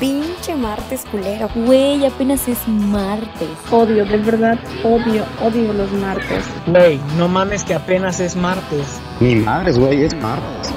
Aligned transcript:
Pinche 0.00 0.54
martes 0.54 1.06
culero. 1.06 1.48
Güey, 1.54 2.04
apenas 2.04 2.46
es 2.48 2.68
martes. 2.68 3.48
Odio, 3.70 4.04
de 4.04 4.18
verdad, 4.18 4.58
odio, 4.84 5.24
odio 5.42 5.72
los 5.72 5.90
martes. 5.92 6.44
Güey, 6.66 7.00
no 7.16 7.28
mames 7.28 7.64
que 7.64 7.72
apenas 7.72 8.20
es 8.20 8.36
martes. 8.36 9.00
Mi 9.20 9.36
madre, 9.36 9.72
güey, 9.72 10.02
es 10.04 10.14
martes. 10.16 10.70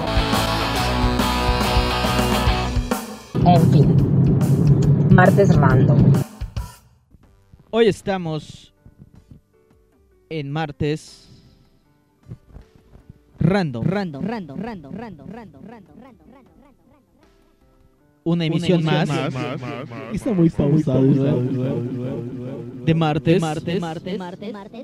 En 3.45 3.71
fin, 3.71 5.09
martes 5.11 5.53
random. 5.53 6.13
Hoy 7.71 7.87
estamos 7.89 8.73
en 10.29 10.49
martes 10.49 11.27
random, 13.37 13.83
Random, 13.83 14.23
random, 14.25 14.59
random, 14.59 14.93
random, 14.93 15.27
random, 15.27 15.61
random, 15.65 15.95
random, 16.01 16.58
una 18.29 18.45
emisión, 18.45 18.79
emisión 18.79 19.07
más, 19.07 19.09
Está 20.13 20.31
muy 20.33 20.49
pausado. 20.49 21.01
de 22.85 22.95
martes, 22.95 23.41
martes, 23.41 23.79
martes, 23.79 24.19
martes, 24.19 24.53
martes, 24.53 24.83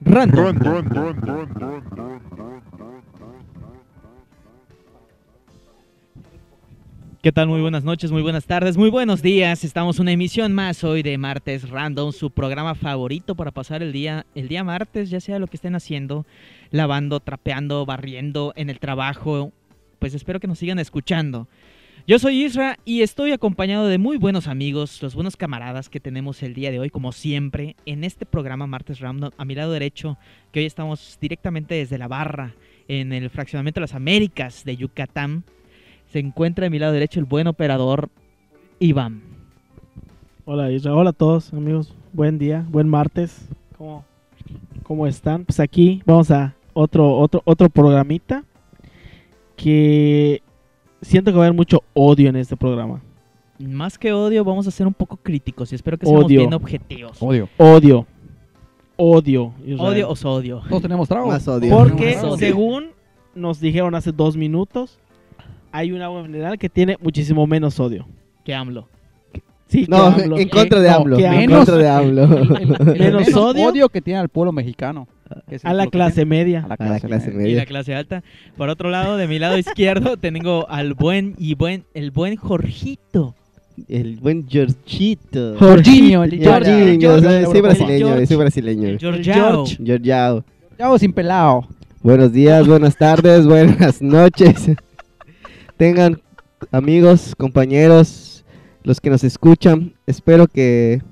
random. 0.00 0.56
¿Qué 7.22 7.30
tal? 7.30 7.46
Muy 7.46 7.60
buenas 7.60 7.84
noches, 7.84 8.10
muy 8.10 8.20
buenas 8.20 8.46
tardes, 8.46 8.76
muy 8.76 8.90
buenos 8.90 9.22
días. 9.22 9.62
Estamos 9.62 9.98
en 9.98 10.02
una 10.02 10.10
emisión 10.10 10.52
más 10.52 10.82
hoy 10.82 11.04
de 11.04 11.16
Martes 11.18 11.70
Random, 11.70 12.10
su 12.10 12.32
programa 12.32 12.74
favorito 12.74 13.36
para 13.36 13.52
pasar 13.52 13.80
el 13.80 13.92
día, 13.92 14.26
el 14.34 14.48
día 14.48 14.64
martes, 14.64 15.08
ya 15.08 15.20
sea 15.20 15.38
lo 15.38 15.46
que 15.46 15.56
estén 15.56 15.76
haciendo, 15.76 16.26
lavando, 16.72 17.20
trapeando, 17.20 17.86
barriendo, 17.86 18.52
en 18.56 18.70
el 18.70 18.80
trabajo. 18.80 19.52
Pues 20.00 20.14
espero 20.14 20.40
que 20.40 20.48
nos 20.48 20.58
sigan 20.58 20.80
escuchando. 20.80 21.46
Yo 22.04 22.18
soy 22.18 22.42
Isra 22.42 22.80
y 22.84 23.02
estoy 23.02 23.30
acompañado 23.30 23.86
de 23.86 23.96
muy 23.96 24.16
buenos 24.16 24.48
amigos, 24.48 25.00
los 25.02 25.14
buenos 25.14 25.36
camaradas 25.36 25.88
que 25.88 26.00
tenemos 26.00 26.42
el 26.42 26.52
día 26.52 26.72
de 26.72 26.80
hoy, 26.80 26.90
como 26.90 27.12
siempre, 27.12 27.76
en 27.86 28.02
este 28.02 28.26
programa 28.26 28.66
Martes 28.66 28.98
Random. 28.98 29.30
A 29.38 29.44
mi 29.44 29.54
lado 29.54 29.70
derecho, 29.70 30.18
que 30.50 30.58
hoy 30.58 30.66
estamos 30.66 31.16
directamente 31.20 31.76
desde 31.76 31.98
la 31.98 32.08
barra, 32.08 32.54
en 32.88 33.12
el 33.12 33.30
fraccionamiento 33.30 33.78
de 33.78 33.82
las 33.82 33.94
Américas 33.94 34.64
de 34.64 34.76
Yucatán, 34.76 35.44
se 36.10 36.18
encuentra 36.18 36.66
a 36.66 36.70
mi 36.70 36.80
lado 36.80 36.92
derecho 36.92 37.20
el 37.20 37.24
buen 37.24 37.46
operador 37.46 38.10
Iván. 38.80 39.22
Hola, 40.44 40.72
Isra. 40.72 40.96
Hola 40.96 41.10
a 41.10 41.12
todos, 41.12 41.52
amigos. 41.52 41.94
Buen 42.12 42.36
día, 42.36 42.66
buen 42.68 42.88
martes. 42.88 43.48
¿Cómo, 43.78 44.04
cómo 44.82 45.06
están? 45.06 45.44
Pues 45.44 45.60
aquí 45.60 46.02
vamos 46.04 46.32
a 46.32 46.56
otro, 46.72 47.16
otro, 47.16 47.42
otro 47.44 47.70
programita 47.70 48.42
que 49.54 50.42
siento 51.02 51.30
que 51.30 51.36
va 51.38 51.44
a 51.44 51.46
haber 51.48 51.56
mucho 51.56 51.82
odio 51.94 52.28
en 52.30 52.36
este 52.36 52.56
programa. 52.56 53.02
Más 53.58 53.98
que 53.98 54.12
odio, 54.12 54.44
vamos 54.44 54.66
a 54.66 54.70
ser 54.70 54.86
un 54.86 54.94
poco 54.94 55.16
críticos 55.16 55.70
y 55.72 55.74
espero 55.76 55.96
que 55.98 56.06
seamos 56.06 56.24
Odio. 56.24 56.40
bien 56.40 56.54
objetivos. 56.54 57.16
Odio. 57.20 57.48
Odio. 57.58 58.06
Odio. 58.96 59.52
Israel. 59.64 59.80
Odio 59.80 60.08
o 60.10 60.16
sodio. 60.16 60.62
Todos 60.68 60.82
tenemos 60.82 61.08
trago. 61.08 61.28
Más 61.28 61.46
odio. 61.46 61.76
Porque 61.76 62.14
Más 62.16 62.24
odio. 62.24 62.36
según 62.38 62.86
nos 63.34 63.60
dijeron 63.60 63.94
hace 63.94 64.10
dos 64.12 64.36
minutos, 64.36 64.98
hay 65.70 65.92
un 65.92 66.02
agua 66.02 66.22
mineral 66.22 66.58
que 66.58 66.68
tiene 66.68 66.96
muchísimo 67.00 67.46
menos 67.46 67.78
odio. 67.78 68.06
Que 68.44 68.54
AMLO. 68.54 68.88
Sí, 69.72 69.86
No, 69.88 70.14
que 70.14 70.24
AMLO- 70.24 70.38
en 70.40 70.48
contra 70.50 70.80
de 70.80 70.90
no, 70.90 70.96
AMLO. 70.96 71.16
que 71.16 71.24
En 71.24 71.32
AMLO- 71.50 71.56
contra 71.56 71.76
de 71.78 71.88
AMLO. 71.88 72.24
El 72.92 72.98
Menos 72.98 73.34
odio. 73.34 73.68
odio 73.68 73.88
que 73.88 74.02
tiene 74.02 74.20
al 74.20 74.28
pueblo 74.28 74.52
mexicano. 74.52 75.08
a 75.62 75.72
la 75.72 75.86
clase 75.86 76.26
media. 76.26 76.62
A 76.64 76.68
la 76.68 76.74
A 76.78 76.88
la 76.90 77.00
clase, 77.00 77.30
media. 77.30 77.50
Y 77.52 77.54
la 77.54 77.64
clase 77.64 77.94
alta. 77.94 78.22
Por 78.58 78.68
otro 78.68 78.90
lado, 78.90 79.16
de 79.16 79.26
mi 79.26 79.38
lado 79.38 79.56
izquierdo, 79.56 80.16
tengo 80.20 80.68
al 80.68 80.92
buen 80.92 81.34
y 81.38 81.54
buen, 81.54 81.84
el 81.94 82.10
buen 82.10 82.36
Jorgito. 82.36 83.34
El 83.88 84.16
buen 84.16 84.46
Georgito. 84.46 85.56
Jorginho, 85.58 86.22
el 86.24 86.44
Jorginho, 86.44 87.00
George. 87.00 87.44
soy- 87.46 87.60
brasileño, 87.62 88.26
soy 88.26 88.36
brasileño. 88.36 88.98
Georgiao. 88.98 89.64
Georgiao. 89.82 90.44
Sin 90.98 91.14
pelado. 91.14 91.66
Buenos 92.02 92.30
días, 92.32 92.66
buenas 92.66 92.94
tardes, 92.98 93.46
buenas 93.46 94.02
noches. 94.02 94.70
Tengan 95.78 96.20
amigos, 96.70 97.34
compañeros, 97.38 98.31
los 98.84 99.00
que 99.00 99.10
nos 99.10 99.24
escuchan. 99.24 99.94
Espero 100.06 100.46
que 100.46 101.02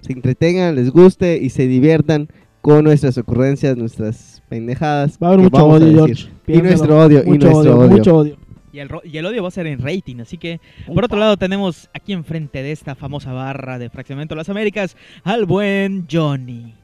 se 0.00 0.12
entretengan, 0.12 0.74
les 0.74 0.90
guste 0.90 1.38
y 1.38 1.50
se 1.50 1.66
diviertan 1.66 2.28
con 2.60 2.84
nuestras 2.84 3.16
ocurrencias, 3.18 3.76
nuestras 3.76 4.42
pendejadas. 4.48 5.18
Va 5.22 5.28
a 5.28 5.32
haber 5.32 5.40
mucho 5.44 5.66
odio. 5.66 6.06
Y 6.46 6.62
nuestro 6.62 6.98
odio, 6.98 7.22
y 7.24 7.38
nuestro 7.38 7.78
odio. 7.78 7.88
Mucho 7.90 8.16
odio. 8.16 8.36
Y 8.72 8.78
el, 8.78 8.88
ro- 8.88 9.02
y 9.04 9.16
el 9.18 9.26
odio 9.26 9.42
va 9.42 9.48
a 9.48 9.52
ser 9.52 9.66
en 9.66 9.80
rating. 9.80 10.20
Así 10.20 10.38
que, 10.38 10.60
por 10.94 11.04
otro 11.04 11.18
lado, 11.18 11.36
tenemos 11.36 11.90
aquí 11.92 12.12
enfrente 12.12 12.62
de 12.62 12.70
esta 12.70 12.94
famosa 12.94 13.32
barra 13.32 13.78
de 13.80 13.90
Fraccionamiento 13.90 14.34
de 14.34 14.38
las 14.38 14.48
Américas 14.48 14.96
al 15.24 15.44
buen 15.44 16.06
Johnny. 16.10 16.74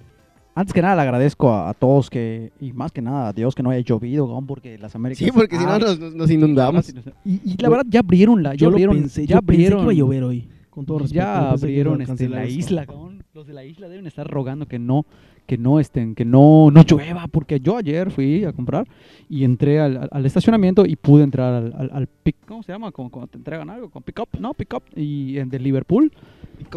Antes 0.57 0.73
que 0.73 0.81
nada 0.83 0.97
le 0.97 1.03
agradezco 1.03 1.51
a, 1.53 1.69
a 1.69 1.75
todos 1.75 2.09
que, 2.11 2.51
y 2.61 2.73
más 2.73 2.91
que 2.91 3.03
nada 3.03 3.29
a 3.29 3.33
Dios 3.33 3.55
que 3.55 3.63
no 3.63 3.71
haya 3.71 3.83
llovido, 3.85 4.43
porque 4.47 4.79
las 4.79 4.95
Américas... 4.97 5.25
Sí, 5.25 5.31
porque 5.31 5.57
si 5.59 5.65
no 5.65 5.71
Ah, 5.73 5.79
nos, 5.79 6.15
nos- 6.15 6.31
inundamos. 6.31 6.93
Y, 7.25 7.41
y 7.45 7.57
la 7.59 7.69
verdad 7.69 7.85
ya 7.89 8.01
abrieron 8.01 8.43
la... 8.43 8.53
Ya 8.53 8.57
Yo 8.57 8.67
lo 8.71 8.73
abrieron, 8.77 8.97
pensé, 8.97 9.27
ya 9.27 9.37
yo 9.37 9.43
pensé 9.43 9.63
que 9.63 9.67
abrieron, 9.69 9.83
iba 9.85 9.93
a 9.93 9.95
llover 9.95 10.25
hoy. 10.25 10.49
Con 10.71 10.85
todo 10.87 10.99
respeto. 11.01 11.15
ya 11.23 11.51
abrieron 11.51 12.01
este, 12.03 12.29
la 12.29 12.45
esto. 12.45 12.59
isla, 12.59 12.87
cabrón. 12.87 13.23
Los 13.35 13.47
de 13.47 13.53
la 13.53 13.65
isla 13.65 13.89
deben 13.89 14.07
estar 14.07 14.27
rogando 14.27 14.67
que 14.67 14.79
no, 14.79 15.05
que 15.47 15.59
no 15.59 15.79
estén, 15.79 16.15
que 16.15 16.25
no, 16.25 16.71
no 16.71 16.83
llueva, 16.85 17.27
porque 17.29 17.61
yo 17.61 17.77
ayer 17.77 18.11
fui 18.11 18.45
a 18.45 18.53
comprar 18.55 18.87
y 19.29 19.45
entré 19.45 19.79
al, 19.81 19.97
al- 19.99 20.09
al 20.11 20.25
estacionamiento 20.27 20.87
y 20.87 20.97
pude 20.97 21.23
entrar 21.23 21.53
al, 21.53 21.75
al, 21.77 21.91
al 21.93 22.07
pick, 22.07 22.37
¿cómo 22.47 22.63
se 22.63 22.73
llama? 22.73 22.93
Como 22.93 23.11
cuando 23.11 23.27
te 23.29 23.37
entregan 23.37 23.69
algo, 23.69 23.91
con 23.91 24.03
pick 24.03 24.19
up, 24.21 24.29
no, 24.41 24.55
pick 24.55 24.73
up, 24.75 24.83
y 24.95 25.37
en 25.39 25.51
de 25.51 25.59
Liverpool. 25.59 26.11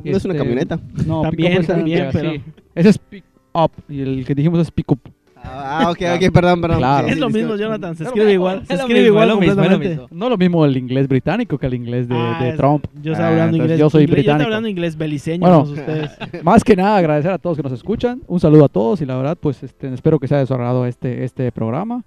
No 0.04 0.12
es 0.12 0.26
una 0.26 0.34
Este, 0.34 0.38
camioneta. 0.38 0.80
No, 1.08 1.22
También, 1.22 1.52
pick 1.52 1.58
up 1.58 1.62
es 1.62 1.68
también, 1.68 2.10
pero- 2.12 2.32
sí. 2.34 2.42
Ese 2.76 2.90
es 2.90 2.98
pick 2.98 3.24
up 3.66 3.72
y 3.90 4.02
el 4.02 4.26
que 4.26 4.36
dijimos 4.36 4.60
es 4.60 4.72
pick 4.72 4.92
up. 4.92 5.00
Ah, 5.42 5.88
ok, 5.92 6.00
ok, 6.18 6.34
perdón, 6.34 6.60
perdón. 6.60 6.78
Claro. 6.80 7.08
Sí, 7.08 7.14
Es 7.14 7.20
lo 7.20 7.30
mismo. 7.30 7.56
Jonathan. 7.56 7.96
Se 7.96 8.04
escribe 8.04 8.34
igual. 8.34 8.66
Se 8.68 8.74
escribe 8.74 9.06
igual 9.06 9.30
lo 9.30 9.38
mismo, 9.38 9.52
es 9.52 9.56
lo 9.58 9.64
completamente. 9.64 10.02
mismo. 10.04 10.18
No 10.20 10.30
lo 10.30 10.38
mismo 10.38 10.66
el 10.66 10.76
inglés 10.76 11.08
británico 11.08 11.58
que 11.58 11.66
el 11.68 11.74
inglés 11.76 12.10
de, 12.10 12.16
Ah, 12.18 12.40
de 12.44 12.54
Trump. 12.58 12.86
Yo 13.02 13.14
estoy 13.14 13.26
Ah, 13.26 13.30
hablando 13.30 13.56
entonces 13.56 13.64
inglés. 13.76 13.80
Yo 13.80 13.90
soy 13.90 14.04
inglés- 14.04 14.10
Yo 14.10 14.20
estoy 14.20 14.24
británico. 14.24 14.44
hablando 14.46 14.68
inglés 14.68 14.98
beliceño, 14.98 15.40
Bueno. 15.48 15.62
ustedes. 15.62 16.12
Más 16.44 16.64
que 16.64 16.76
nada 16.76 16.98
agradecer 16.98 17.32
a 17.32 17.38
todos 17.38 17.56
que 17.56 17.64
nos 17.64 17.72
escuchan. 17.72 18.22
Un 18.28 18.40
saludo 18.42 18.66
a 18.66 18.68
todos 18.70 19.02
y 19.02 19.06
la 19.06 19.16
verdad 19.16 19.38
pues 19.40 19.64
este, 19.64 19.94
espero 19.94 20.20
que 20.20 20.28
sea 20.28 20.40
de 20.40 20.46
su 20.46 20.54
agrado 20.54 20.86
este, 20.86 21.24
este 21.24 21.52
programa. 21.54 22.04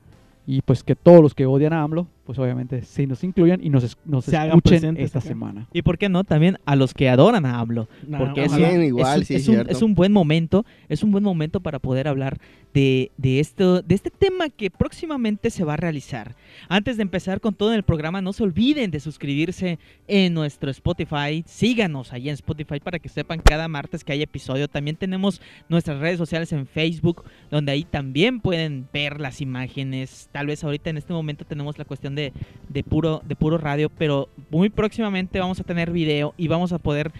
Y 0.47 0.61
pues 0.61 0.83
que 0.85 0.95
todos 0.95 1.23
los 1.23 1.35
que 1.35 1.47
odian 1.47 1.73
a 1.73 1.83
AMLO, 1.83 2.07
pues 2.33 2.39
obviamente 2.39 2.81
sí 2.83 3.07
nos 3.07 3.23
incluyan 3.25 3.61
y 3.63 3.69
nos, 3.69 3.99
nos 4.07 4.25
Se 4.25 4.35
hagan 4.37 4.57
escuchen 4.57 4.79
presentes 4.81 5.05
esta 5.05 5.19
acá. 5.19 5.29
semana. 5.29 5.69
Y 5.71 5.83
por 5.83 5.99
qué 5.99 6.09
no, 6.09 6.25
también 6.25 6.57
a 6.65 6.77
los 6.77 6.95
que 6.95 7.11
adoran 7.11 7.45
a 7.45 7.61
AMLO. 7.61 7.89
No, 8.09 8.19
Porque 8.19 8.45
es. 8.45 8.57
Bien, 8.57 8.83
igual, 8.83 9.21
es 9.21 9.21
un- 9.21 9.27
sí, 9.27 9.35
es 9.35 9.49
un, 9.49 9.55
cierto. 9.57 9.73
es 9.73 9.83
un 9.83 9.95
buen 9.95 10.13
momento, 10.13 10.65
es 10.89 11.03
un 11.03 11.11
buen 11.13 11.23
momento 11.25 11.61
para 11.61 11.79
poder 11.79 12.09
hablar 12.09 12.39
de, 12.73 13.11
de 13.19 13.39
esto, 13.41 13.83
de 13.83 13.95
este 13.95 14.09
tema 14.09 14.49
que 14.49 14.71
próximamente 14.71 15.51
se 15.51 15.63
va 15.63 15.75
a 15.75 15.77
realizar. 15.77 16.35
Antes 16.71 16.97
de 16.97 17.03
empezar 17.03 17.41
con 17.43 17.53
todo 17.55 17.75
el 17.75 17.83
programa, 17.83 18.23
no 18.23 18.33
se 18.33 18.43
olviden 18.45 18.91
de 18.91 18.99
suscribirse 19.01 19.79
en 20.09 20.33
nuestro 20.33 20.71
Spotify. 20.71 21.45
Síganos 21.47 22.15
ahí 22.15 22.29
en 22.31 22.35
Spotify 22.35 22.81
para 22.81 22.99
que 22.99 23.11
sepan 23.11 23.41
cada 23.45 23.69
martes 23.69 24.05
que 24.05 24.13
hay 24.13 24.23
episodio. 24.23 24.69
También 24.69 24.97
tenemos 24.97 25.43
nuestras 25.69 25.99
redes 25.99 26.17
sociales 26.17 26.51
en 26.53 26.67
Facebook, 26.67 27.25
donde 27.51 27.73
ahí 27.73 27.85
también 27.85 28.41
pueden 28.41 28.89
ver 28.91 29.21
las 29.21 29.43
imágenes. 29.43 30.31
Tal 30.33 30.47
vez 30.47 30.65
ahorita 30.65 30.89
en 30.89 30.97
este 30.97 31.13
momento 31.13 31.45
tenemos 31.45 31.77
la 31.79 31.85
cuestión 31.85 32.15
de, 32.15 32.22
de 32.69 32.85
puro, 32.85 33.23
de 33.27 33.35
puro 33.35 33.59
radio, 33.59 33.91
pero 33.91 34.29
muy 34.51 34.69
próximamente 34.69 35.41
vamos 35.41 35.59
a 35.59 35.65
tener 35.65 35.91
video 35.91 36.35
y 36.37 36.49
vamos 36.49 36.73
a 36.73 36.79
poder, 36.79 37.11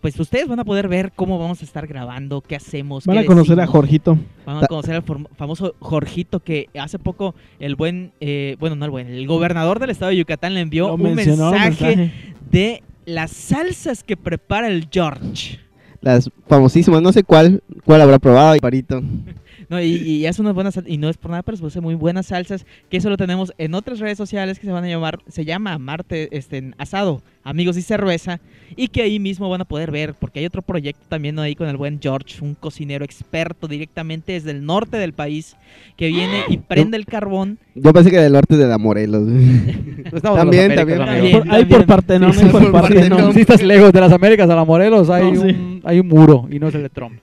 pues 0.00 0.18
ustedes 0.20 0.46
van 0.46 0.60
a 0.60 0.64
poder 0.64 0.86
ver 0.88 1.12
cómo 1.16 1.38
vamos 1.38 1.62
a 1.62 1.64
estar 1.64 1.86
grabando, 1.86 2.40
qué 2.42 2.56
hacemos. 2.56 3.06
Van 3.06 3.16
qué 3.16 3.22
a 3.22 3.26
conocer 3.26 3.60
a. 3.60 3.66
Jorgito. 3.66 4.18
Van 4.46 4.62
a 4.62 4.66
conocer 4.66 4.94
al 4.96 5.04
famoso 5.36 5.74
Jorgito 5.80 6.40
que 6.40 6.68
hace 6.78 6.98
poco 6.98 7.34
el 7.58 7.74
buen, 7.74 8.12
eh, 8.20 8.56
bueno, 8.60 8.76
no 8.76 8.84
el 8.84 8.90
buen, 8.90 9.08
el 9.08 9.26
gobernador 9.26 9.80
del 9.80 9.90
estado 9.90 10.10
de 10.10 10.18
Yucatán 10.18 10.54
le 10.54 10.60
envió 10.60 10.88
Lo 10.88 10.94
un 10.94 11.02
mencionó, 11.02 11.54
el 11.54 11.60
mensaje, 11.60 11.96
mensaje. 11.96 12.34
de 12.50 12.82
las 13.06 13.30
salsas 13.32 14.04
que 14.04 14.16
prepara 14.16 14.68
el 14.68 14.88
George. 14.90 15.58
Las 16.00 16.30
famosísimas, 16.46 17.00
no 17.00 17.12
sé 17.12 17.24
cuál, 17.24 17.62
cuál 17.84 18.02
habrá 18.02 18.18
probado, 18.18 18.56
Parito. 18.58 19.02
No, 19.68 19.80
y, 19.80 20.26
hace 20.26 20.40
unas 20.40 20.54
buenas 20.54 20.78
y 20.86 20.98
no 20.98 21.08
es 21.08 21.16
por 21.16 21.30
nada, 21.30 21.42
pero 21.42 21.56
se 21.56 21.66
hace 21.66 21.80
muy 21.80 21.94
buenas 21.94 22.26
salsas, 22.26 22.66
que 22.90 22.96
eso 22.96 23.10
lo 23.10 23.16
tenemos 23.16 23.52
en 23.58 23.74
otras 23.74 23.98
redes 23.98 24.18
sociales 24.18 24.58
que 24.58 24.66
se 24.66 24.72
van 24.72 24.84
a 24.84 24.88
llamar, 24.88 25.20
se 25.28 25.44
llama 25.44 25.78
Marte 25.78 26.36
este, 26.36 26.72
Asado, 26.78 27.22
Amigos 27.44 27.76
y 27.76 27.82
Cerveza, 27.82 28.40
y 28.74 28.88
que 28.88 29.02
ahí 29.02 29.18
mismo 29.20 29.48
van 29.50 29.60
a 29.60 29.64
poder 29.66 29.90
ver, 29.90 30.14
porque 30.14 30.40
hay 30.40 30.46
otro 30.46 30.62
proyecto 30.62 31.04
también 31.08 31.38
ahí 31.38 31.54
con 31.54 31.68
el 31.68 31.76
buen 31.76 32.00
George, 32.00 32.42
un 32.42 32.54
cocinero 32.54 33.04
experto 33.04 33.68
directamente 33.68 34.32
desde 34.32 34.50
el 34.50 34.64
norte 34.64 34.96
del 34.96 35.12
país, 35.12 35.56
que 35.96 36.08
viene 36.08 36.42
y 36.48 36.56
prende 36.56 36.96
el 36.96 37.04
carbón. 37.06 37.58
Yo 37.74 37.92
pensé 37.92 38.10
que 38.10 38.18
del 38.18 38.32
norte 38.32 38.56
de 38.56 38.66
la 38.66 38.78
Morelos. 38.78 39.22
También, 40.22 40.74
también. 40.74 40.98
También. 40.98 41.42
Por- 41.42 41.52
Ahí 41.54 41.64
por 41.64 41.84
Sí, 42.04 42.12
ahí 42.12 42.32
sí, 42.32 42.44
por 42.50 42.62
por. 42.70 42.72
Partenón. 42.82 43.32
Si 43.34 43.40
estás 43.40 43.62
lejos 43.62 43.92
de 43.92 44.00
las 44.00 44.12
Américas 44.12 44.48
a 44.48 44.54
la 44.54 44.64
Morelos, 44.64 45.10
hay, 45.10 45.32
No, 45.32 45.40
sí. 45.42 45.48
un, 45.48 45.80
hay 45.84 46.00
un 46.00 46.08
muro 46.08 46.46
y 46.50 46.58
no 46.58 46.68
es 46.68 46.74
el 46.74 46.82
de 46.82 46.88
Trump 46.90 47.18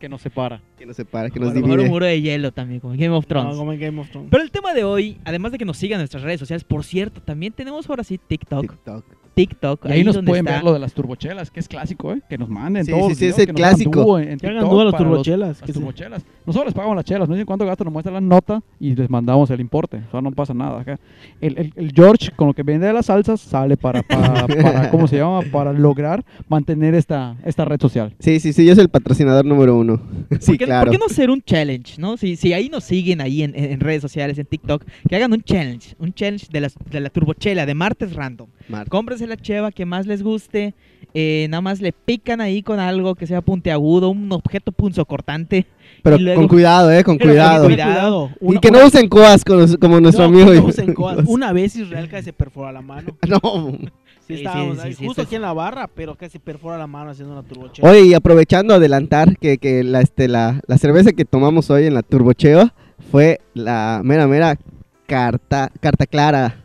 que 0.00 0.08
nos 0.08 0.20
separa. 0.22 0.60
que 0.78 0.86
nos 0.86 0.96
separa, 0.96 1.30
que 1.30 1.38
nos 1.38 1.54
mejor 1.54 1.70
un 1.70 1.76
divide. 1.76 1.88
muro 1.90 2.06
de 2.06 2.20
hielo 2.20 2.52
también, 2.52 2.80
como 2.80 2.94
en 2.94 3.00
Game 3.00 3.14
of 3.14 3.26
Thrones. 3.26 3.52
No, 3.52 3.58
como 3.58 3.72
en 3.72 3.80
Game 3.80 4.00
of 4.00 4.10
Thrones. 4.10 4.28
Pero 4.30 4.42
el 4.42 4.50
tema 4.50 4.72
de 4.74 4.84
hoy, 4.84 5.18
además 5.24 5.52
de 5.52 5.58
que 5.58 5.64
nos 5.64 5.76
sigan 5.76 5.96
en 5.98 6.02
nuestras 6.02 6.22
redes 6.22 6.40
sociales, 6.40 6.64
por 6.64 6.84
cierto, 6.84 7.20
también 7.20 7.52
tenemos 7.52 7.88
ahora 7.88 8.02
sí 8.04 8.18
TikTok. 8.18 8.62
TikTok. 8.62 9.04
TikTok. 9.34 9.86
Y 9.88 9.92
ahí 9.92 10.04
nos 10.04 10.14
donde 10.16 10.30
pueden 10.30 10.46
está- 10.46 10.56
ver 10.58 10.64
lo 10.64 10.72
de 10.72 10.78
las 10.78 10.92
turbochelas, 10.92 11.50
que 11.50 11.60
es 11.60 11.68
clásico, 11.68 12.12
¿eh? 12.12 12.20
Que 12.28 12.38
nos 12.38 12.48
manden 12.48 12.84
Sí, 12.84 12.92
todos 12.92 13.08
sí, 13.08 13.14
sí, 13.14 13.26
es 13.26 13.38
el 13.38 13.46
que 13.46 13.52
nos 13.52 13.60
hagan 13.62 13.70
clásico. 13.74 14.02
dúo 14.02 14.18
en, 14.18 14.28
en 14.30 14.38
Que 14.38 14.46
hagan 14.48 14.64
dúo 14.68 14.84
las 14.84 14.92
los- 14.92 15.00
turbochelas, 15.02 15.60
las 15.60 15.72
turbochelas. 15.72 16.24
Nosotros 16.46 16.66
les 16.66 16.74
pagamos 16.74 16.96
las 16.96 17.04
chelas, 17.04 17.28
no 17.28 17.34
dicen 17.34 17.46
cuánto 17.46 17.64
gasto, 17.66 17.84
nos 17.84 17.92
muestran 17.92 18.14
la 18.14 18.20
nota 18.20 18.62
y 18.80 18.94
les 18.94 19.08
mandamos 19.08 19.50
el 19.50 19.60
importe. 19.60 19.98
O 20.08 20.10
sea, 20.10 20.20
no 20.20 20.32
pasa 20.32 20.52
nada 20.54 20.80
acá. 20.80 20.98
El, 21.40 21.58
el- 21.58 21.72
el 21.76 21.92
George, 21.92 22.30
con 22.36 22.48
lo 22.48 22.54
que 22.54 22.62
vende 22.62 22.86
de 22.86 22.92
las 22.92 23.06
salsas, 23.06 23.40
sale 23.40 23.76
para, 23.76 24.02
para, 24.02 24.46
para, 24.46 24.90
¿cómo 24.90 25.06
se 25.06 25.16
llama? 25.16 25.40
Para 25.50 25.72
lograr 25.72 26.24
mantener 26.48 26.94
esta, 26.94 27.36
esta 27.44 27.64
red 27.64 27.80
social. 27.80 28.14
Sí, 28.18 28.40
sí, 28.40 28.52
sí, 28.52 28.64
yo 28.66 28.74
soy 28.74 28.82
el 28.82 28.88
patrocinador 28.90 29.44
número 29.44 29.76
uno. 29.76 30.00
Sí, 30.40 30.52
¿Por 30.52 30.58
qué, 30.58 30.64
claro. 30.66 30.86
¿Por 30.86 30.92
qué 30.92 30.98
no 30.98 31.06
hacer 31.06 31.30
un 31.30 31.42
challenge, 31.42 32.00
no? 32.00 32.16
Si, 32.16 32.36
si 32.36 32.52
ahí 32.52 32.68
nos 32.68 32.84
siguen 32.84 33.20
ahí 33.20 33.42
en, 33.42 33.54
en 33.54 33.80
redes 33.80 34.02
sociales, 34.02 34.38
en 34.38 34.46
TikTok, 34.46 34.84
que 35.08 35.16
hagan 35.16 35.32
un 35.32 35.42
challenge, 35.42 35.94
un 35.98 36.12
challenge 36.12 36.46
de, 36.50 36.60
las, 36.60 36.74
de 36.90 37.00
la 37.00 37.10
turbochela, 37.10 37.66
de 37.66 37.74
martes 37.74 38.14
random. 38.14 38.48
Mar- 38.68 38.88
La 39.26 39.36
cheva 39.36 39.70
que 39.72 39.84
más 39.86 40.06
les 40.06 40.22
guste, 40.22 40.74
eh, 41.14 41.46
nada 41.50 41.60
más 41.60 41.80
le 41.80 41.92
pican 41.92 42.40
ahí 42.40 42.62
con 42.62 42.78
algo 42.80 43.14
que 43.14 43.26
sea 43.26 43.40
puntiagudo, 43.40 44.08
un 44.10 44.30
objeto 44.32 44.72
punzocortante. 44.72 45.66
Pero 46.02 46.18
luego- 46.18 46.40
con 46.40 46.48
cuidado, 46.48 46.90
eh, 46.90 47.04
con 47.04 47.18
Pero 47.18 47.28
con 47.30 47.34
cuidado. 47.34 47.64
cuidado. 47.66 48.30
Y 48.40 48.44
Una- 48.46 48.60
que 48.60 48.70
no 48.70 48.78
una- 48.78 48.86
usen 48.88 49.08
coas 49.08 49.44
con 49.44 49.58
los- 49.58 49.76
como 49.76 50.00
nuestro 50.00 50.28
no, 50.28 50.34
amigo. 50.34 50.50
que 50.52 50.56
no 50.58 50.64
usen 50.66 50.94
coas. 50.94 51.18
Una 51.28 51.52
vez 51.52 51.76
Israel 51.76 52.08
casi 52.08 52.24
se 52.26 52.32
perfora 52.32 52.72
la 52.72 52.82
mano. 52.82 53.16
No. 53.28 53.40
Sí, 54.26 54.36
Sí, 54.36 54.44
estábamos 54.44 54.76
sí, 54.78 54.82
ahí, 54.86 54.92
sí, 54.92 54.98
sí, 55.00 55.06
justo 55.06 55.22
aquí 55.22 55.34
en 55.34 55.42
la 55.42 55.52
barra, 55.52 55.88
pero 55.92 56.14
casi 56.14 56.38
perfora 56.38 56.78
la 56.78 56.86
mano 56.86 57.10
haciendo 57.10 57.32
una 57.34 57.42
turbochela. 57.42 57.90
Oye, 57.90 58.02
y 58.06 58.14
aprovechando 58.14 58.72
adelantar 58.72 59.36
que, 59.36 59.58
que 59.58 59.82
la, 59.82 60.00
este, 60.00 60.28
la, 60.28 60.60
la 60.68 60.78
cerveza 60.78 61.12
que 61.12 61.24
tomamos 61.24 61.70
hoy 61.70 61.86
en 61.86 61.94
la 61.94 62.02
Turbocheva 62.02 62.72
fue 63.10 63.40
la 63.52 64.00
mera, 64.04 64.28
mera 64.28 64.56
carta, 65.06 65.70
carta 65.80 66.06
clara 66.06 66.61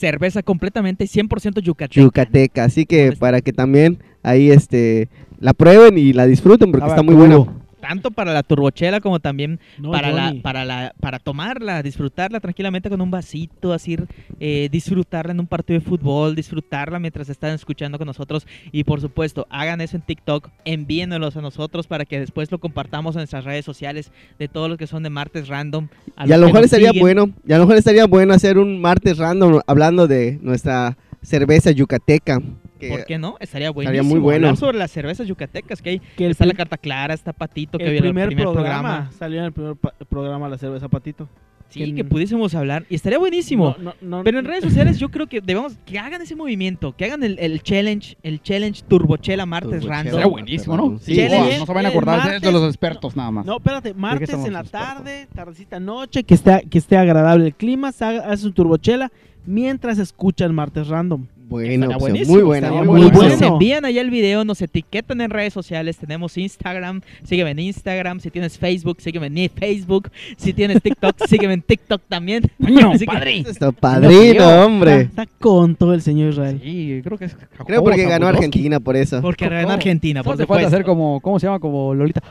Cerveza 0.00 0.42
completamente 0.42 1.04
100% 1.04 1.60
yucateca. 1.60 2.00
yucateca. 2.00 2.64
Así 2.64 2.86
que 2.86 2.96
¿Dónde 2.96 3.12
está? 3.14 3.20
para 3.20 3.40
que 3.42 3.52
también 3.52 3.98
ahí 4.22 4.50
este 4.50 5.08
la 5.38 5.52
prueben 5.52 5.98
y 5.98 6.12
la 6.14 6.26
disfruten 6.26 6.70
porque 6.70 6.86
Sabe 6.88 6.92
está 6.92 7.02
muy 7.02 7.14
buena. 7.14 7.46
Tanto 7.80 8.10
para 8.10 8.32
la 8.32 8.42
turbochela 8.42 9.00
como 9.00 9.20
también 9.20 9.58
No, 9.78 9.90
para, 9.90 10.12
la, 10.12 10.34
para, 10.42 10.64
la, 10.64 10.94
para 11.00 11.18
tomarla, 11.18 11.82
disfrutarla 11.82 12.40
tranquilamente 12.40 12.90
con 12.90 13.00
un 13.00 13.10
vasito, 13.10 13.72
así, 13.72 13.96
eh, 14.38 14.68
disfrutarla 14.70 15.32
en 15.32 15.40
un 15.40 15.46
partido 15.46 15.78
de 15.80 15.84
fútbol, 15.84 16.34
disfrutarla 16.34 16.98
mientras 16.98 17.28
están 17.28 17.54
escuchando 17.54 17.98
con 17.98 18.06
nosotros. 18.06 18.46
Y 18.72 18.84
por 18.84 19.00
supuesto, 19.00 19.46
hagan 19.50 19.80
eso 19.80 19.96
en 19.96 20.02
TikTok, 20.02 20.50
envíenlos 20.64 21.36
a 21.36 21.40
nosotros 21.40 21.86
para 21.86 22.04
que 22.04 22.20
después 22.20 22.50
lo 22.50 22.58
compartamos 22.58 23.14
en 23.14 23.20
nuestras 23.20 23.44
redes 23.44 23.64
sociales 23.64 24.12
de 24.38 24.48
todos 24.48 24.68
los 24.68 24.78
que 24.78 24.86
son 24.86 25.02
de 25.02 25.10
Martes 25.10 25.48
Random. 25.48 25.88
y 26.26 26.32
a 26.32 26.36
lo 26.36 26.46
mejor 26.46 26.64
estaría 26.64 26.88
siguen. 26.88 27.02
bueno, 27.02 27.30
y 27.46 27.52
a 27.52 27.58
lo 27.58 27.64
mejor 27.64 27.76
estaría 27.78 28.06
bueno 28.06 28.34
hacer 28.34 28.58
un 28.58 28.80
martes 28.80 29.18
random 29.18 29.60
hablando 29.66 30.06
de 30.06 30.38
nuestra 30.42 30.96
cerveza 31.22 31.70
yucateca. 31.70 32.40
Que- 32.80 32.88
¿Por 32.88 33.04
qué 33.04 33.18
no? 33.18 33.36
Estaría 33.38 33.68
Estaría 33.68 33.70
buenísimo 33.72 34.10
muy 34.10 34.20
bueno. 34.20 34.46
hablar 34.48 34.56
sobre 34.56 34.78
las 34.78 34.90
cervezas 34.90 35.26
yucatecas 35.28 35.80
que 35.80 35.90
hay. 35.90 35.98
Que 36.16 36.28
está 36.30 36.46
la 36.46 36.54
carta 36.54 36.76
clara, 36.78 37.14
está 37.14 37.32
Patito, 37.32 37.78
que 37.78 37.84
el 37.84 37.90
viene 37.92 38.06
primer, 38.08 38.22
el 38.24 38.28
primer 38.34 38.44
programa, 38.52 38.88
programa. 38.88 39.12
salió 39.18 39.38
en 39.38 39.44
el 39.44 39.52
primer 39.52 39.76
programa 40.08 40.48
la 40.48 40.58
cerveza 40.58 40.88
patito. 40.88 41.28
Sí, 41.68 41.84
que- 41.84 41.94
que 41.94 42.04
pudiésemos 42.04 42.52
hablar. 42.56 42.84
Y 42.90 42.96
estaría 42.96 43.16
buenísimo. 43.16 43.76
No, 43.78 43.94
no, 44.02 44.16
no, 44.18 44.24
Pero 44.24 44.40
en 44.40 44.44
redes 44.44 44.64
sociales 44.64 44.98
yo 44.98 45.08
creo 45.08 45.28
que 45.28 45.40
debemos 45.40 45.76
que 45.86 46.00
hagan 46.00 46.20
ese 46.20 46.34
movimiento, 46.34 46.96
que 46.96 47.04
hagan 47.04 47.22
el, 47.22 47.38
el 47.38 47.62
challenge, 47.62 48.16
el 48.24 48.42
challenge 48.42 48.82
Turbochela 48.88 49.46
Martes 49.46 49.70
Turbochela. 49.70 49.94
Random. 49.94 50.12
Sería 50.14 50.26
buenísimo, 50.26 50.76
¿no? 50.76 50.98
Sí, 50.98 51.14
no 51.16 51.66
se 51.66 51.72
van 51.72 51.86
a 51.86 51.90
acordar 51.90 52.40
de- 52.40 52.50
los 52.50 52.64
expertos 52.66 53.14
nada 53.14 53.30
más. 53.30 53.46
No, 53.46 53.58
espérate, 53.58 53.94
martes 53.94 54.30
en 54.30 54.52
la 54.52 54.64
tarde, 54.64 55.28
tardecita 55.32 55.78
noche, 55.78 56.24
que 56.24 56.34
esté, 56.34 56.66
que 56.68 56.78
esté 56.78 56.96
agradable 56.96 57.46
el 57.46 57.54
clima, 57.54 57.92
se 57.92 58.04
haga, 58.04 58.28
hace 58.28 58.42
su 58.42 58.50
turbochela 58.52 59.12
mientras 59.46 59.98
escuchan 60.00 60.52
martes 60.52 60.88
random. 60.88 61.24
Buena 61.50 61.86
Estaría 61.86 61.96
opción, 62.14 62.28
muy 62.28 62.42
buena, 62.42 62.70
muy 62.70 62.86
muy 62.86 63.00
buena. 63.10 63.28
Nos 63.30 63.38
bueno. 63.40 63.46
envían 63.54 63.84
allá 63.84 64.00
el 64.00 64.10
video, 64.10 64.44
nos 64.44 64.62
etiquetan 64.62 65.20
en 65.20 65.30
redes 65.30 65.52
sociales, 65.52 65.98
tenemos 65.98 66.38
Instagram, 66.38 67.00
sígueme 67.24 67.50
en 67.50 67.58
Instagram, 67.58 68.20
si 68.20 68.30
tienes 68.30 68.56
Facebook, 68.56 68.98
sígueme 69.00 69.26
en 69.26 69.50
Facebook, 69.50 70.10
si 70.36 70.52
tienes 70.52 70.80
TikTok, 70.80 71.16
sígueme 71.28 71.54
en 71.54 71.62
TikTok 71.62 72.02
también. 72.08 72.44
Que- 73.00 73.04
padre. 73.04 73.40
Está 73.40 73.72
padrino, 73.72 74.48
hombre. 74.64 75.00
Está, 75.02 75.26
con 75.40 75.74
todo 75.74 75.92
el 75.92 76.02
señor 76.02 76.30
Israel. 76.30 76.60
Sí, 76.62 77.00
creo 77.02 77.18
que 77.18 77.24
es 77.24 77.36
Creo 77.66 77.82
porque 77.82 78.02
ganó 78.04 78.26
Jacobo 78.26 78.38
Argentina 78.38 78.78
por 78.80 78.96
eso. 78.96 79.20
Porque 79.20 79.48
ganó 79.48 79.70
Argentina, 79.70 80.22
por 80.22 80.32
falta 80.32 80.44
supuesto. 80.44 80.66
hacer 80.68 80.84
como, 80.84 81.20
¿cómo 81.20 81.40
se 81.40 81.46
llama? 81.48 81.58
Como 81.58 81.94
Lolita. 81.94 82.22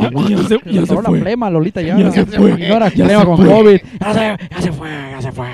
Ya 0.00 0.38
se- 0.48 0.60
ya 0.72 0.86
se 0.86 0.92
Ahora 0.94 1.08
fue. 1.08 1.18
la 1.18 1.24
flema, 1.24 1.50
Lolita 1.50 1.82
ya. 1.82 1.98
Ya 1.98 2.10
se 2.10 2.24
fue. 2.26 2.50
Ignora 2.52 2.88
Ya 2.90 3.04
flema 3.04 3.20
se 3.20 3.26
con 3.26 3.36
fue. 3.38 3.46
COVID. 3.48 3.78
Ya 4.00 4.14
se, 4.14 4.20
ya 4.54 4.62
se 4.62 4.72
fue, 4.72 4.88
ya 5.10 5.22
se 5.22 5.32
fue. 5.32 5.48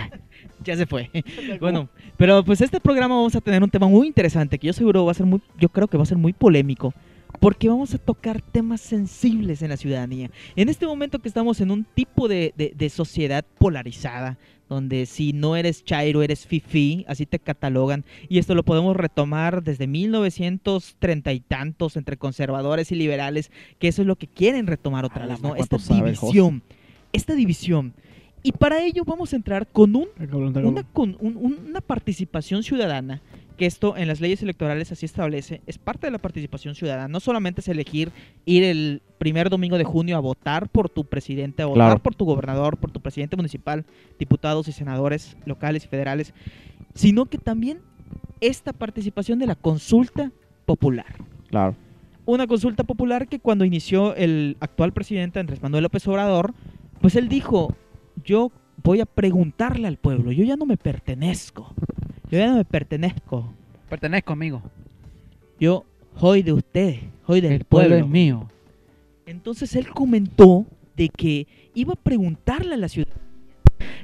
Ya 0.65 0.77
se 0.77 0.87
fue. 0.87 1.11
Bueno, 1.61 1.89
pero 2.17 2.45
pues 2.45 2.61
este 2.61 2.81
programa 2.81 3.15
vamos 3.17 3.35
a 3.35 3.41
tener 3.41 3.62
un 3.62 3.71
tema 3.71 3.89
muy 3.89 4.07
interesante 4.07 4.59
que 4.59 4.67
yo 4.67 4.73
seguro 4.73 5.05
va 5.05 5.12
a 5.12 5.15
ser 5.15 5.27
muy, 5.27 5.41
yo 5.59 5.69
creo 5.69 5.89
que 5.89 5.97
va 5.97 6.03
a 6.03 6.07
ser 6.07 6.19
muy 6.19 6.33
polémico. 6.33 6.93
Porque 7.39 7.69
vamos 7.69 7.95
a 7.95 7.99
tocar 7.99 8.43
temas 8.43 8.81
sensibles 8.81 9.62
en 9.62 9.69
la 9.71 9.77
ciudadanía. 9.77 10.31
En 10.57 10.69
este 10.69 10.85
momento 10.87 11.21
que 11.21 11.29
estamos 11.29 11.61
en 11.61 11.71
un 11.71 11.85
tipo 11.85 12.29
de, 12.29 12.53
de- 12.57 12.73
de 12.77 12.91
sociedad 12.91 13.45
polarizada, 13.57 14.37
donde 14.69 15.07
si 15.07 15.33
no 15.33 15.57
eres 15.57 15.85
chairo, 15.85 16.23
eres 16.23 16.47
fifi, 16.47 17.05
así 17.09 17.27
te 17.27 17.39
catalogan. 17.39 18.05
Y 18.29 18.39
esto 18.39 18.55
lo 18.55 18.62
podemos 18.65 18.97
retomar 18.97 19.62
desde 19.62 19.87
1930 19.87 21.33
y 21.33 21.41
tantos 21.41 21.97
entre 21.97 22.17
conservadores 22.17 22.93
y 22.93 22.97
liberales, 22.97 23.51
que 23.79 23.89
eso 23.89 24.03
es 24.03 24.09
lo 24.09 24.17
que 24.17 24.27
quieren 24.27 24.67
retomar 24.67 25.05
otra 25.05 25.27
vez, 25.27 25.41
¿no? 25.41 25.55
Esta 25.55 25.77
¿cuánto 25.77 25.79
sabe 25.79 26.11
el 26.11 26.17
host? 26.17 26.23
división. 26.23 26.62
Esta 27.12 27.35
división. 27.35 27.95
Y 28.43 28.53
para 28.53 28.83
ello 28.83 29.05
vamos 29.05 29.33
a 29.33 29.37
entrar 29.37 29.67
con 29.67 29.95
un 29.95 30.09
una, 30.19 30.83
con, 30.85 31.17
un- 31.21 31.37
un- 31.37 31.59
una 31.69 31.81
participación 31.81 32.63
ciudadana, 32.63 33.21
que 33.59 33.67
esto 33.67 33.97
en 33.99 34.09
las 34.09 34.21
leyes 34.23 34.43
electorales 34.43 34.91
así 34.93 35.05
establece, 35.05 35.61
es 35.67 35.77
parte 35.77 36.07
de 36.07 36.11
la 36.11 36.19
participación 36.19 36.75
ciudadana. 36.75 37.09
No 37.09 37.21
solamente 37.21 37.61
es 37.61 37.69
elegir 37.69 38.11
ir 38.47 38.65
el 38.65 39.03
primer 39.19 39.51
domingo 39.51 39.77
de 39.77 39.85
junio 39.85 40.17
a 40.17 40.21
votar 40.21 40.71
por 40.71 40.89
tu 40.89 41.05
presidente, 41.05 41.63
a 41.63 41.67
votar 41.67 41.89
Claro. 41.89 42.03
por 42.03 42.15
tu 42.15 42.25
gobernador, 42.25 42.79
por 42.79 42.91
tu 42.91 43.01
presidente 43.01 43.37
municipal, 43.37 43.85
diputados 44.19 44.69
y 44.69 44.73
senadores 44.73 45.37
locales 45.45 45.85
y 45.85 45.89
federales, 45.89 46.33
sino 46.95 47.27
que 47.27 47.37
también 47.37 47.81
esta 48.41 48.73
participación 48.73 49.39
de 49.39 49.47
la 49.49 49.55
consulta 49.55 50.33
popular. 50.65 51.15
Claro. 51.51 51.77
Una 52.25 52.47
consulta 52.47 52.85
popular 52.85 53.29
que 53.29 53.39
cuando 53.41 53.67
inició 53.67 54.15
el 54.15 54.57
actual 54.61 54.93
presidente 54.95 55.41
Andrés 55.41 55.61
Manuel 55.63 55.83
López 55.83 56.07
Obrador, 56.09 56.55
pues 57.03 57.17
él 57.17 57.29
dijo, 57.29 57.75
yo 58.25 58.51
voy 58.83 59.01
a 59.01 59.07
preguntarle 59.07 59.87
al 59.89 59.97
pueblo, 59.97 60.33
yo 60.33 60.45
ya 60.45 60.57
no 60.57 60.67
me 60.67 60.77
pertenezco, 60.77 61.75
yo 62.31 62.39
ya 62.39 62.49
no 62.49 62.57
me 62.57 62.65
pertenezco, 62.65 63.53
Pertenezco 63.89 64.33
conmigo. 64.33 64.62
yo 65.59 65.85
soy 66.19 66.43
de 66.43 66.53
ustedes, 66.53 67.00
soy 67.27 67.41
del 67.41 67.53
El 67.53 67.65
pueblo 67.65 67.89
pueblo. 67.91 68.07
es 68.07 68.11
mío. 68.11 68.49
Entonces 69.27 69.75
él 69.77 69.89
comentó 69.89 70.67
de 70.97 71.09
que 71.09 71.47
iba 71.75 71.93
a 71.93 71.97
preguntarle 71.97 72.75
a 72.75 72.79
la 72.79 72.89
ciudadanía 72.89 73.21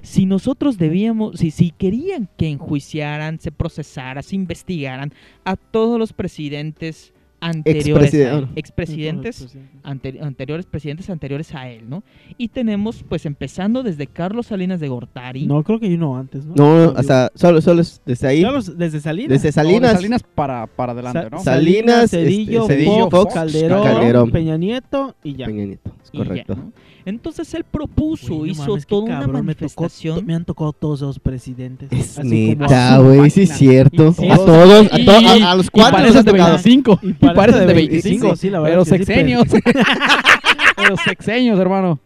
si 0.02 0.24
nosotros 0.24 0.78
debíamos, 0.78 1.38
si, 1.40 1.50
si 1.50 1.70
querían 1.70 2.28
que 2.38 2.48
enjuiciaran, 2.48 3.40
se 3.40 3.50
procesara, 3.50 4.22
se 4.22 4.36
investigaran 4.36 5.12
a 5.44 5.56
todos 5.56 5.98
los 5.98 6.12
presidentes 6.12 7.12
anteriores, 7.50 8.14
él, 8.14 8.48
expresidentes 8.56 9.56
ante- 9.82 10.18
anteriores 10.20 10.66
presidentes 10.66 11.08
anteriores 11.10 11.54
a 11.54 11.68
él, 11.70 11.88
¿no? 11.88 12.02
Y 12.38 12.48
tenemos, 12.48 13.02
pues, 13.08 13.26
empezando 13.26 13.82
desde 13.82 14.06
Carlos 14.06 14.46
Salinas 14.46 14.80
de 14.80 14.88
Gortari. 14.88 15.46
No, 15.46 15.62
creo 15.62 15.78
que 15.80 15.86
hay 15.86 15.94
uno 15.94 16.16
antes, 16.16 16.44
¿no? 16.44 16.54
No, 16.56 16.92
hasta 16.96 17.30
solo, 17.34 17.60
solo 17.60 17.80
es 17.82 18.00
desde 18.04 18.28
ahí. 18.28 18.44
Desde 18.76 19.00
Salinas. 19.00 19.30
Desde 19.30 19.52
Salinas. 19.52 19.52
Salinas. 19.52 19.92
Salinas 19.94 20.22
para, 20.34 20.66
para 20.66 20.92
adelante, 20.92 21.22
Sa- 21.22 21.30
¿no? 21.30 21.38
Sa- 21.38 21.44
Salinas, 21.54 22.10
Cedillo, 22.10 22.62
este, 22.62 22.74
Cedillo, 22.74 23.10
Fox, 23.10 23.10
Fox, 23.10 23.34
Calderón, 23.34 23.84
Calderón. 23.84 24.30
Peña 24.30 24.56
Nieto 24.56 25.14
y 25.22 25.34
ya. 25.36 25.46
Peña 25.46 25.64
Nieto, 25.66 25.90
es 26.02 26.10
y 26.12 26.18
ya, 26.18 26.24
correcto. 26.24 26.54
¿no? 26.56 26.72
Entonces 27.06 27.54
él 27.54 27.64
propuso, 27.64 28.34
no 28.40 28.46
hizo 28.46 28.66
mames, 28.66 28.86
toda 28.86 29.02
una 29.04 29.20
cabrón, 29.20 29.46
me 29.46 29.54
tocó 29.54 29.68
to- 29.68 29.80
manifestación. 29.82 30.26
Me 30.26 30.34
han 30.34 30.44
tocado 30.44 30.72
todos 30.74 31.00
esos 31.00 31.18
presidentes. 31.18 31.90
Es 31.92 32.22
neta, 32.22 32.98
güey, 32.98 33.30
sí 33.30 33.42
es 33.42 33.50
cierto. 33.56 34.14
Y 34.18 34.28
A 34.28 34.34
todos- 34.36 34.46
todos, 34.46 34.92
a, 34.92 35.00
y- 35.00 35.04
to- 35.06 35.12
a- 35.12 35.52
a 35.52 35.54
los 35.54 35.66
Y 35.66 35.70
cuatro 35.70 35.98
ha 35.98 36.02
de 36.02 36.24
tocado. 36.24 36.48
25. 36.50 37.00
Y 37.02 37.08
Y 37.08 37.12
parece 37.14 37.34
pareces 37.36 37.60
de 37.60 37.66
de 37.68 37.74
25, 37.74 38.08
25. 38.26 38.36
sí, 38.36 38.50
la 38.50 38.60
verdad 38.60 38.74
Pero 38.74 38.84
que 38.84 38.90
sí, 38.90 38.96
sexenios. 39.06 39.44
Pero 40.76 40.96
sexenios, 40.98 41.58
hermano. 41.58 42.00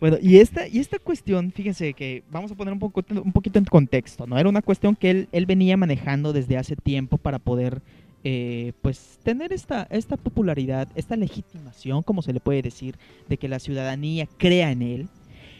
Bueno, 0.00 0.16
y 0.22 0.38
esta, 0.38 0.66
y 0.66 0.78
esta 0.78 0.98
cuestión, 0.98 1.52
fíjense 1.52 1.92
que 1.92 2.22
vamos 2.30 2.50
a 2.50 2.54
poner 2.54 2.72
un, 2.72 2.78
poco, 2.78 3.02
un 3.22 3.32
poquito 3.32 3.58
en 3.58 3.66
contexto, 3.66 4.26
¿no? 4.26 4.38
Era 4.38 4.48
una 4.48 4.62
cuestión 4.62 4.96
que 4.96 5.10
él, 5.10 5.28
él 5.32 5.44
venía 5.44 5.76
manejando 5.76 6.32
desde 6.32 6.56
hace 6.56 6.76
tiempo 6.76 7.18
para 7.18 7.38
poder, 7.38 7.82
eh, 8.28 8.72
pues, 8.82 9.20
tener 9.22 9.52
esta, 9.52 9.86
esta 9.88 10.16
popularidad, 10.16 10.88
esta 10.96 11.14
legitimación, 11.14 12.02
como 12.02 12.22
se 12.22 12.32
le 12.32 12.40
puede 12.40 12.60
decir, 12.60 12.96
de 13.28 13.36
que 13.36 13.46
la 13.46 13.60
ciudadanía 13.60 14.26
crea 14.36 14.72
en 14.72 14.82
él. 14.82 15.08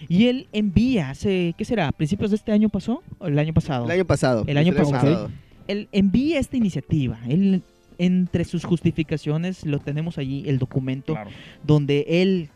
Y 0.08 0.26
él 0.26 0.48
envía 0.50 1.10
hace, 1.10 1.54
¿qué 1.56 1.64
será? 1.64 1.86
¿A 1.86 1.92
principios 1.92 2.30
de 2.30 2.36
este 2.36 2.50
año 2.50 2.68
pasó? 2.68 3.04
¿O 3.20 3.28
el 3.28 3.38
año 3.38 3.54
pasado? 3.54 3.84
El 3.84 3.92
año 3.92 4.04
pasado. 4.04 4.44
El 4.48 4.58
año 4.58 4.74
pasado. 4.74 5.30
él 5.68 5.88
envía 5.92 6.40
esta 6.40 6.56
iniciativa. 6.56 7.20
Él, 7.28 7.62
entre 7.98 8.44
sus 8.44 8.64
justificaciones, 8.64 9.64
lo 9.64 9.78
tenemos 9.78 10.18
allí, 10.18 10.42
el 10.48 10.58
documento, 10.58 11.16
donde 11.62 12.04
él, 12.08 12.48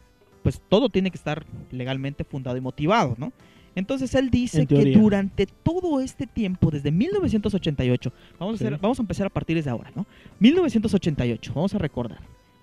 pues 0.42 0.60
todo 0.68 0.88
tiene 0.88 1.12
que 1.12 1.18
estar 1.18 1.46
legalmente 1.70 2.24
fundado 2.24 2.56
y 2.56 2.60
motivado, 2.60 3.14
¿no? 3.16 3.32
Entonces 3.80 4.14
él 4.14 4.30
dice 4.30 4.60
En 4.60 4.66
que 4.68 4.92
durante 4.92 5.46
todo 5.46 6.00
este 6.00 6.26
tiempo, 6.28 6.70
desde 6.70 6.92
1988, 6.92 8.12
vamos 8.38 8.54
a, 8.54 8.58
Sí. 8.58 8.64
hacer- 8.64 8.78
vamos 8.80 8.98
a 9.00 9.02
empezar 9.02 9.26
a 9.26 9.30
partir 9.30 9.56
desde 9.56 9.70
ahora, 9.70 9.90
¿no? 9.96 10.06
1988, 10.38 11.52
vamos 11.54 11.74
a 11.74 11.78
recordar. 11.78 12.18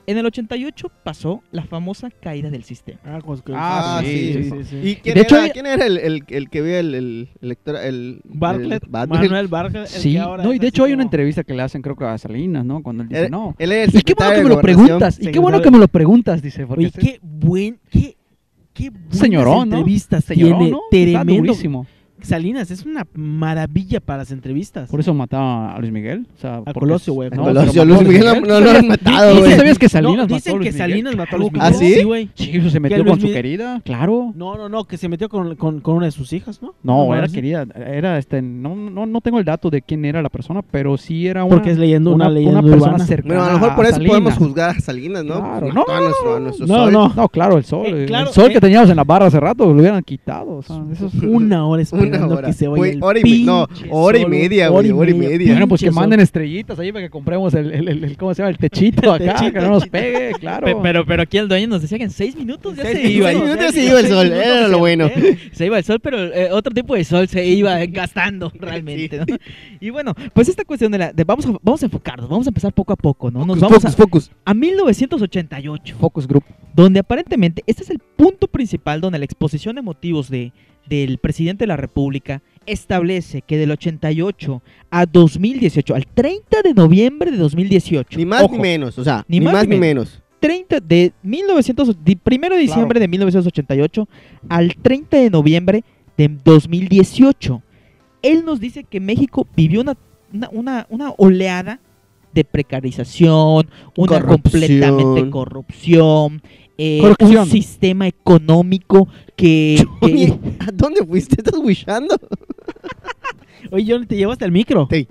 En 0.09 0.17
el 0.17 0.25
88 0.25 0.89
pasó 1.03 1.43
la 1.51 1.63
famosa 1.65 2.09
caída 2.09 2.49
del 2.49 2.63
sistema. 2.63 2.97
Ah, 3.03 3.19
pues 3.25 3.41
que- 3.41 3.51
Ah, 3.53 3.99
sí, 4.01 4.41
sí, 4.41 4.51
sí. 4.63 4.75
¿Y 4.81 4.95
quién 4.95 5.15
De 5.15 5.21
hecho, 5.23 5.35
era, 5.35 5.43
hay- 5.43 5.51
quién 5.51 5.65
era 5.65 5.85
el, 5.85 5.97
el, 5.97 6.23
el 6.29 6.49
que 6.49 6.61
vio 6.61 6.77
el, 6.79 6.95
el, 6.95 6.95
el 6.95 7.29
electora- 7.41 7.83
el- 7.85 8.21
Bartlett, 8.23 8.83
el 8.85 8.89
Bartlett? 8.89 9.21
Manuel 9.23 9.47
Bartlett. 9.49 9.83
el 9.83 9.87
Sí, 10.01 10.13
que 10.13 10.19
ahora 10.19 10.43
no, 10.45 10.53
y 10.53 10.59
de 10.59 10.67
hecho 10.67 10.85
hay 10.85 10.93
una 10.93 11.01
como- 11.03 11.07
entrevista 11.07 11.43
que 11.43 11.53
le 11.53 11.61
hacen 11.61 11.81
creo 11.81 11.97
que 11.97 12.05
a 12.05 12.17
Salinas, 12.17 12.63
¿no? 12.63 12.81
Cuando 12.81 13.03
él 13.03 13.09
dice, 13.09 13.25
Él, 13.25 13.31
no. 13.31 13.53
él 13.59 13.71
es 13.73 13.93
Y 13.93 13.97
el 13.97 14.03
qué 14.05 14.13
bueno 14.13 14.31
que 14.31 14.37
de 14.37 14.43
me 14.45 14.49
lo 14.49 14.61
preguntas, 14.61 15.19
y 15.19 15.27
qué 15.31 15.39
bueno 15.39 15.61
que 15.61 15.71
me 15.71 15.77
lo 15.77 15.87
preguntas, 15.89 16.41
dice. 16.41 16.65
Porque 16.65 16.89
se- 16.89 17.01
qué 17.01 17.19
buen, 17.21 17.77
qué, 17.91 18.15
qué 18.77 18.89
buenas 18.91 19.17
señorón, 19.17 19.69
¿no? 19.69 19.77
entrevistas 19.77 20.23
Señorón, 20.25 20.59
tiene, 20.59 20.71
¿no? 20.71 20.81
Tremendo. 20.91 21.87
Salinas 22.27 22.69
es 22.71 22.85
una 22.85 23.05
maravilla 23.15 23.99
para 23.99 24.19
las 24.19 24.31
entrevistas. 24.31 24.89
Por 24.89 24.99
eso 24.99 25.13
mataba 25.13 25.73
a 25.73 25.79
Luis 25.79 25.91
Miguel. 25.91 26.27
O 26.37 26.39
sea, 26.41 26.61
porque- 26.63 26.79
Colosio, 26.79 27.13
güey. 27.13 27.29
A 27.31 27.35
No, 27.35 27.43
Colosio, 27.43 27.85
Luis 27.85 27.99
a 27.99 28.03
Miguel 28.03 28.23
no, 28.25 28.35
no 28.35 28.47
lo 28.47 28.55
han 28.55 28.63
¿Sabías- 28.65 28.83
matado, 28.85 29.33
¿Sí 29.33 29.39
güey. 29.39 29.55
sabías 29.55 29.79
que 29.79 29.85
No, 29.85 29.89
Salinas 29.89 30.17
mató 30.17 30.33
a 30.33 30.37
dicen 30.37 30.57
Luis 30.57 30.67
que 30.67 30.73
Miguel? 30.73 30.89
Salinas 30.91 31.15
mató 31.15 31.35
a 31.35 31.39
Luis 31.39 31.51
¿Ah, 31.59 31.71
Miguel. 31.71 31.93
sí? 31.97 32.03
güey. 32.03 32.29
Sí, 32.35 32.59
pues, 32.59 32.71
se 32.73 32.79
metió 32.79 32.97
Luis 32.97 33.09
con 33.09 33.19
su 33.21 33.27
Mi- 33.27 33.33
querida, 33.33 33.81
claro. 33.83 34.33
No, 34.35 34.55
no, 34.57 34.69
no, 34.69 34.83
que 34.85 34.97
se 34.97 35.09
metió 35.09 35.29
con, 35.29 35.55
con, 35.55 35.79
con 35.81 35.95
una 35.97 36.05
de 36.07 36.11
sus 36.11 36.33
hijas, 36.33 36.61
¿no? 36.61 36.73
No, 36.83 37.13
era 37.15 37.25
así. 37.25 37.35
querida, 37.35 37.65
era 37.75 38.17
este, 38.17 38.41
no, 38.41 38.75
no, 38.75 39.05
no 39.05 39.21
tengo 39.21 39.39
el 39.39 39.45
dato 39.45 39.69
de 39.69 39.81
quién 39.81 40.05
era 40.05 40.21
la 40.21 40.29
persona, 40.29 40.61
pero 40.61 40.97
sí 40.97 41.27
era 41.27 41.43
una, 41.43 41.55
Porque 41.55 41.71
es 41.71 41.77
leyendo 41.77 42.13
una, 42.13 42.25
una, 42.25 42.33
leyenda 42.33 42.59
una 42.59 42.69
persona 42.71 42.91
urbana. 42.93 43.05
cercana 43.05 43.33
Bueno, 43.35 43.43
a 43.49 43.53
lo 43.53 43.59
mejor 43.59 43.75
por 43.75 43.85
a 43.85 43.89
eso 43.89 43.97
podemos 43.97 44.33
Salinas. 44.33 44.37
juzgar 44.37 44.69
a 44.71 44.79
Salinas, 44.79 45.23
¿no? 45.25 45.35
Claro, 45.39 45.59
Pues 45.61 45.73
no, 45.73 45.81
a 45.87 45.99
no, 46.67 46.87
a 46.87 46.91
no, 46.91 47.13
no, 47.15 47.29
claro, 47.29 47.57
el 47.57 47.63
sol. 47.63 47.85
Eh, 47.87 48.05
el- 48.09 48.27
sol 48.27 48.49
eh. 48.49 48.53
que 48.53 48.61
teníamos 48.61 48.89
en 48.89 48.95
la 48.95 49.03
barra 49.03 49.27
hace 49.27 49.39
rato 49.39 49.65
lo 49.65 49.79
hubieran 49.79 50.03
quitado. 50.03 50.59
Eso 50.59 51.07
es- 51.07 51.23
Una 51.23 51.65
hora 51.65 51.81
esperando 51.81 52.16
Una 52.25 52.35
hora. 52.35 52.47
que 52.47 52.53
se 52.53 52.67
vaya 52.67 52.77
Güey, 52.77 52.91
el 52.93 53.03
hora 53.03 53.19
y 53.19 53.23
me- 53.23 53.45
no, 53.45 53.67
hora 53.89 54.17
y 54.19 54.25
media, 54.25 54.71
hora 54.71 54.87
güey, 54.87 54.91
hora 54.91 55.11
y 55.11 55.13
media. 55.13 55.51
Bueno, 55.53 55.67
pues 55.67 55.81
que 55.81 55.91
manden 55.91 56.19
estrellitas 56.19 56.77
ahí 56.79 56.91
para 56.91 57.05
que 57.05 57.09
compremos 57.09 57.53
el, 57.53 57.71
el, 57.73 57.87
el- 57.87 58.03
el- 58.03 58.17
¿cómo 58.17 58.33
se 58.33 58.41
llama? 58.41 58.49
El 58.51 58.57
techito 58.57 59.11
acá, 59.13 59.35
techito, 59.35 59.53
que 59.53 59.59
no 59.59 59.69
nos 59.69 59.87
pegue, 59.87 60.31
claro. 60.39 60.65
Pe- 60.65 60.75
Pero, 60.81 61.05
pero 61.05 61.23
aquí 61.23 61.37
el 61.37 61.47
dueño 61.47 61.67
nos 61.67 61.81
decía 61.81 61.97
que 61.97 62.03
en 62.05 62.09
seis 62.11 62.35
minutos 62.35 62.75
ya 62.75 62.83
Seis 62.83 62.97
se 62.99 63.11
iba. 63.11 63.29
Seis 63.29 63.39
¿no? 63.39 63.45
minutos 63.45 63.73
se 63.73 63.85
iba 63.85 63.99
el 63.99 64.07
sol, 64.07 64.31
era 64.31 64.67
lo 64.67 64.79
bueno. 64.79 65.09
Se 65.51 65.65
iba 65.65 65.77
el 65.77 65.83
sol, 65.83 65.99
pero 65.99 66.17
eh, 66.33 66.49
otro 66.51 66.73
tipo 66.73 66.95
de 66.95 67.03
sol 67.03 67.27
se 67.27 67.45
iba 67.45 67.77
gastando 67.87 68.51
realmente. 68.59 69.17
¿no? 69.19 69.25
Y 69.79 69.89
bueno, 69.91 70.13
pues 70.33 70.49
esta 70.49 70.63
cuestión 70.65 70.91
de 70.91 70.97
la. 70.97 71.13
de- 71.13 71.23
vamos, 71.23 71.45
a, 71.45 71.51
vamos 71.61 71.81
a 71.83 71.85
enfocarnos, 71.85 72.27
vamos 72.29 72.47
a 72.47 72.49
empezar 72.49 72.73
poco 72.73 72.93
a 72.93 72.95
poco, 72.95 73.29
¿no? 73.29 73.45
Nos 73.45 73.59
Focus, 73.59 73.61
vamos 73.61 73.83
focus, 73.83 73.93
a, 73.93 73.97
focus. 73.97 74.31
a 74.45 74.53
1988, 74.53 75.95
Focus 75.99 76.27
Group. 76.27 76.43
donde 76.75 76.99
aparentemente 76.99 77.63
este 77.67 77.83
es 77.83 77.89
el 77.89 77.99
punto 77.99 78.47
principal 78.47 79.01
donde 79.01 79.19
la 79.19 79.25
exposición 79.25 79.75
de 79.75 79.81
motivos 79.81 80.29
de, 80.29 80.51
del 80.89 81.17
presidente 81.17 81.63
de 81.63 81.67
la 81.67 81.77
República 81.77 82.41
establece 82.65 83.41
que 83.41 83.57
del 83.57 83.71
88 83.71 84.61
a 84.91 85.05
2018, 85.05 85.95
al 85.95 86.05
30 86.05 86.61
de 86.63 86.73
noviembre 86.73 87.31
de 87.31 87.37
2018, 87.37 88.17
Ni 88.17 88.25
más 88.25 88.43
ojo, 88.43 88.55
ni 88.55 88.61
menos, 88.61 88.97
o 88.97 89.03
sea, 89.03 89.23
Ni 89.27 89.39
ni, 89.39 89.45
más 89.45 89.53
más 89.53 89.67
ni 89.67 89.75
ni 89.75 89.79
menos. 89.81 90.21
30 90.39 90.79
de 90.81 91.13
1900 91.23 92.03
di- 92.03 92.15
primero 92.15 92.55
de 92.55 92.61
diciembre 92.61 92.99
de 92.99 93.07
1988 93.07 94.07
al 94.49 94.75
30 94.75 95.17
de 95.17 95.29
noviembre 95.29 95.83
de 96.17 96.27
2018. 96.43 97.61
Él 98.21 98.43
nos 98.45 98.59
dice 98.59 98.83
que 98.83 98.99
México 98.99 99.47
vivió 99.55 99.81
una, 99.81 99.97
una, 100.33 100.49
una, 100.51 100.87
una 100.89 101.13
oleada 101.17 101.79
de 102.33 102.43
precarización, 102.43 103.67
una 103.95 104.19
Corrupción. 104.21 104.41
completamente 104.41 105.29
corrupción, 105.31 106.41
eh, 106.77 106.99
Corrupción. 107.01 107.43
un 107.43 107.49
sistema 107.49 108.07
económico 108.07 109.07
que, 109.35 109.83
¿a 110.59 110.71
dónde 110.73 111.03
fuiste? 111.05 111.35
¿Estás 111.37 111.59
wishando? 111.59 112.15
Oye, 113.71 113.91
Johnny, 113.91 114.05
te 114.05 114.15
llevaste 114.15 114.45
el 114.45 114.51
micro. 114.51 114.87
Sí, 114.89 115.07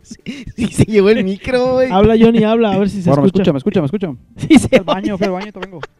sí, 0.56 0.66
se 0.68 0.85
llevó 0.85 1.11
el 1.11 1.25
micro, 1.25 1.75
güey. 1.75 1.90
Habla, 1.90 2.14
Johnny, 2.18 2.42
habla, 2.44 2.73
a 2.73 2.78
ver 2.78 2.88
si 2.88 3.02
se 3.02 3.11
Ahora 3.11 3.23
me 3.23 3.26
escucha, 3.28 3.50
escucha. 3.54 3.80
me 3.80 3.87
escucha, 3.87 4.11
me 4.11 4.14
escucha. 4.14 4.14
Sí, 4.49 4.58
se 4.58 4.76
al 4.76 4.85
baño, 4.85 5.16
al 5.20 5.30
baño, 5.30 5.52
te 5.52 5.58
vengo. 5.61 5.80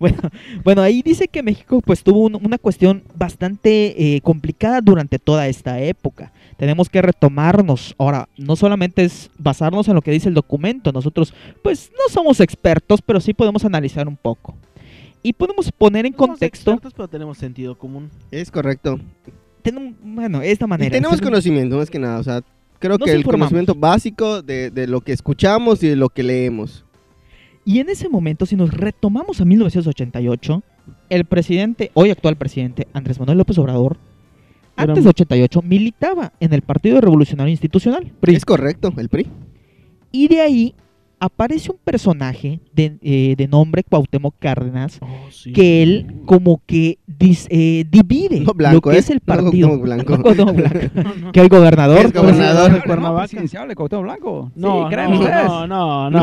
Bueno, 0.00 0.18
bueno, 0.64 0.82
ahí 0.82 1.02
dice 1.02 1.28
que 1.28 1.40
México 1.44 1.80
pues 1.80 2.02
tuvo 2.02 2.24
un- 2.24 2.34
una 2.44 2.58
cuestión 2.58 3.04
bastante 3.14 4.16
eh, 4.16 4.20
complicada 4.22 4.80
durante 4.80 5.20
toda 5.20 5.46
esta 5.46 5.80
época. 5.80 6.32
Tenemos 6.56 6.88
que 6.88 7.00
retomarnos. 7.00 7.94
Ahora, 7.96 8.28
no 8.36 8.56
solamente 8.56 9.04
es 9.04 9.30
basarnos 9.38 9.86
en 9.86 9.94
lo 9.94 10.02
que 10.02 10.10
dice 10.10 10.28
el 10.28 10.34
documento. 10.34 10.90
Nosotros 10.90 11.32
pues 11.62 11.92
no 11.92 12.12
somos 12.12 12.40
expertos, 12.40 13.02
pero 13.02 13.20
sí 13.20 13.34
podemos 13.34 13.64
analizar 13.64 14.08
un 14.08 14.16
poco. 14.16 14.56
Y 15.24 15.32
podemos 15.32 15.72
poner 15.72 16.06
en 16.06 16.12
somos 16.12 16.28
contexto, 16.28 16.70
expertos, 16.70 16.92
pero 16.94 17.08
tenemos 17.08 17.36
sentido 17.38 17.76
común. 17.76 18.10
Es 18.30 18.50
correcto. 18.50 19.00
tenemos, 19.62 19.94
bueno, 20.02 20.40
esta 20.42 20.66
Y 20.66 20.68
manera. 20.68 20.90
tenemos 20.92 21.20
conocimiento, 21.20 21.76
más 21.78 21.90
que 21.90 21.98
nada. 21.98 22.18
O 22.20 22.22
sea, 22.22 22.42
creo 22.78 22.98
Nos 22.98 23.06
que 23.06 23.12
el 23.12 23.20
informamos. 23.20 23.48
conocimiento 23.48 23.74
básico 23.74 24.42
de, 24.42 24.70
de 24.70 24.86
lo 24.86 25.00
que 25.00 25.12
escuchamos 25.12 25.82
y 25.82 25.88
de 25.88 25.96
lo 25.96 26.10
que 26.10 26.22
leemos. 26.22 26.84
Y 27.64 27.78
en 27.80 27.88
ese 27.88 28.10
momento, 28.10 28.44
si 28.44 28.54
nos 28.56 28.70
retomamos 28.74 29.40
a 29.40 29.46
1988, 29.46 30.62
el 31.08 31.24
presidente, 31.24 31.90
hoy 31.94 32.10
actual 32.10 32.36
presidente, 32.36 32.86
Andrés 32.92 33.18
Manuel 33.18 33.38
López 33.38 33.56
Obrador, 33.56 33.96
Era 34.76 34.90
antes 34.90 35.04
de 35.04 35.10
88 35.10 35.62
militaba 35.62 36.34
en 36.40 36.52
el 36.52 36.60
Partido 36.60 37.00
Revolucionario 37.00 37.50
Institucional. 37.50 38.12
PRI. 38.20 38.34
Es 38.34 38.44
correcto, 38.44 38.92
el 38.98 39.08
PRI. 39.08 39.26
Y 40.12 40.28
de 40.28 40.42
ahí 40.42 40.74
aparece 41.24 41.70
un 41.70 41.78
personaje 41.82 42.60
de, 42.72 42.96
eh, 43.02 43.34
de 43.36 43.48
nombre 43.48 43.82
Cuauhtémoc 43.82 44.34
Cárdenas 44.38 45.00
que 45.54 45.82
él 45.82 46.22
como 46.26 46.60
que 46.66 46.98
dis- 47.06 47.46
eh, 47.50 47.84
divide 47.90 48.40
No 48.40 48.52
blanco, 48.54 48.88
lo 48.88 48.92
que 48.92 48.96
¿eh? 48.96 49.00
es 49.00 49.10
el 49.10 49.20
partido. 49.20 49.78
Blanco. 49.78 50.16
No 50.16 50.22
blanco. 50.22 50.34
No, 50.94 51.14
no. 51.26 51.32
que 51.32 51.40
el 51.40 51.48
gobernador. 51.48 51.98
Es 51.98 52.12
gobernador. 52.12 52.72
de 52.72 52.82
Cuernavaca. 52.82 53.36
Cuauhtémoc 53.74 54.04
Blanco. 54.04 54.50
No, 54.54 54.88
sí, 54.88 54.96
no, 54.96 55.66
no, 55.66 55.68
no, 56.10 56.10
No 56.10 56.22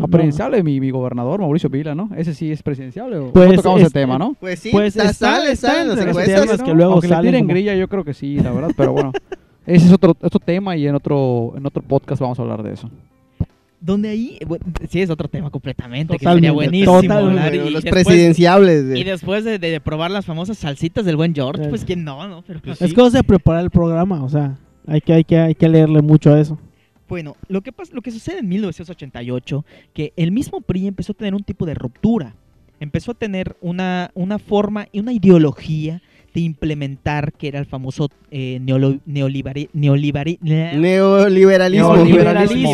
no, 0.00 0.08
presidenciable, 0.08 0.62
mi, 0.62 0.80
mi 0.80 0.90
gobernador 0.90 1.40
Mauricio 1.40 1.70
Vila, 1.70 1.94
¿no? 1.94 2.10
Ese 2.16 2.34
sí 2.34 2.50
es 2.50 2.62
presidenciable. 2.62 3.18
¿o? 3.18 3.32
Pues, 3.32 3.48
no 3.48 3.54
tocamos 3.56 3.80
es- 3.80 3.86
ese 3.86 3.94
tema, 3.94 4.18
¿no? 4.18 4.34
Pues 4.40 4.58
sí, 4.58 4.70
Pues 4.70 4.96
está- 4.96 5.10
está- 5.10 5.36
sale, 5.36 5.52
está 5.52 5.68
sale 5.68 5.80
en 5.82 5.88
las 5.88 5.98
entre 5.98 6.12
los 6.12 6.16
encuestas. 6.22 6.44
temas 6.46 6.58
¿no? 6.60 6.64
que 6.64 6.74
luego 6.74 6.92
Aunque 6.92 7.08
le 7.08 7.14
salen 7.14 7.46
grilla, 7.46 7.74
yo 7.74 7.88
creo 7.88 8.04
que 8.04 8.14
sí, 8.14 8.36
la 8.36 8.50
verdad, 8.52 8.70
pero 8.76 8.92
bueno. 8.92 9.12
Ese 9.66 9.86
es 9.86 9.92
otro, 9.92 10.16
otro 10.20 10.40
tema 10.40 10.76
y 10.76 10.86
en 10.86 10.94
otro, 10.94 11.52
en 11.56 11.64
otro 11.66 11.82
podcast 11.82 12.20
vamos 12.20 12.38
a 12.38 12.42
hablar 12.42 12.62
de 12.62 12.72
eso. 12.72 12.90
Donde 13.82 14.10
ahí, 14.10 14.38
bueno, 14.46 14.66
sí 14.90 15.00
es 15.00 15.08
otro 15.08 15.26
tema 15.28 15.48
completamente, 15.48 16.18
que 16.18 16.26
sería 16.26 16.52
buenísimo. 16.52 16.96
hablar, 16.98 17.22
Bueno, 17.50 17.66
y 17.66 17.70
los 17.70 17.82
después- 17.82 18.04
presidenciables. 18.04 18.88
de- 18.88 18.98
Y 18.98 19.04
después 19.04 19.42
de, 19.44 19.58
de 19.58 19.80
probar 19.80 20.10
las 20.10 20.26
famosas 20.26 20.58
salsitas 20.58 21.04
del 21.06 21.16
buen 21.16 21.34
George, 21.34 21.58
Claro. 21.60 21.70
pues 21.70 21.84
quién 21.86 22.04
no, 22.04 22.28
¿no? 22.28 22.42
Pero 22.46 22.60
pues, 22.60 22.82
Es 22.82 22.90
sí. 22.90 22.94
cosa 22.94 23.18
de 23.18 23.24
preparar 23.24 23.62
el 23.64 23.70
programa, 23.70 24.22
o 24.22 24.28
sea, 24.28 24.58
hay 24.86 25.00
que, 25.00 25.12
hay 25.14 25.24
que, 25.24 25.38
hay 25.38 25.54
que 25.54 25.68
leerle 25.68 26.02
mucho 26.02 26.32
a 26.34 26.40
eso. 26.40 26.58
Bueno, 27.08 27.36
lo 27.48 27.62
que, 27.62 27.72
pasa, 27.72 27.92
lo 27.94 28.02
que 28.02 28.10
sucede 28.10 28.40
en 28.40 28.48
1988, 28.50 29.64
que 29.94 30.12
el 30.16 30.30
mismo 30.30 30.60
PRI 30.60 30.86
empezó 30.86 31.12
a 31.12 31.14
tener 31.16 31.34
un 31.34 31.42
tipo 31.42 31.64
de 31.64 31.74
ruptura. 31.74 32.34
Empezó 32.80 33.12
a 33.12 33.14
tener 33.14 33.56
una, 33.60 34.10
una 34.14 34.38
forma 34.38 34.88
y 34.92 35.00
una 35.00 35.12
ideología 35.12 36.02
de 36.34 36.40
implementar 36.40 37.32
que 37.32 37.48
era 37.48 37.58
el 37.58 37.66
famoso 37.66 38.08
eh, 38.30 38.58
Neoliberalismo. 38.60 39.70
neoliberalismo, 39.74 41.96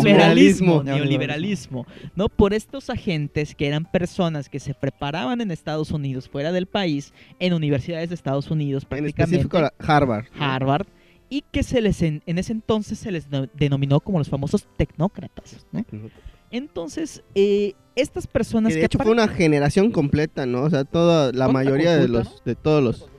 Neoliberalismo. 0.03 0.83
neoliberalismo, 0.83 1.87
¿no? 2.15 2.29
Por 2.29 2.53
estos 2.53 2.89
agentes 2.89 3.55
que 3.55 3.67
eran 3.67 3.85
personas 3.85 4.49
que 4.49 4.59
se 4.59 4.73
preparaban 4.73 5.41
en 5.41 5.51
Estados 5.51 5.91
Unidos, 5.91 6.29
fuera 6.29 6.51
del 6.51 6.65
país, 6.67 7.13
en 7.39 7.53
universidades 7.53 8.09
de 8.09 8.15
Estados 8.15 8.49
Unidos 8.51 8.83
En 8.83 8.89
prácticamente. 8.89 9.35
específico 9.37 9.61
la- 9.61 9.73
Harvard. 9.79 10.25
Harvard 10.37 10.87
y 11.29 11.43
que 11.51 11.63
se 11.63 11.81
les 11.81 12.01
en, 12.01 12.21
en 12.25 12.37
ese 12.37 12.53
entonces 12.53 12.99
se 12.99 13.11
les 13.11 13.29
no- 13.29 13.47
denominó 13.53 13.99
como 13.99 14.19
los 14.19 14.29
famosos 14.29 14.67
tecnócratas. 14.77 15.65
¿no? 15.71 15.83
Entonces, 16.51 17.23
eh, 17.35 17.73
estas 17.95 18.27
personas 18.27 18.69
Que 18.69 18.75
que, 18.75 18.79
de 18.81 18.85
hecho 18.85 18.99
fue 18.99 19.11
una 19.11 19.27
generación 19.27 19.91
completa, 19.91 20.45
¿no? 20.45 20.61
O 20.63 20.69
sea, 20.69 20.85
toda 20.85 21.27
la 21.33 21.45
¿Cuándo 21.45 21.53
mayoría 21.53 21.97
de 21.97 22.07
los 22.07 22.43
de 22.45 22.55
todos 22.55 22.83
los 22.83 23.09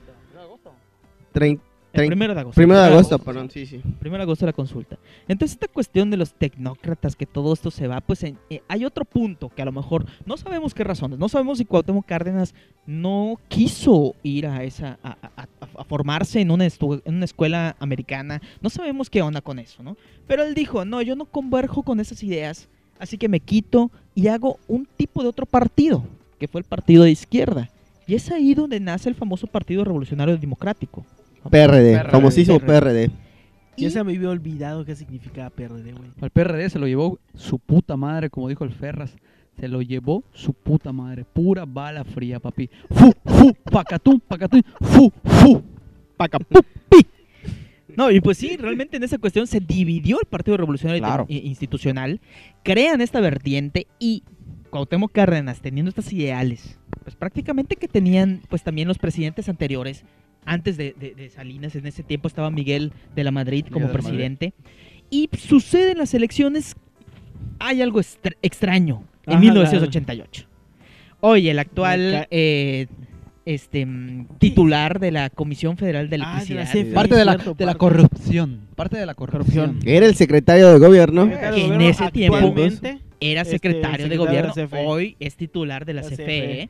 el 1.93 2.07
primero 2.07 2.35
de 2.35 2.41
agosto. 2.41 2.55
primero 2.57 2.81
de 2.81 2.87
agosto, 2.89 3.19
perdón, 3.19 3.51
sí, 3.51 3.65
sí. 3.67 3.81
Primero 3.99 4.19
de 4.19 4.25
agosto 4.25 4.45
la 4.47 4.53
consulta. 4.53 4.99
Entonces, 5.27 5.55
esta 5.55 5.69
cuestión 5.69 6.11
de 6.11 6.17
los 6.19 6.35
tecnócratas, 6.35 7.17
que 7.17 7.25
todo 7.27 7.53
esto 7.55 7.71
se 7.71 7.89
va, 7.89 8.01
pues 8.03 8.23
en- 8.25 8.39
eh, 8.51 8.61
hay 8.69 8.85
otro 8.85 9.05
punto 9.05 9.49
que 9.49 9.63
a 9.63 9.65
lo 9.65 9.73
mejor 9.73 10.05
no 10.27 10.37
sabemos 10.37 10.75
qué 10.75 10.85
razones, 10.85 11.19
no 11.19 11.29
sabemos 11.29 11.59
si 11.59 11.65
Cuauhtémoc 11.65 12.05
Cárdenas 12.07 12.55
no 12.87 13.39
quiso 13.49 14.15
ir 14.23 14.47
a 14.47 14.63
esa 14.65 14.99
a, 15.03 15.11
a- 15.23 15.31
a- 15.43 15.49
a 15.81 15.85
formarse 15.85 16.41
en 16.41 16.51
una, 16.51 16.67
estu- 16.67 17.01
en 17.05 17.15
una 17.17 17.25
escuela 17.25 17.75
americana, 17.81 18.43
no 18.61 18.69
sabemos 18.71 19.09
qué 19.11 19.23
onda 19.23 19.41
con 19.41 19.59
eso, 19.59 19.83
¿no? 19.83 19.97
Pero 20.27 20.43
él 20.45 20.55
dijo, 20.55 20.85
no, 20.85 21.01
yo 21.03 21.17
no 21.17 21.25
converjo 21.25 21.83
con 21.83 22.01
esas 22.01 22.23
ideas, 22.23 22.69
así 22.99 23.17
que 23.19 23.29
me 23.29 23.41
quito 23.41 23.91
y 24.15 24.29
hago 24.29 24.59
un 24.69 24.87
tipo 24.97 25.23
de 25.23 25.29
otro 25.31 25.47
partido, 25.47 26.05
que 26.39 26.49
fue 26.49 26.61
el 26.61 26.67
partido 26.67 27.05
de 27.05 27.11
izquierda. 27.13 27.71
Y 28.09 28.15
es 28.15 28.31
ahí 28.33 28.55
donde 28.55 28.81
nace 28.81 29.09
el 29.09 29.15
famoso 29.15 29.47
Partido 29.47 29.85
Revolucionario 29.85 30.37
Democrático. 30.37 31.05
PRD, 31.51 31.99
PRD, 31.99 32.11
famosísimo 32.11 32.59
PRD. 32.59 33.09
PRD. 33.09 33.11
Ya 33.77 33.91
se 33.91 34.03
me 34.03 34.17
había 34.17 34.31
olvidado 34.31 34.85
qué 34.85 34.97
significaba 34.97 35.51
PRD, 35.51 35.93
güey. 35.93 36.11
Al 36.21 36.31
PRD 36.31 36.69
se 36.71 36.79
lo 36.81 36.87
llevó 36.89 37.19
su 37.35 37.59
puta 37.61 37.97
madre, 37.97 38.31
como 38.31 38.49
dijo 38.49 38.65
el 38.65 38.73
Ferras. 38.73 39.15
se 39.61 39.69
lo 39.69 39.83
llevó 39.83 40.25
su 40.33 40.53
puta 40.55 40.93
madre. 40.93 41.25
Pura 41.25 41.65
bala 41.65 42.03
fría, 42.03 42.41
papi. 42.41 42.71
Fu, 42.91 43.13
fu, 43.25 43.55
pacatún, 43.71 44.21
pacatún, 44.21 44.65
fu, 44.81 45.13
fu, 45.25 45.63
pacapupi. 46.17 47.07
No, 47.97 48.11
y 48.11 48.21
pues 48.21 48.39
sí, 48.39 48.57
realmente 48.57 48.97
en 48.97 49.03
esa 49.03 49.19
cuestión 49.19 49.47
se 49.47 49.61
dividió 49.61 50.19
el 50.21 50.27
Partido 50.27 50.57
Revolucionario 50.57 51.03
Claro. 51.03 51.27
Institucional, 51.29 52.21
crean 52.63 53.01
esta 53.01 53.21
vertiente 53.21 53.87
y 53.99 54.23
Cuauhtémoc 54.71 55.11
Cárdenas, 55.13 55.61
teniendo 55.61 55.89
estas 55.89 56.13
ideales, 56.13 56.79
pues 57.09 57.17
prácticamente 57.17 57.77
que 57.77 57.89
tenían 57.89 58.43
pues 58.51 58.63
también 58.63 58.87
los 58.87 58.99
presidentes 58.99 59.49
anteriores, 59.49 60.05
antes 60.45 60.77
de, 60.77 60.95
de- 61.01 61.15
de 61.15 61.31
Salinas, 61.31 61.75
en 61.75 61.87
ese 61.87 62.03
tiempo 62.03 62.29
estaba 62.29 62.51
Miguel 62.51 62.93
de 63.17 63.25
la 63.25 63.31
Madrid 63.31 63.65
como 63.73 63.87
de 63.87 63.93
Madrid. 63.95 64.05
presidente, 64.09 64.53
y 65.09 65.31
sucede 65.39 65.93
en 65.93 65.99
las 65.99 66.13
elecciones, 66.13 66.77
hay 67.61 67.81
algo 67.81 67.99
extra- 68.01 68.37
extraño 68.43 69.05
en 69.25 69.33
Ajá, 69.33 69.41
1988. 69.41 70.45
Hoy 71.21 71.49
el 71.49 71.59
actual 71.59 72.27
eh, 72.31 72.89
este, 73.47 73.87
mm, 73.87 74.27
titular 74.39 75.01
de 75.01 75.11
la 75.11 75.31
Comisión 75.31 75.79
Federal 75.79 76.11
de 76.11 76.17
Ah, 76.17 76.19
de 76.19 76.19
la 76.19 76.61
Electricidad, 76.61 76.71
CFE. 76.71 76.93
Parte 76.93 77.15
de 77.15 77.25
la, 77.25 77.37
de 77.39 77.65
la 77.65 77.75
corrupción. 77.77 78.69
Parte 78.77 78.99
de 78.99 79.07
la 79.07 79.15
corrupción. 79.15 79.79
Que 79.81 79.97
era 79.97 80.05
el 80.05 80.15
secretario 80.15 80.71
de 80.75 80.79
gobierno. 80.79 81.25
Secretario 81.25 81.69
de 81.71 81.75
en 81.75 81.81
ese 81.81 82.11
tiempo, 82.11 82.37
era 83.21 83.41
Este, 83.41 83.55
secretario 83.55 84.05
de 84.05 84.05
secretario 84.05 84.09
de 84.09 84.17
gobierno, 84.17 84.53
hoy 84.87 85.17
es 85.19 85.35
titular 85.37 85.85
de 85.87 85.95
la, 85.95 86.03
La 86.03 86.09
CFE. 86.09 86.15
CFE. 86.15 86.69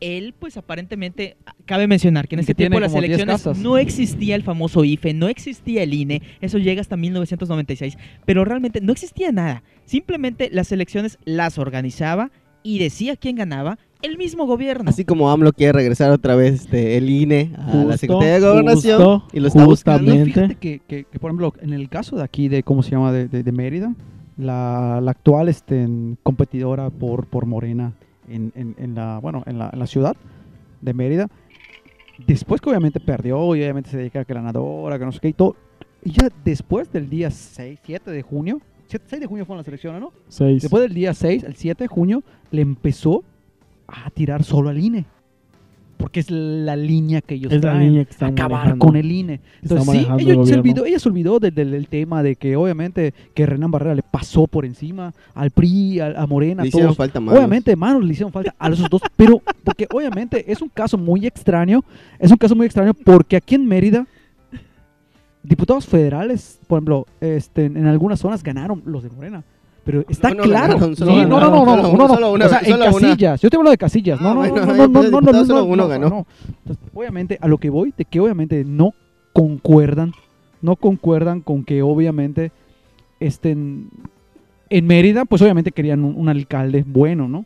Él, 0.00 0.34
pues 0.38 0.56
aparentemente, 0.56 1.36
cabe 1.66 1.86
mencionar 1.86 2.26
que 2.26 2.36
en 2.36 2.40
que 2.44 2.54
tiene 2.54 2.70
tiempo 2.70 2.80
las 2.80 2.90
como 2.92 3.02
10 3.02 3.20
elecciones 3.20 3.58
no 3.62 3.76
existía 3.76 4.34
el 4.34 4.42
famoso 4.42 4.82
IFE, 4.84 5.12
no 5.14 5.28
existía 5.28 5.82
el 5.82 5.92
INE, 5.92 6.22
eso 6.40 6.58
llega 6.58 6.80
hasta 6.80 6.96
1996, 6.96 7.98
pero 8.24 8.44
realmente 8.44 8.80
no 8.80 8.92
existía 8.92 9.30
nada. 9.32 9.62
Simplemente 9.84 10.48
las 10.52 10.72
elecciones 10.72 11.18
las 11.24 11.58
organizaba 11.58 12.30
y 12.62 12.78
decía 12.78 13.16
quién 13.16 13.36
ganaba 13.36 13.78
el 14.02 14.16
mismo 14.16 14.46
gobierno. 14.46 14.88
Así 14.88 15.04
como 15.04 15.30
AMLO 15.30 15.52
quiere 15.52 15.72
regresar 15.72 16.10
otra 16.10 16.34
vez 16.34 16.54
este, 16.62 16.96
el 16.96 17.08
INE 17.10 17.50
a 17.58 17.74
la 17.84 17.96
Secretaría 17.98 18.34
de 18.34 18.40
Gobernación 18.40 18.96
justo, 19.02 19.28
y 19.34 19.40
lo 19.40 19.48
está 19.48 19.64
buscando. 19.64 20.10
justamente. 20.12 20.32
Fíjate 20.40 20.54
que, 20.56 20.80
que- 20.86 21.04
que, 21.04 21.18
por 21.18 21.30
ejemplo, 21.30 21.52
en 21.60 21.72
el 21.74 21.88
caso 21.90 22.16
de 22.16 22.22
aquí, 22.22 22.48
de 22.48 22.62
cómo 22.62 22.82
se 22.82 22.92
llama, 22.92 23.12
de, 23.12 23.28
de- 23.28 23.42
de 23.42 23.52
Mérida, 23.52 23.94
la, 24.38 25.00
la 25.02 25.10
actual 25.10 25.48
este, 25.50 25.86
competidora 26.22 26.88
por, 26.90 27.26
por 27.26 27.44
Morena 27.44 27.92
en, 28.30 28.52
en- 28.54 28.74
en 28.78 28.94
la, 28.94 29.18
bueno, 29.18 29.42
en 29.46 29.58
la, 29.58 29.70
en 29.72 29.78
la 29.78 29.86
ciudad 29.86 30.16
de 30.80 30.94
Mérida, 30.94 31.26
después 32.26 32.60
que 32.60 32.68
obviamente 32.70 33.00
perdió 33.00 33.38
y 33.56 33.62
obviamente 33.62 33.90
se 33.90 33.98
dedica 33.98 34.20
a 34.20 34.24
que 34.24 34.34
ganadora, 34.34 34.98
que 34.98 35.04
no 35.04 35.12
sé 35.12 35.20
qué 35.20 35.28
y 35.28 35.32
todo, 35.32 35.56
y 36.04 36.12
ya 36.12 36.28
después 36.44 36.90
del 36.92 37.08
día 37.10 37.30
6, 37.30 37.78
7 37.82 38.10
de 38.10 38.22
junio, 38.22 38.60
7, 38.86 39.04
6 39.08 39.20
de 39.20 39.26
junio 39.26 39.44
fue 39.44 39.56
la 39.56 39.62
selección, 39.64 40.00
¿no? 40.00 40.12
Seis. 40.28 40.62
Después 40.62 40.82
del 40.82 40.94
día 40.94 41.14
6, 41.14 41.44
el 41.44 41.54
7 41.56 41.84
de 41.84 41.88
junio, 41.88 42.22
le 42.50 42.62
empezó 42.62 43.22
a 43.86 44.10
tirar 44.10 44.42
solo 44.44 44.68
al 44.70 44.78
INE. 44.78 45.04
Porque 46.00 46.20
es 46.20 46.30
la 46.30 46.76
línea 46.76 47.20
que 47.20 47.34
ellos 47.34 47.52
es 47.52 47.62
la 47.62 47.72
traen 47.72 47.88
línea 47.88 48.04
que 48.04 48.10
están 48.10 48.32
acabar 48.32 48.50
manejando. 48.60 48.86
con 48.86 48.96
el 48.96 49.12
INE. 49.12 49.40
Entonces, 49.62 49.84
sí, 49.86 49.96
manejando 49.98 50.22
el 50.22 50.30
ella 50.30 50.46
se, 50.46 50.54
olvidó, 50.58 50.84
ella 50.86 50.98
se 50.98 51.08
olvidó 51.08 51.38
del, 51.38 51.54
del- 51.54 51.70
del 51.72 51.88
tema 51.88 52.22
de 52.22 52.36
que 52.36 52.56
obviamente 52.56 53.12
que 53.34 53.46
Renan 53.46 53.70
Barrera 53.70 53.94
le 53.94 54.02
pasó 54.02 54.46
por 54.46 54.64
encima 54.64 55.12
al 55.34 55.50
PRI, 55.50 56.00
a, 56.00 56.26
Morena, 56.26 56.62
Le 56.62 56.68
hicieron 56.68 56.94
falta 56.96 57.20
manos. 57.20 57.38
Obviamente, 57.38 57.76
manos 57.76 58.02
le 58.04 58.12
hicieron 58.12 58.32
falta 58.32 58.54
a 58.58 58.68
esos 58.70 58.88
dos, 58.90 59.02
pero 59.16 59.42
porque 59.62 59.86
obviamente 59.92 60.50
es 60.50 60.62
un 60.62 60.68
caso 60.68 60.96
muy 60.98 61.26
extraño, 61.26 61.84
es 62.18 62.30
un 62.30 62.36
caso 62.38 62.56
muy 62.56 62.66
extraño 62.66 62.94
porque 62.94 63.36
aquí 63.36 63.54
en 63.56 63.66
Mérida, 63.66 64.06
diputados 65.42 65.86
federales, 65.86 66.58
por 66.66 66.78
ejemplo, 66.78 67.06
este, 67.20 67.64
en 67.66 67.86
algunas 67.86 68.20
zonas 68.20 68.42
ganaron 68.42 68.82
los 68.84 69.02
de 69.02 69.10
Morena. 69.10 69.42
Pero 69.84 70.04
está 70.08 70.34
claro. 70.34 70.78
no, 70.78 71.26
no, 71.26 71.40
no, 71.40 72.08
no, 72.08 72.32
o 72.32 72.48
sea, 72.48 72.60
en 72.62 72.78
casillas. 72.78 73.40
Yo 73.40 73.50
te 73.50 73.56
hablo 73.56 73.70
de 73.70 73.78
casillas. 73.78 74.18
Ah, 74.20 74.24
No, 74.24 74.34
no, 74.34 74.40
bueno, 74.40 74.66
no, 74.66 74.88
no, 74.88 75.20
no, 75.20 75.20
no, 75.32 75.44
no, 75.44 75.64
uno 75.64 75.76
no, 75.84 75.88
ganó. 75.88 76.26
obviamente, 76.94 77.38
a 77.40 77.48
lo 77.48 77.58
que 77.58 77.70
voy, 77.70 77.92
de 77.96 78.04
que 78.04 78.20
obviamente 78.20 78.64
no 78.64 78.92
concuerdan, 79.32 80.12
no 80.60 80.76
concuerdan 80.76 81.40
con 81.40 81.64
que 81.64 81.82
obviamente 81.82 82.52
estén 83.20 83.88
en 84.68 84.86
Mérida, 84.86 85.24
pues 85.24 85.42
obviamente 85.42 85.72
querían 85.72 86.04
un, 86.04 86.14
un 86.16 86.28
alcalde 86.28 86.84
bueno, 86.86 87.26
¿no? 87.28 87.44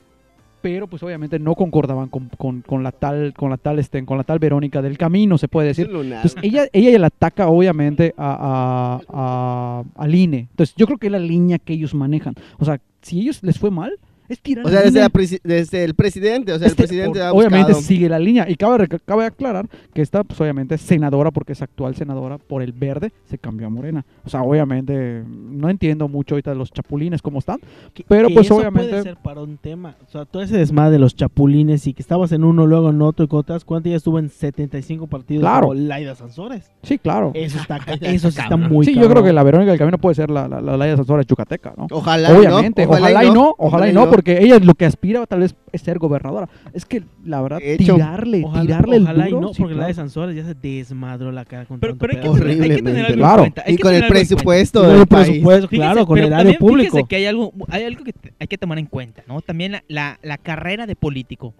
Pero 0.64 0.86
pues 0.86 1.02
obviamente 1.02 1.38
no 1.38 1.54
concordaban 1.54 2.08
con, 2.08 2.30
con- 2.38 2.62
con 2.62 2.82
la 2.82 2.90
tal, 2.90 3.34
con 3.34 3.50
la 3.50 3.58
tal, 3.58 3.78
este, 3.78 4.02
con 4.06 4.16
la 4.16 4.24
tal 4.24 4.38
Verónica 4.38 4.80
del 4.80 4.96
Camino, 4.96 5.36
se 5.36 5.46
puede 5.46 5.68
decir. 5.68 5.88
Entonces 6.16 6.42
ella, 6.42 6.64
ella 6.72 6.98
le 6.98 7.04
ataca 7.04 7.48
obviamente 7.48 8.14
a, 8.16 8.98
a- 9.12 9.80
a- 9.80 9.84
al 10.02 10.14
INE. 10.14 10.48
Entonces 10.50 10.74
yo 10.74 10.86
creo 10.86 10.96
que 10.96 11.08
es 11.08 11.12
la 11.12 11.18
línea 11.18 11.58
que 11.58 11.74
ellos 11.74 11.92
manejan. 11.94 12.34
O 12.58 12.64
sea, 12.64 12.80
si 13.02 13.20
ellos 13.20 13.42
les 13.42 13.58
fue 13.58 13.70
mal, 13.70 13.92
es 14.28 14.40
tirar 14.40 14.64
o 14.66 14.68
sea, 14.68 14.80
desde, 14.82 15.00
la 15.00 15.84
el 15.84 15.94
presidente, 15.94 16.52
o 16.52 16.58
sea, 16.58 16.66
Este, 16.68 16.82
el 16.82 16.88
presidente 16.88 17.18
por- 17.18 17.28
ha 17.28 17.32
obviamente 17.32 17.72
buscado- 17.72 17.82
sigue 17.86 18.08
la 18.08 18.18
línea. 18.18 18.48
Y 18.48 18.56
cabe, 18.56 18.88
cabe 19.04 19.26
aclarar 19.26 19.66
que 19.92 20.02
esta, 20.02 20.24
pues 20.24 20.40
obviamente, 20.40 20.78
senadora, 20.78 21.30
porque 21.30 21.52
es 21.52 21.62
actual 21.62 21.94
senadora 21.94 22.38
por 22.38 22.62
el 22.62 22.72
verde, 22.72 23.12
se 23.26 23.38
cambió 23.38 23.66
a 23.66 23.70
morena. 23.70 24.04
O 24.24 24.30
sea, 24.30 24.42
obviamente, 24.42 25.22
no 25.26 25.68
entiendo 25.70 26.08
mucho 26.08 26.34
ahorita 26.34 26.54
los 26.54 26.70
chapulines 26.72 27.22
cómo 27.22 27.38
están. 27.38 27.58
Que- 27.92 28.04
Pero, 28.08 28.28
que 28.28 28.34
pues, 28.34 28.46
eso 28.46 28.56
obviamente- 28.56 28.90
puede 28.90 29.02
ser 29.02 29.16
para 29.16 29.42
un 29.42 29.56
tema. 29.58 29.96
O 30.06 30.10
sea, 30.10 30.24
todo 30.24 30.42
ese 30.42 30.56
desmadre 30.56 30.92
de 30.92 30.98
los 30.98 31.14
chapulines 31.14 31.86
y 31.86 31.94
que 31.94 32.02
estabas 32.02 32.32
en 32.32 32.44
uno, 32.44 32.66
luego 32.66 32.90
en 32.90 33.02
otro 33.02 33.24
y 33.26 33.28
das 33.46 33.64
cuenta 33.64 33.90
ya 33.90 33.96
estuvo 33.96 34.18
en 34.18 34.30
75 34.30 35.06
partidos 35.06 35.42
Claro. 35.42 35.68
como 35.68 35.74
Laida 35.74 36.14
Sansores. 36.14 36.70
Sí, 36.82 36.98
claro. 36.98 37.30
Eso 37.34 37.58
está, 37.58 37.76
eso 38.00 38.30
sí 38.30 38.40
está 38.40 38.56
muy 38.56 38.86
sí, 38.86 38.94
yo 38.94 39.08
creo 39.10 39.22
que 39.22 39.32
la 39.32 39.42
Verónica 39.42 39.70
del 39.72 39.78
Camino 39.78 39.98
puede 39.98 40.14
ser 40.14 40.30
la, 40.30 40.48
la, 40.48 40.60
la 40.60 40.76
Laia 40.76 40.96
Sansora 40.96 41.18
de 41.20 41.24
Chucateca, 41.26 41.74
¿no? 41.76 41.86
Ojalá 41.90 42.30
Obviamente, 42.36 42.82
y 42.82 42.86
no, 42.86 42.92
ojalá, 42.92 43.24
y 43.24 43.30
no, 43.30 43.54
ojalá 43.58 43.88
y 43.88 43.92
no, 43.92 44.10
porque 44.14 44.38
ella 44.42 44.58
lo 44.58 44.74
que 44.74 44.84
aspira 44.84 45.24
tal 45.26 45.40
vez 45.40 45.54
es 45.72 45.80
ser 45.82 45.98
gobernadora. 45.98 46.48
Es 46.72 46.84
que 46.84 47.02
la 47.24 47.40
verdad, 47.42 47.58
De 47.58 47.74
hecho, 47.74 47.94
tirarle, 47.94 48.42
Ojalá, 48.44 48.62
tirarle 48.62 48.98
ojalá 49.00 49.24
el 49.26 49.30
y 49.32 49.36
no, 49.36 49.48
sí, 49.54 49.62
porque 49.62 49.74
claro. 49.74 49.80
Laida 49.88 49.94
Sansores 49.94 50.36
ya 50.36 50.44
se 50.44 50.54
desmadró 50.54 51.32
la 51.32 51.44
cara 51.44 51.66
con 51.66 51.80
Pero, 51.80 51.94
tanto 51.96 52.06
pero 52.06 52.12
hay, 52.50 52.56
que 52.56 52.62
hay 52.62 52.68
que 52.70 52.82
tener 52.82 53.04
Horriblemente. 53.04 53.12
algo 53.12 53.16
Claro. 53.16 53.44
en 53.44 53.50
cuenta. 53.50 53.62
hay 53.66 53.74
Y 53.74 53.76
que 53.76 53.82
con 53.82 53.94
el 53.94 54.00
tener 54.00 54.10
presupuesto 54.10 54.82
del 54.82 55.00
el 55.00 55.06
país. 55.06 55.26
presupuesto, 55.28 55.68
Fíjese, 55.68 55.82
claro, 55.88 56.06
con 56.06 56.18
el 56.18 56.32
área 56.32 56.58
público. 56.58 57.06
que 57.06 57.16
hay 57.16 57.26
algo, 57.26 57.52
hay 57.68 57.82
algo 57.84 58.04
que 58.04 58.12
hay 58.38 58.46
que 58.46 58.58
tomar 58.58 58.78
en 58.78 58.86
cuenta, 58.86 59.22
¿no? 59.26 59.40
También 59.40 59.72
la, 59.72 59.84
la- 59.88 60.18
la 60.22 60.38
carrera 60.38 60.86
de 60.86 60.96
político 60.96 61.54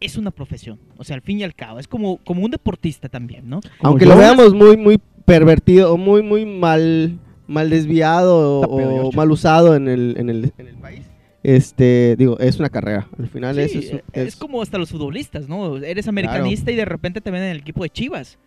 es 0.00 0.16
una 0.18 0.30
profesión. 0.30 0.78
O 0.98 1.04
sea, 1.04 1.16
al 1.16 1.22
fin 1.22 1.38
y 1.40 1.44
al 1.44 1.54
cabo, 1.54 1.78
es 1.78 1.88
como, 1.88 2.18
como 2.18 2.44
un 2.44 2.50
deportista 2.50 3.08
también, 3.08 3.48
¿no? 3.48 3.60
Como 3.78 3.90
Aunque 3.90 4.04
lo 4.06 4.16
veamos 4.16 4.52
muy, 4.54 4.76
muy 4.76 5.00
pervertido 5.24 5.94
o 5.94 5.96
muy, 5.96 6.22
muy 6.22 6.44
mal, 6.44 7.18
mal 7.46 7.70
desviado 7.70 8.60
o, 8.60 9.12
mal 9.12 9.30
usado 9.30 9.74
en 9.76 9.88
el, 9.88 10.14
en, 10.18 10.28
el, 10.28 10.52
en 10.58 10.68
el 10.68 10.74
país, 10.74 11.02
este, 11.44 12.16
digo, 12.18 12.38
es 12.40 12.58
una 12.58 12.70
carrera. 12.70 13.06
Al 13.18 13.28
final 13.28 13.54
Sí, 13.54 13.60
eso 13.60 13.78
es, 13.78 14.02
es, 14.12 14.26
es- 14.28 14.36
como 14.36 14.60
hasta 14.62 14.78
los 14.78 14.90
futbolistas, 14.90 15.48
¿no? 15.48 15.76
Eres 15.76 16.08
americanista 16.08 16.72
y 16.72 16.74
de 16.76 16.84
repente 16.84 17.20
te 17.20 17.30
ven 17.30 17.42
en 17.42 17.50
el 17.50 17.58
equipo 17.58 17.82
de 17.84 17.90
Chivas. 17.90 18.38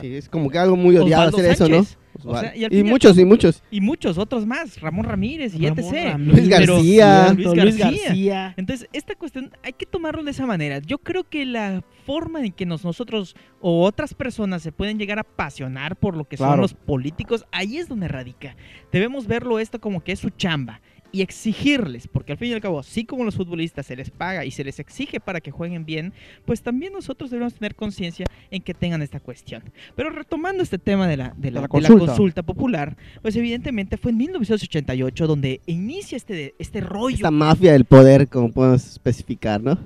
sí, 0.00 0.14
es 0.14 0.28
como 0.28 0.48
que 0.50 0.58
algo 0.58 0.76
muy 0.76 0.96
odiado 0.96 1.28
Osvaldo 1.28 1.38
hacer 1.38 1.50
eso, 1.52 1.68
¿no? 1.68 1.86
O 2.24 2.38
sea, 2.40 2.54
y 2.56 2.82
muchos, 2.82 3.10
cabo, 3.12 3.20
y 3.20 3.24
muchos. 3.26 3.62
Y 3.70 3.80
muchos 3.82 4.16
otros 4.16 4.46
más. 4.46 4.80
Ramón 4.80 5.04
Ramírez 5.04 5.54
y 5.54 5.68
Ramón 5.68 5.84
etc. 5.84 6.12
Ramírez, 6.12 6.34
Luis 6.38 6.48
García. 6.48 7.32
Luis 7.34 7.46
Luis 7.46 7.76
García. 7.76 8.04
García. 8.06 8.54
Entonces, 8.56 8.88
esta 8.94 9.14
cuestión 9.16 9.50
hay 9.62 9.74
que 9.74 9.84
tomarlo 9.84 10.24
de 10.24 10.30
esa 10.30 10.46
manera. 10.46 10.78
Yo 10.78 10.96
creo 10.96 11.24
que 11.28 11.44
la 11.44 11.84
forma 12.06 12.40
en 12.44 12.52
que 12.52 12.64
nos- 12.64 12.84
nosotros 12.84 13.36
o 13.60 13.84
otras 13.84 14.14
personas 14.14 14.62
se 14.62 14.72
pueden 14.72 14.98
llegar 14.98 15.18
a 15.18 15.22
apasionar 15.22 15.94
por 15.96 16.16
lo 16.16 16.24
que 16.24 16.38
son 16.38 16.58
los 16.58 16.72
políticos, 16.72 17.44
ahí 17.52 17.76
es 17.76 17.86
donde 17.86 18.08
radica. 18.08 18.56
Debemos 18.92 19.26
verlo 19.26 19.58
esto 19.58 19.78
como 19.78 20.02
que 20.02 20.12
es 20.12 20.18
su 20.18 20.30
chamba 20.30 20.80
y 21.12 21.22
exigirles, 21.22 22.08
porque 22.08 22.32
al 22.32 22.38
fin 22.38 22.48
y 22.50 22.52
al 22.54 22.60
cabo, 22.60 22.78
así 22.80 23.04
como 23.04 23.24
los 23.24 23.36
futbolistas 23.36 23.86
se 23.86 23.96
les 23.96 24.10
paga 24.10 24.44
y 24.44 24.50
se 24.50 24.64
les 24.64 24.78
exige 24.80 25.20
para 25.20 25.40
que 25.40 25.50
jueguen 25.50 25.84
bien, 25.86 26.12
pues 26.44 26.62
también 26.62 26.92
nosotros 26.92 27.30
debemos 27.30 27.54
tener 27.54 27.74
conciencia 27.74 28.26
en 28.50 28.60
que 28.62 28.74
tengan 28.74 29.02
esta 29.02 29.20
cuestión. 29.20 29.62
Pero 29.94 30.10
retomando 30.10 30.62
este 30.62 30.78
tema 30.78 31.06
de 31.08 31.16
la, 31.16 31.34
de 31.36 31.50
la- 31.50 31.60
la 31.60 31.60
de 31.60 31.62
la 31.62 31.68
consulta. 31.68 32.06
consulta 32.06 32.42
popular, 32.42 32.96
pues 33.22 33.34
evidentemente 33.36 33.96
fue 33.96 34.10
en 34.10 34.18
1988 34.18 35.26
donde 35.26 35.60
inicia 35.66 36.16
este, 36.16 36.54
este 36.58 36.80
rollo 36.80 37.16
Esta 37.16 37.30
mafia 37.30 37.72
del 37.72 37.84
poder, 37.84 38.28
como 38.28 38.52
podemos 38.52 38.86
especificar, 38.86 39.60
¿no? 39.62 39.78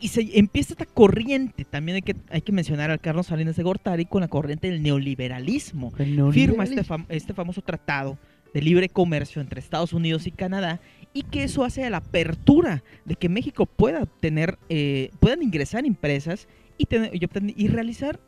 y 0.00 0.06
se 0.08 0.38
empieza 0.38 0.74
esta 0.74 0.86
corriente, 0.86 1.64
también 1.64 1.96
hay 1.96 2.02
que, 2.02 2.14
hay 2.30 2.40
que 2.40 2.52
mencionar 2.52 2.88
al 2.92 3.00
Carlos 3.00 3.26
Salinas 3.26 3.56
de 3.56 3.64
Gortari 3.64 4.04
con 4.04 4.20
la 4.20 4.28
corriente 4.28 4.70
del 4.70 4.80
neoliberalismo. 4.80 5.90
Firma 5.90 6.62
este, 6.62 6.84
fam- 6.84 7.04
este 7.08 7.34
famoso 7.34 7.62
tratado 7.62 8.16
de 8.58 8.62
libre 8.64 8.88
comercio 8.88 9.40
entre 9.40 9.60
Estados 9.60 9.92
Unidos 9.92 10.26
y 10.26 10.32
Canadá 10.32 10.80
y 11.14 11.22
que 11.22 11.44
eso 11.44 11.62
hace 11.62 11.84
a 11.84 11.90
la 11.90 11.98
apertura 11.98 12.82
de 13.04 13.14
que 13.14 13.28
México 13.28 13.66
pueda 13.66 14.04
tener, 14.06 14.58
eh, 14.68 15.10
puedan 15.20 15.44
ingresar 15.44 15.86
empresas 15.86 16.48
y, 16.76 16.86
tener, 16.86 17.14
y, 17.14 17.20
obtener- 17.24 17.54
y 17.56 17.68
realizar, 17.68 18.18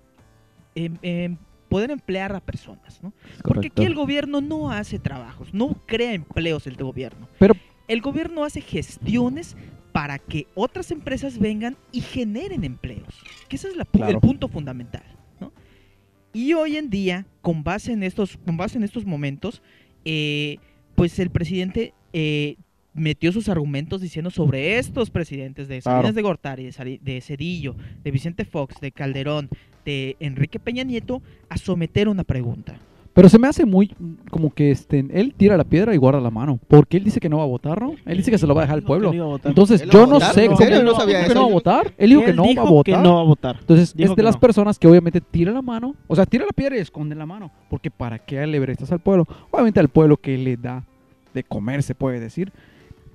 em, 0.77 0.97
em, 1.03 1.37
poder 1.69 1.91
emplear 1.91 2.33
a 2.33 2.39
personas, 2.41 3.03
¿no? 3.03 3.13
Porque 3.43 3.69
aquí 3.69 3.85
el 3.85 3.97
gobierno 3.97 4.41
no 4.41 4.71
hace 4.71 5.01
trabajos, 5.01 5.53
no 5.53 5.75
crea 5.87 6.15
empleos 6.15 6.65
el 6.69 6.77
gobierno. 6.77 7.29
Pero- 7.41 7.55
el 7.89 8.01
gobierno 8.01 8.45
hace 8.45 8.61
gestiones 8.61 9.57
para 9.91 10.21
que 10.21 10.47
otras 10.55 10.93
empresas 10.93 11.39
vengan 11.41 11.77
y 11.91 12.03
generen 12.03 12.63
empleos. 12.63 13.21
Que 13.49 13.57
ese 13.57 13.67
es 13.67 13.77
la 13.77 13.85
Claro. 13.85 14.13
el 14.13 14.21
punto 14.21 14.47
fundamental. 14.47 15.03
¿no? 15.41 15.53
Y 16.33 16.53
hoy 16.55 16.77
en 16.77 16.89
día, 16.91 17.27
con 17.43 17.65
base 17.65 17.91
en 17.93 18.05
estos, 18.05 18.37
con 18.47 18.57
base 18.57 18.79
en 18.79 18.85
estos 18.85 19.05
momentos, 19.05 19.63
eh, 20.05 20.59
pues 20.95 21.19
el 21.19 21.31
presidente 21.31 21.95
eh, 22.13 22.57
metió 22.95 23.33
sus 23.33 23.49
argumentos 23.49 24.01
diciendo 24.01 24.31
sobre 24.31 24.79
estos 24.79 25.11
presidentes 25.11 25.69
de 25.69 25.81
Salinas 25.81 26.03
Claro. 26.03 26.15
de 26.15 26.23
Gortari, 26.23 26.71
de, 26.71 27.01
de 27.03 27.21
Cedillo, 27.21 27.77
de 28.03 28.11
Vicente 28.11 28.45
Fox, 28.45 28.81
de 28.81 28.93
Calderón, 28.93 29.49
de 29.85 30.17
Enrique 30.21 30.59
Peña 30.59 30.83
Nieto, 30.83 31.23
a 31.49 31.57
someter 31.57 32.09
una 32.09 32.25
pregunta. 32.25 32.81
Pero 33.13 33.29
se 33.29 33.39
me 33.39 33.49
hace 33.49 33.67
muy 33.67 33.95
como 34.31 34.51
que 34.51 34.71
este, 34.71 35.05
él 35.11 35.35
tira 35.37 35.57
la 35.57 35.65
piedra 35.65 35.95
y 35.95 35.97
guarda 35.97 36.21
la 36.21 36.31
mano. 36.31 36.61
Porque 36.69 36.97
él 36.97 37.05
dice 37.05 37.19
que 37.19 37.29
no 37.29 37.39
va 37.39 37.43
a 37.43 37.47
votar, 37.47 37.81
¿no? 37.81 37.95
Él 38.07 38.19
dice 38.19 38.31
que 38.31 38.39
se 38.39 38.47
lo 38.47 38.55
va 38.55 38.63
a 38.63 38.65
dejar 38.65 38.79
al 38.79 38.85
pueblo. 38.85 39.39
Entonces 39.45 39.83
¿Él 39.83 39.89
no 39.89 39.93
yo 39.93 40.07
no 40.07 40.21
sé 40.21 40.45
¿En 40.45 40.57
serio? 40.57 40.83
No 40.83 40.95
sabía 40.95 41.27
que 41.27 41.35
no 41.35 41.43
va 41.43 41.47
a 41.47 41.53
votar. 41.53 41.93
Él 41.99 42.11
dijo 42.11 42.25
que 42.25 42.33
no 42.33 42.45
va 42.45 42.63
a 42.63 42.71
votar. 42.71 42.95
que 42.95 43.03
no 43.03 43.15
va 43.17 43.21
a 43.21 43.25
votar. 43.25 43.57
Entonces 43.61 43.95
Dijo 43.95 44.13
es 44.13 44.17
de 44.17 44.23
las 44.23 44.37
no. 44.37 44.41
personas 44.41 44.79
que 44.79 44.87
obviamente 44.87 45.21
tira 45.21 45.53
la 45.53 45.63
mano, 45.63 45.95
o 46.07 46.15
sea, 46.15 46.25
tira 46.27 46.45
la 46.47 46.53
piedra 46.53 46.77
y 46.77 46.81
esconde 46.81 47.15
la 47.15 47.27
mano, 47.27 47.51
porque 47.69 47.91
para 47.91 48.19
qué 48.19 48.41
alebrestas 48.41 48.93
al 48.93 49.01
pueblo, 49.01 49.27
obviamente 49.51 49.81
al 49.81 49.89
pueblo 49.89 50.17
que 50.17 50.39
le 50.39 50.57
da 50.57 50.85
de 51.35 51.45
comer 51.45 51.83
se 51.83 51.95
puede 51.95 52.21
decir, 52.21 52.53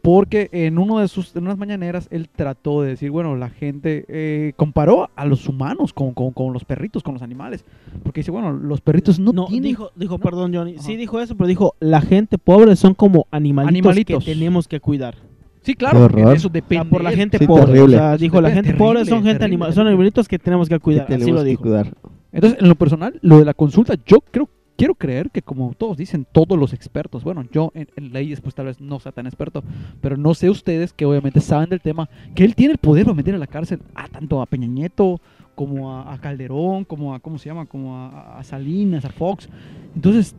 porque 0.06 0.50
en 0.52 0.78
uno 0.78 1.00
de 1.00 1.08
sus 1.08 1.36
en 1.36 1.44
unas 1.46 1.58
mañaneras 1.58 2.08
él 2.12 2.30
trató 2.30 2.84
de 2.84 2.90
decir, 2.90 3.10
bueno, 3.10 3.36
la 3.36 3.50
gente 3.50 4.06
eh, 4.08 4.54
comparó 4.56 5.10
a 5.16 5.26
los 5.26 5.50
humanos 5.50 5.94
con, 5.94 6.14
con- 6.14 6.32
con 6.32 6.54
los 6.54 6.64
perritos, 6.64 7.02
con 7.02 7.14
los 7.16 7.24
animales, 7.24 7.66
porque 8.04 8.20
dice, 8.20 8.30
bueno, 8.30 8.54
los 8.54 8.82
perritos 8.82 9.18
no, 9.20 9.34
No, 9.34 9.46
tienen 9.48 9.64
dijo, 9.64 9.90
dijo 9.96 10.18
¿no? 10.18 10.24
perdón, 10.24 10.54
Johnny. 10.54 10.76
Ajá. 10.76 10.84
Sí 10.84 10.96
dijo 10.96 11.20
eso, 11.20 11.36
pero 11.36 11.48
dijo, 11.48 11.74
la 11.80 12.02
gente 12.02 12.38
pobre 12.38 12.76
son 12.76 12.94
como 12.94 13.26
animalitos, 13.32 13.70
Animalitos. 13.76 14.24
que 14.24 14.34
tenemos 14.34 14.68
que 14.68 14.80
cuidar. 14.80 15.16
Sí, 15.64 15.74
claro, 15.74 16.06
eso 16.32 16.50
O 16.50 16.52
depende. 16.52 16.84
sea, 16.84 16.90
por 16.92 17.04
la 17.04 17.12
gente 17.12 17.40
Sí, 17.40 17.48
pobre. 17.48 17.82
O 17.82 17.90
sea, 17.90 18.16
dijo, 18.18 18.40
la 18.40 18.50
gente 18.52 18.70
Terrible, 18.70 18.86
pobre 18.86 19.06
son 19.06 19.24
gente 19.24 19.40
terrible, 19.40 19.46
animal, 19.46 19.74
son 19.74 19.88
animalitos 19.88 20.28
que 20.28 20.38
tenemos 20.38 20.70
que 20.70 20.78
cuidar. 20.80 21.06
Así 21.06 21.14
tenemos 21.14 21.34
lo 21.40 21.44
que 21.44 21.50
dijo. 21.50 21.64
cuidar. 21.64 21.92
Entonces, 22.32 22.60
en 22.62 22.70
lo 22.70 22.76
personal, 22.76 23.18
lo 23.24 23.40
de 23.40 23.46
la 23.46 23.56
consulta, 23.56 23.96
yo 24.06 24.20
creo, 24.30 24.48
quiero 24.78 24.96
creer 24.96 25.30
que 25.32 25.42
como 25.42 25.74
todos 25.74 25.98
dicen, 25.98 26.26
todos 26.32 26.58
los 26.58 26.74
expertos, 26.74 27.24
bueno, 27.24 27.46
yo 27.52 27.72
en, 27.76 27.88
en 27.96 28.14
leyes 28.14 28.42
tal 28.54 28.68
vez 28.68 28.80
no 28.80 29.00
sea 29.00 29.12
tan 29.12 29.26
experto, 29.26 29.64
pero 30.02 30.18
no 30.18 30.34
sé 30.34 30.50
ustedes 30.50 30.94
que 30.94 31.06
obviamente 31.06 31.42
saben 31.42 31.70
del 31.70 31.82
tema, 31.82 32.10
que 32.34 32.44
él 32.44 32.56
tiene 32.56 32.74
el 32.74 32.78
poder 32.78 33.06
para 33.06 33.16
meter 33.16 33.36
a 33.36 33.40
la 33.40 33.48
cárcel 33.48 33.80
a 33.94 34.08
tanto 34.08 34.42
a 34.42 34.46
Peña 34.46 34.68
Nieto 34.68 35.20
como 35.56 36.00
a, 36.00 36.18
Calderón, 36.20 36.84
como 36.84 37.16
a, 37.16 37.20
¿cómo 37.20 37.38
se 37.38 37.50
llama? 37.50 37.66
Como 37.66 37.98
a, 37.98 38.38
a 38.38 38.44
Salinas, 38.44 39.06
a 39.06 39.10
Fox. 39.10 39.50
Entonces, 39.96 40.36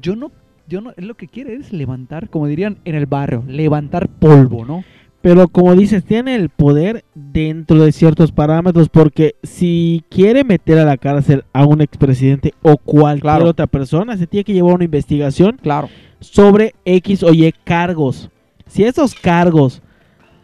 yo 0.00 0.16
no, 0.16 0.32
yo 0.66 0.80
no, 0.80 0.92
lo 0.96 1.14
que 1.14 1.28
quiere 1.28 1.54
es 1.54 1.72
levantar, 1.72 2.30
como 2.30 2.46
dirían 2.46 2.78
en 2.84 2.94
el 2.94 3.06
barrio, 3.06 3.44
levantar 3.46 4.08
polvo, 4.08 4.64
¿no? 4.64 4.82
Pero 5.26 5.48
como 5.48 5.74
dices, 5.74 6.04
tiene 6.04 6.36
el 6.36 6.50
poder 6.50 7.04
dentro 7.16 7.82
de 7.84 7.90
ciertos 7.90 8.30
parámetros 8.30 8.88
porque 8.88 9.34
si 9.42 10.04
quiere 10.08 10.44
meter 10.44 10.78
a 10.78 10.84
la 10.84 10.96
cárcel 10.96 11.42
a 11.52 11.66
un 11.66 11.80
expresidente 11.80 12.54
o 12.62 12.76
cualquier 12.76 13.22
Claro. 13.22 13.48
otra 13.48 13.66
persona, 13.66 14.16
se 14.16 14.28
tiene 14.28 14.44
que 14.44 14.52
llevar 14.52 14.74
una 14.74 14.84
investigación 14.84 15.58
Claro. 15.60 15.88
sobre 16.20 16.76
X 16.84 17.24
o 17.24 17.32
Y 17.34 17.52
cargos. 17.64 18.30
Si 18.68 18.84
esos 18.84 19.16
cargos 19.16 19.82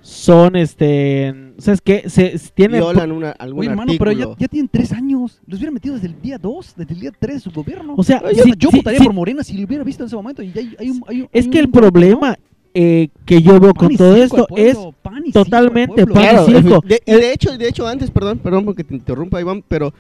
son, 0.00 0.56
este, 0.56 1.32
¿sabes 1.58 1.80
qué? 1.80 2.02
Se, 2.10 2.36
se 2.36 2.50
tiene 2.50 2.78
Violan 2.78 3.12
una, 3.12 3.30
algún 3.30 3.60
Oye, 3.60 3.68
hermano, 3.70 3.92
artículo. 3.92 4.10
pero 4.10 4.30
ya, 4.32 4.36
ya 4.36 4.48
tienen 4.48 4.68
tres 4.68 4.90
años. 4.90 5.40
Los 5.46 5.60
hubiera 5.60 5.70
metido 5.70 5.94
desde 5.94 6.08
el 6.08 6.20
día 6.20 6.38
2, 6.38 6.74
desde 6.76 6.94
el 6.94 7.00
día 7.02 7.12
3 7.16 7.36
de 7.36 7.40
su 7.40 7.52
gobierno. 7.52 7.94
O 7.96 8.02
sea, 8.02 8.20
yo, 8.34 8.42
sí, 8.42 8.52
yo 8.58 8.70
sí, 8.70 8.78
votaría 8.78 8.98
sí. 8.98 9.04
por 9.04 9.14
Morena 9.14 9.44
si 9.44 9.56
lo 9.56 9.64
hubiera 9.64 9.84
visto 9.84 10.02
en 10.02 10.08
ese 10.08 10.16
momento. 10.16 10.42
Y 10.42 10.50
ya 10.50 10.60
hay, 10.60 10.74
hay 10.76 10.90
un, 10.90 11.04
hay 11.06 11.20
un- 11.20 11.28
Es 11.30 11.44
hay 11.44 11.50
que 11.52 11.58
un 11.58 11.64
el 11.66 11.70
problema 11.70 12.36
eh, 12.74 13.08
que 13.26 13.42
yo 13.42 13.58
veo 13.60 13.74
con 13.74 13.92
y 13.92 13.96
todo 13.96 14.16
esto 14.16 14.46
es 14.56 14.74
pueblo, 14.74 14.94
y 15.24 15.26
al 15.28 15.32
totalmente 15.32 16.06
pan 16.06 16.10
y 16.10 16.14
Claro, 16.14 16.46
circo. 16.46 16.82
efe- 16.82 16.86
de, 16.88 17.02
y 17.06 17.12
de 17.12 17.32
hecho, 17.32 17.56
de 17.58 17.68
hecho 17.68 17.86
antes, 17.86 18.10
perdón, 18.10 18.38
perdón 18.38 18.64
porque 18.64 18.84
te 18.84 18.94
interrumpa 18.94 19.40
Iván, 19.40 19.62
pero 19.68 19.92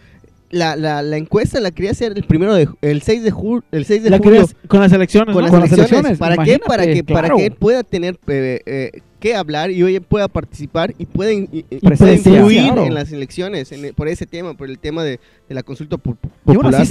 la, 0.50 0.76
la, 0.76 1.02
la 1.02 1.16
encuesta 1.16 1.60
la 1.60 1.70
quería 1.70 1.92
hacer 1.92 2.12
el 2.16 2.24
primero 2.24 2.54
de 2.54 2.68
el 2.82 3.02
6 3.02 3.22
de 3.22 3.30
julio, 3.30 3.64
el 3.72 3.84
6 3.86 4.02
de 4.02 4.10
La 4.10 4.18
julio 4.18 4.32
querías 4.32 4.56
con 4.68 4.80
las 4.80 4.92
elecciones, 4.92 5.32
con 5.34 5.36
¿no? 5.36 5.40
las 5.42 5.50
Con 5.50 5.60
las 5.60 5.72
elecciones. 5.72 6.18
¿Para 6.18 6.36
qué? 6.44 6.58
Para 6.58 6.84
que 6.86 7.04
para 7.04 7.30
que 7.30 7.46
él 7.46 7.52
pueda 7.52 7.82
tener 7.82 8.18
eh, 8.26 8.60
eh, 8.66 9.00
que 9.22 9.36
hablar 9.36 9.70
y 9.70 9.80
hoy 9.84 10.00
pueda 10.00 10.26
participar 10.26 10.94
y 10.98 11.06
presencia, 11.06 11.96
pueda 11.96 12.12
influir 12.14 12.64
claro. 12.64 12.84
en 12.84 12.94
las 12.94 13.12
elecciones 13.12 13.70
en- 13.70 13.94
por 13.94 14.08
ese 14.08 14.26
tema, 14.26 14.54
por 14.54 14.68
el 14.68 14.80
tema 14.80 15.04
de, 15.04 15.20
de 15.48 15.54
la 15.54 15.62
consulta 15.62 15.96
popular. 15.96 16.34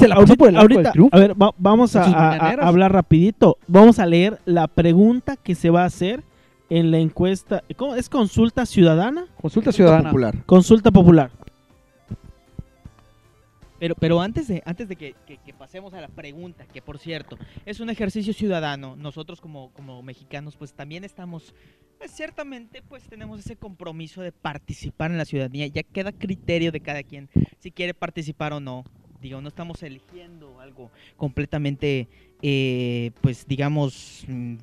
la 0.08 0.16
Ahorita, 0.16 0.36
por 0.38 0.50
el 0.50 0.56
ahorita, 0.56 0.94
a 1.12 1.20
ver, 1.20 1.40
va- 1.42 1.54
vamos 1.58 1.96
a, 1.98 2.04
a- 2.06 2.50
hablar 2.68 2.94
rapidito. 2.94 3.58
Vamos 3.68 4.00
a 4.00 4.06
leer 4.06 4.40
la 4.46 4.68
pregunta 4.70 5.36
que 5.36 5.56
se 5.56 5.70
va 5.70 5.84
a 5.84 5.86
hacer 5.86 6.24
en 6.70 6.90
la 6.90 7.00
encuesta. 7.00 7.64
¿Cómo? 7.76 7.96
¿Es 7.96 8.08
consulta 8.08 8.66
ciudadana? 8.66 9.26
Consulta 9.42 9.74
ciudadana. 9.74 10.10
popular. 10.10 10.36
Consulta 10.46 10.90
popular. 10.90 11.32
Pero, 13.82 13.96
pero 13.96 14.22
antes 14.22 14.48
de, 14.48 14.62
antes 14.64 14.88
de 14.88 14.96
que, 14.96 15.16
pasemos 15.58 15.96
a 15.96 16.02
la 16.02 16.08
pregunta, 16.08 16.68
que 16.68 16.84
por 16.84 17.00
cierto, 17.00 17.36
es 17.66 17.80
un 17.80 17.90
ejercicio 17.90 18.32
ciudadano, 18.32 18.96
nosotros 18.96 19.42
como, 19.42 19.72
como 19.74 20.04
mexicanos 20.04 20.56
pues 20.56 20.72
también 20.72 21.04
estamos, 21.04 21.56
pues 21.98 22.12
ciertamente 22.12 22.84
pues 22.88 23.02
tenemos 23.10 23.40
ese 23.40 23.56
compromiso 23.56 24.22
de 24.22 24.32
participar 24.32 25.10
en 25.10 25.18
la 25.18 25.26
ciudadanía, 25.26 25.66
ya 25.66 25.82
queda 25.82 26.12
criterio 26.12 26.72
de 26.72 26.80
cada 26.80 27.02
quien 27.02 27.28
si 27.58 27.72
quiere 27.72 27.96
participar 27.96 28.54
o 28.54 28.60
no. 28.60 28.84
Digo, 29.20 29.42
no 29.42 29.48
estamos 29.48 29.82
eligiendo 29.82 30.60
algo 30.60 30.92
completamente, 31.18 32.08
eh, 32.44 33.10
pues 33.22 33.48
digamos, 33.48 34.26
mm, 34.28 34.58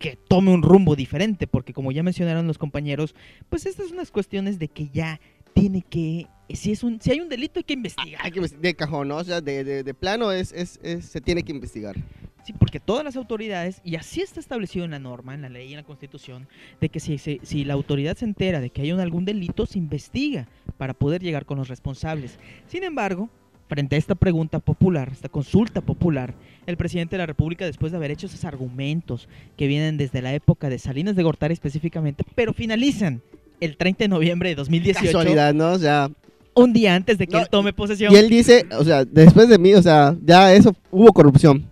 que 0.00 0.16
tome 0.16 0.52
un 0.52 0.62
rumbo 0.62 0.96
diferente, 0.96 1.46
porque 1.46 1.72
como 1.72 1.92
ya 1.92 2.02
mencionaron 2.02 2.48
los 2.48 2.58
compañeros, 2.58 3.14
pues 3.48 3.66
estas 3.66 3.86
son 3.86 3.98
unas 3.98 4.10
cuestiones 4.10 4.58
de 4.58 4.66
que 4.66 4.88
ya 4.88 5.20
tiene 5.54 5.82
que, 5.82 6.26
si 6.50 6.72
es 6.72 6.82
un, 6.82 7.00
si 7.00 7.10
hay 7.10 7.20
un 7.20 7.28
delito 7.28 7.58
hay 7.60 7.64
que 7.64 7.74
investigar. 7.74 8.20
Hay 8.24 8.30
que 8.30 8.40
de 8.40 8.74
cajón, 8.74 9.08
¿no? 9.08 9.16
O 9.16 9.24
sea, 9.24 9.40
de, 9.40 9.64
de, 9.64 9.82
de 9.82 9.94
plano 9.94 10.32
es, 10.32 10.52
es, 10.52 10.78
es- 10.82 11.04
se 11.06 11.20
tiene 11.20 11.42
que 11.42 11.52
investigar. 11.52 11.96
Sí, 12.44 12.52
porque 12.52 12.80
todas 12.80 13.04
las 13.04 13.14
autoridades, 13.14 13.80
y 13.84 13.94
así 13.94 14.20
está 14.20 14.40
establecido 14.40 14.84
en 14.84 14.90
la 14.90 14.98
norma, 14.98 15.32
en 15.32 15.42
la 15.42 15.48
ley 15.48 15.68
y 15.68 15.72
en 15.74 15.76
la 15.76 15.84
constitución, 15.84 16.48
de 16.80 16.88
que 16.88 16.98
si, 16.98 17.16
si, 17.18 17.38
si 17.44 17.64
la 17.64 17.74
autoridad 17.74 18.16
se 18.16 18.24
entera 18.24 18.60
de 18.60 18.70
que 18.70 18.82
hay 18.82 18.90
un, 18.90 18.98
algún 18.98 19.24
delito, 19.24 19.64
se 19.64 19.78
investiga 19.78 20.48
para 20.76 20.92
poder 20.92 21.22
llegar 21.22 21.44
con 21.46 21.58
los 21.58 21.68
responsables. 21.68 22.40
Sin 22.66 22.82
embargo, 22.82 23.30
frente 23.68 23.94
a 23.94 23.98
esta 24.00 24.16
pregunta 24.16 24.58
popular, 24.58 25.10
esta 25.12 25.28
consulta 25.28 25.82
popular, 25.82 26.34
el 26.66 26.76
presidente 26.76 27.14
de 27.14 27.18
la 27.18 27.26
República, 27.26 27.64
después 27.64 27.92
de 27.92 27.98
haber 27.98 28.10
hecho 28.10 28.26
esos 28.26 28.44
argumentos 28.44 29.28
que 29.56 29.68
vienen 29.68 29.96
desde 29.96 30.20
la 30.20 30.34
época 30.34 30.68
de 30.68 30.80
Salinas 30.80 31.14
de 31.14 31.22
Gortari 31.22 31.52
específicamente, 31.54 32.24
pero 32.34 32.52
finalizan 32.52 33.22
el 33.64 33.76
30 33.76 34.04
de 34.04 34.08
noviembre 34.08 34.48
de 34.50 34.54
2018, 34.56 35.06
Casualidad, 35.06 35.54
¿no? 35.54 35.72
O 35.72 35.78
sea, 35.78 36.10
un 36.54 36.72
día 36.72 36.94
antes 36.94 37.16
de 37.18 37.26
que 37.26 37.32
No, 37.34 37.40
él 37.40 37.48
tome 37.50 37.72
posesión. 37.72 38.12
y 38.12 38.16
él 38.16 38.28
dice, 38.28 38.66
o 38.78 38.84
sea, 38.84 39.04
después 39.04 39.48
de 39.48 39.58
mí, 39.58 39.72
o 39.74 39.82
sea, 39.82 40.14
ya 40.24 40.52
eso 40.52 40.74
hubo 40.90 41.12
corrupción. 41.12 41.64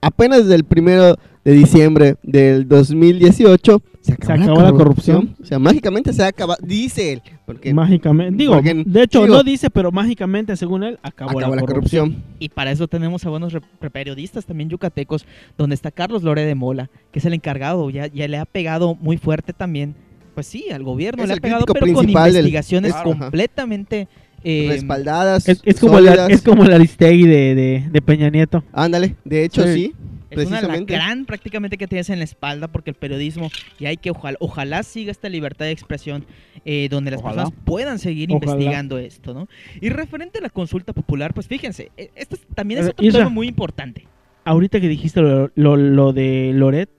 Apenas 0.00 0.40
desde 0.42 0.56
el 0.56 0.64
primero 0.64 1.16
de 1.44 1.52
diciembre 1.52 2.16
del 2.22 2.66
2018 2.68 3.80
se 4.00 4.12
acabó, 4.12 4.42
acabó 4.42 4.62
la 4.62 4.72
corrupción. 4.72 5.34
O 5.42 5.46
sea, 5.46 5.58
mágicamente 5.58 6.12
se 6.12 6.22
acaba, 6.24 6.56
dice 6.62 7.12
él, 7.14 7.22
porque 7.46 7.72
Mágicamente. 7.72 8.36
Digo, 8.36 8.54
porque- 8.54 8.82
de 8.84 9.02
hecho, 9.02 9.22
digo- 9.22 9.36
no 9.36 9.42
dice, 9.42 9.70
pero 9.70 9.90
mágicamente, 9.92 10.56
según 10.56 10.82
él, 10.84 10.98
acabó, 11.02 11.30
acabó 11.38 11.40
la, 11.54 11.56
la 11.56 11.62
corrupción. 11.62 12.10
corrupción. 12.10 12.34
Y 12.38 12.48
para 12.50 12.70
eso 12.70 12.86
tenemos 12.88 13.24
a 13.24 13.30
buenos 13.30 13.56
periodistas 13.92 14.44
también 14.44 14.68
yucatecos, 14.68 15.24
donde 15.56 15.74
está 15.74 15.90
Carlos 15.90 16.22
Lore 16.22 16.44
de 16.44 16.54
Mola, 16.54 16.90
que 17.12 17.18
es 17.18 17.24
el 17.24 17.32
encargado, 17.34 17.88
ya, 17.88 18.08
ya 18.08 18.28
le 18.28 18.36
ha 18.36 18.44
pegado 18.44 18.94
muy 18.94 19.16
fuerte 19.16 19.52
también, 19.54 19.94
pues 20.34 20.46
sí, 20.46 20.66
al 20.72 20.82
gobierno 20.82 21.22
Es 21.22 21.28
le 21.28 21.34
ha 21.34 21.38
pegado, 21.38 21.64
pero 21.66 21.86
con 21.92 22.06
del- 22.06 22.14
investigaciones 22.16 22.92
Claro, 22.92 23.10
completamente... 23.18 24.08
eh, 24.42 24.66
Respaldadas, 24.68 25.48
Es, 25.48 25.62
es 25.64 25.80
como 25.80 25.94
sólidas. 25.94 26.30
es 26.30 26.42
como 26.42 26.64
el 26.64 26.72
Aristegui 26.72 27.26
de, 27.26 27.54
de, 27.54 27.84
de 27.90 28.02
Peña 28.02 28.28
Nieto. 28.30 28.62
Ándale, 28.72 29.16
de 29.24 29.44
hecho 29.44 29.62
Sí. 29.64 29.72
sí. 29.74 29.94
es 30.30 30.46
una 30.48 30.60
gran 30.80 31.24
prácticamente 31.26 31.78
que 31.78 31.86
tienes 31.86 32.10
en 32.10 32.18
la 32.18 32.24
espalda 32.24 32.66
porque 32.68 32.90
el 32.90 32.96
periodismo 32.96 33.50
y 33.78 33.86
hay 33.86 33.96
que 33.96 34.10
ojalá, 34.10 34.36
ojalá 34.40 34.82
siga 34.82 35.12
esta 35.12 35.28
libertad 35.28 35.64
de 35.66 35.70
expresión 35.70 36.26
eh, 36.64 36.88
donde 36.90 37.12
las 37.12 37.20
Ojalá. 37.20 37.44
personas 37.44 37.60
puedan 37.64 37.98
seguir 38.00 38.30
Ojalá. 38.32 38.52
investigando 38.52 38.98
esto, 38.98 39.32
¿no? 39.32 39.48
Y 39.80 39.90
referente 39.90 40.38
a 40.40 40.42
la 40.42 40.50
consulta 40.50 40.92
popular, 40.92 41.32
pues 41.34 41.46
fíjense, 41.46 41.90
eh, 41.96 42.10
esto 42.16 42.34
es- 42.36 42.46
también 42.54 42.80
es 42.80 42.88
otro 42.88 43.06
Isra. 43.06 43.20
tema 43.20 43.30
muy 43.30 43.46
importante. 43.48 44.06
Ahorita 44.44 44.80
que 44.80 44.88
dijiste 44.88 45.20
lo, 45.22 45.50
lo, 45.54 45.76
lo 45.76 46.12
de 46.12 46.50
Loret, 46.54 46.90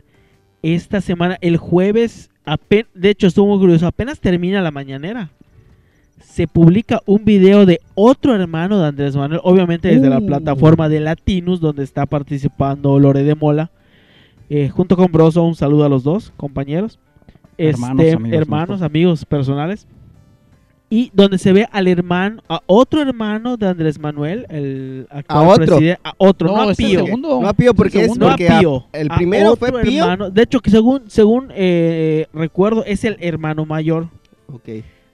esta 0.73 1.01
semana, 1.01 1.37
el 1.41 1.57
jueves, 1.57 2.29
de 2.93 3.09
hecho 3.09 3.27
estuvo 3.27 3.47
muy 3.47 3.59
curioso, 3.59 3.85
apenas 3.87 4.19
termina 4.19 4.61
la 4.61 4.71
mañanera. 4.71 5.29
Se 6.19 6.47
publica 6.47 7.01
un 7.05 7.23
video 7.23 7.65
de 7.65 7.79
otro 7.93 8.33
hermano 8.33 8.79
de 8.79 8.87
Andrés 8.87 9.15
Manuel, 9.15 9.41
obviamente 9.43 9.89
desde 9.89 10.09
la 10.09 10.19
Uh. 10.19 10.25
plataforma 10.25 10.89
de 10.89 10.99
Latinus, 11.01 11.59
donde 11.59 11.83
está 11.83 12.05
participando 12.05 12.97
Lore 12.99 13.23
de 13.23 13.35
Mola, 13.35 13.69
eh, 14.49 14.69
junto 14.69 14.95
con 14.97 15.11
Broso, 15.11 15.43
un 15.43 15.55
saludo 15.55 15.85
a 15.85 15.89
los 15.89 16.03
dos 16.03 16.33
compañeros, 16.37 16.99
Hermanos, 17.57 18.03
este, 18.03 18.15
amigos 18.15 18.37
hermanos, 18.41 18.67
nuestros. 18.69 18.89
amigos 18.89 19.25
personales, 19.25 19.87
y 20.89 21.09
donde 21.13 21.37
se 21.39 21.51
ve 21.51 21.67
al 21.71 21.87
hermano, 21.87 22.41
a 22.47 22.61
otro 22.67 23.01
hermano 23.01 23.57
de 23.57 23.67
Andrés 23.67 23.99
Manuel, 23.99 24.45
el 24.49 25.07
actual 25.09 25.47
otro. 25.47 25.65
presidente, 25.65 25.99
a 26.03 26.13
otro, 26.17 26.47
no, 26.49 26.61
a 26.61 26.71
es 26.71 26.79
el 26.79 26.85
Pío. 26.85 27.05
segundo. 27.05 27.41
No 27.41 27.47
a 27.47 27.53
Pío 27.53 27.73
porque 27.73 28.03
es 28.05 28.17
No 28.17 28.27
a 28.27 28.29
porque 28.31 28.47
a- 28.49 28.59
Pío. 28.59 28.85
el 28.93 29.11
a 29.11 29.15
primero 29.15 29.55
fue 29.55 29.71
Pío. 29.81 30.03
hermano. 30.03 30.29
De 30.29 30.43
hecho, 30.43 30.59
que 30.59 30.69
según, 30.69 31.03
según 31.09 31.47
eh, 31.55 32.27
recuerdo, 32.33 32.85
es 32.85 33.03
el 33.03 33.17
hermano 33.19 33.65
mayor 33.65 34.07
Ok. 34.53 34.69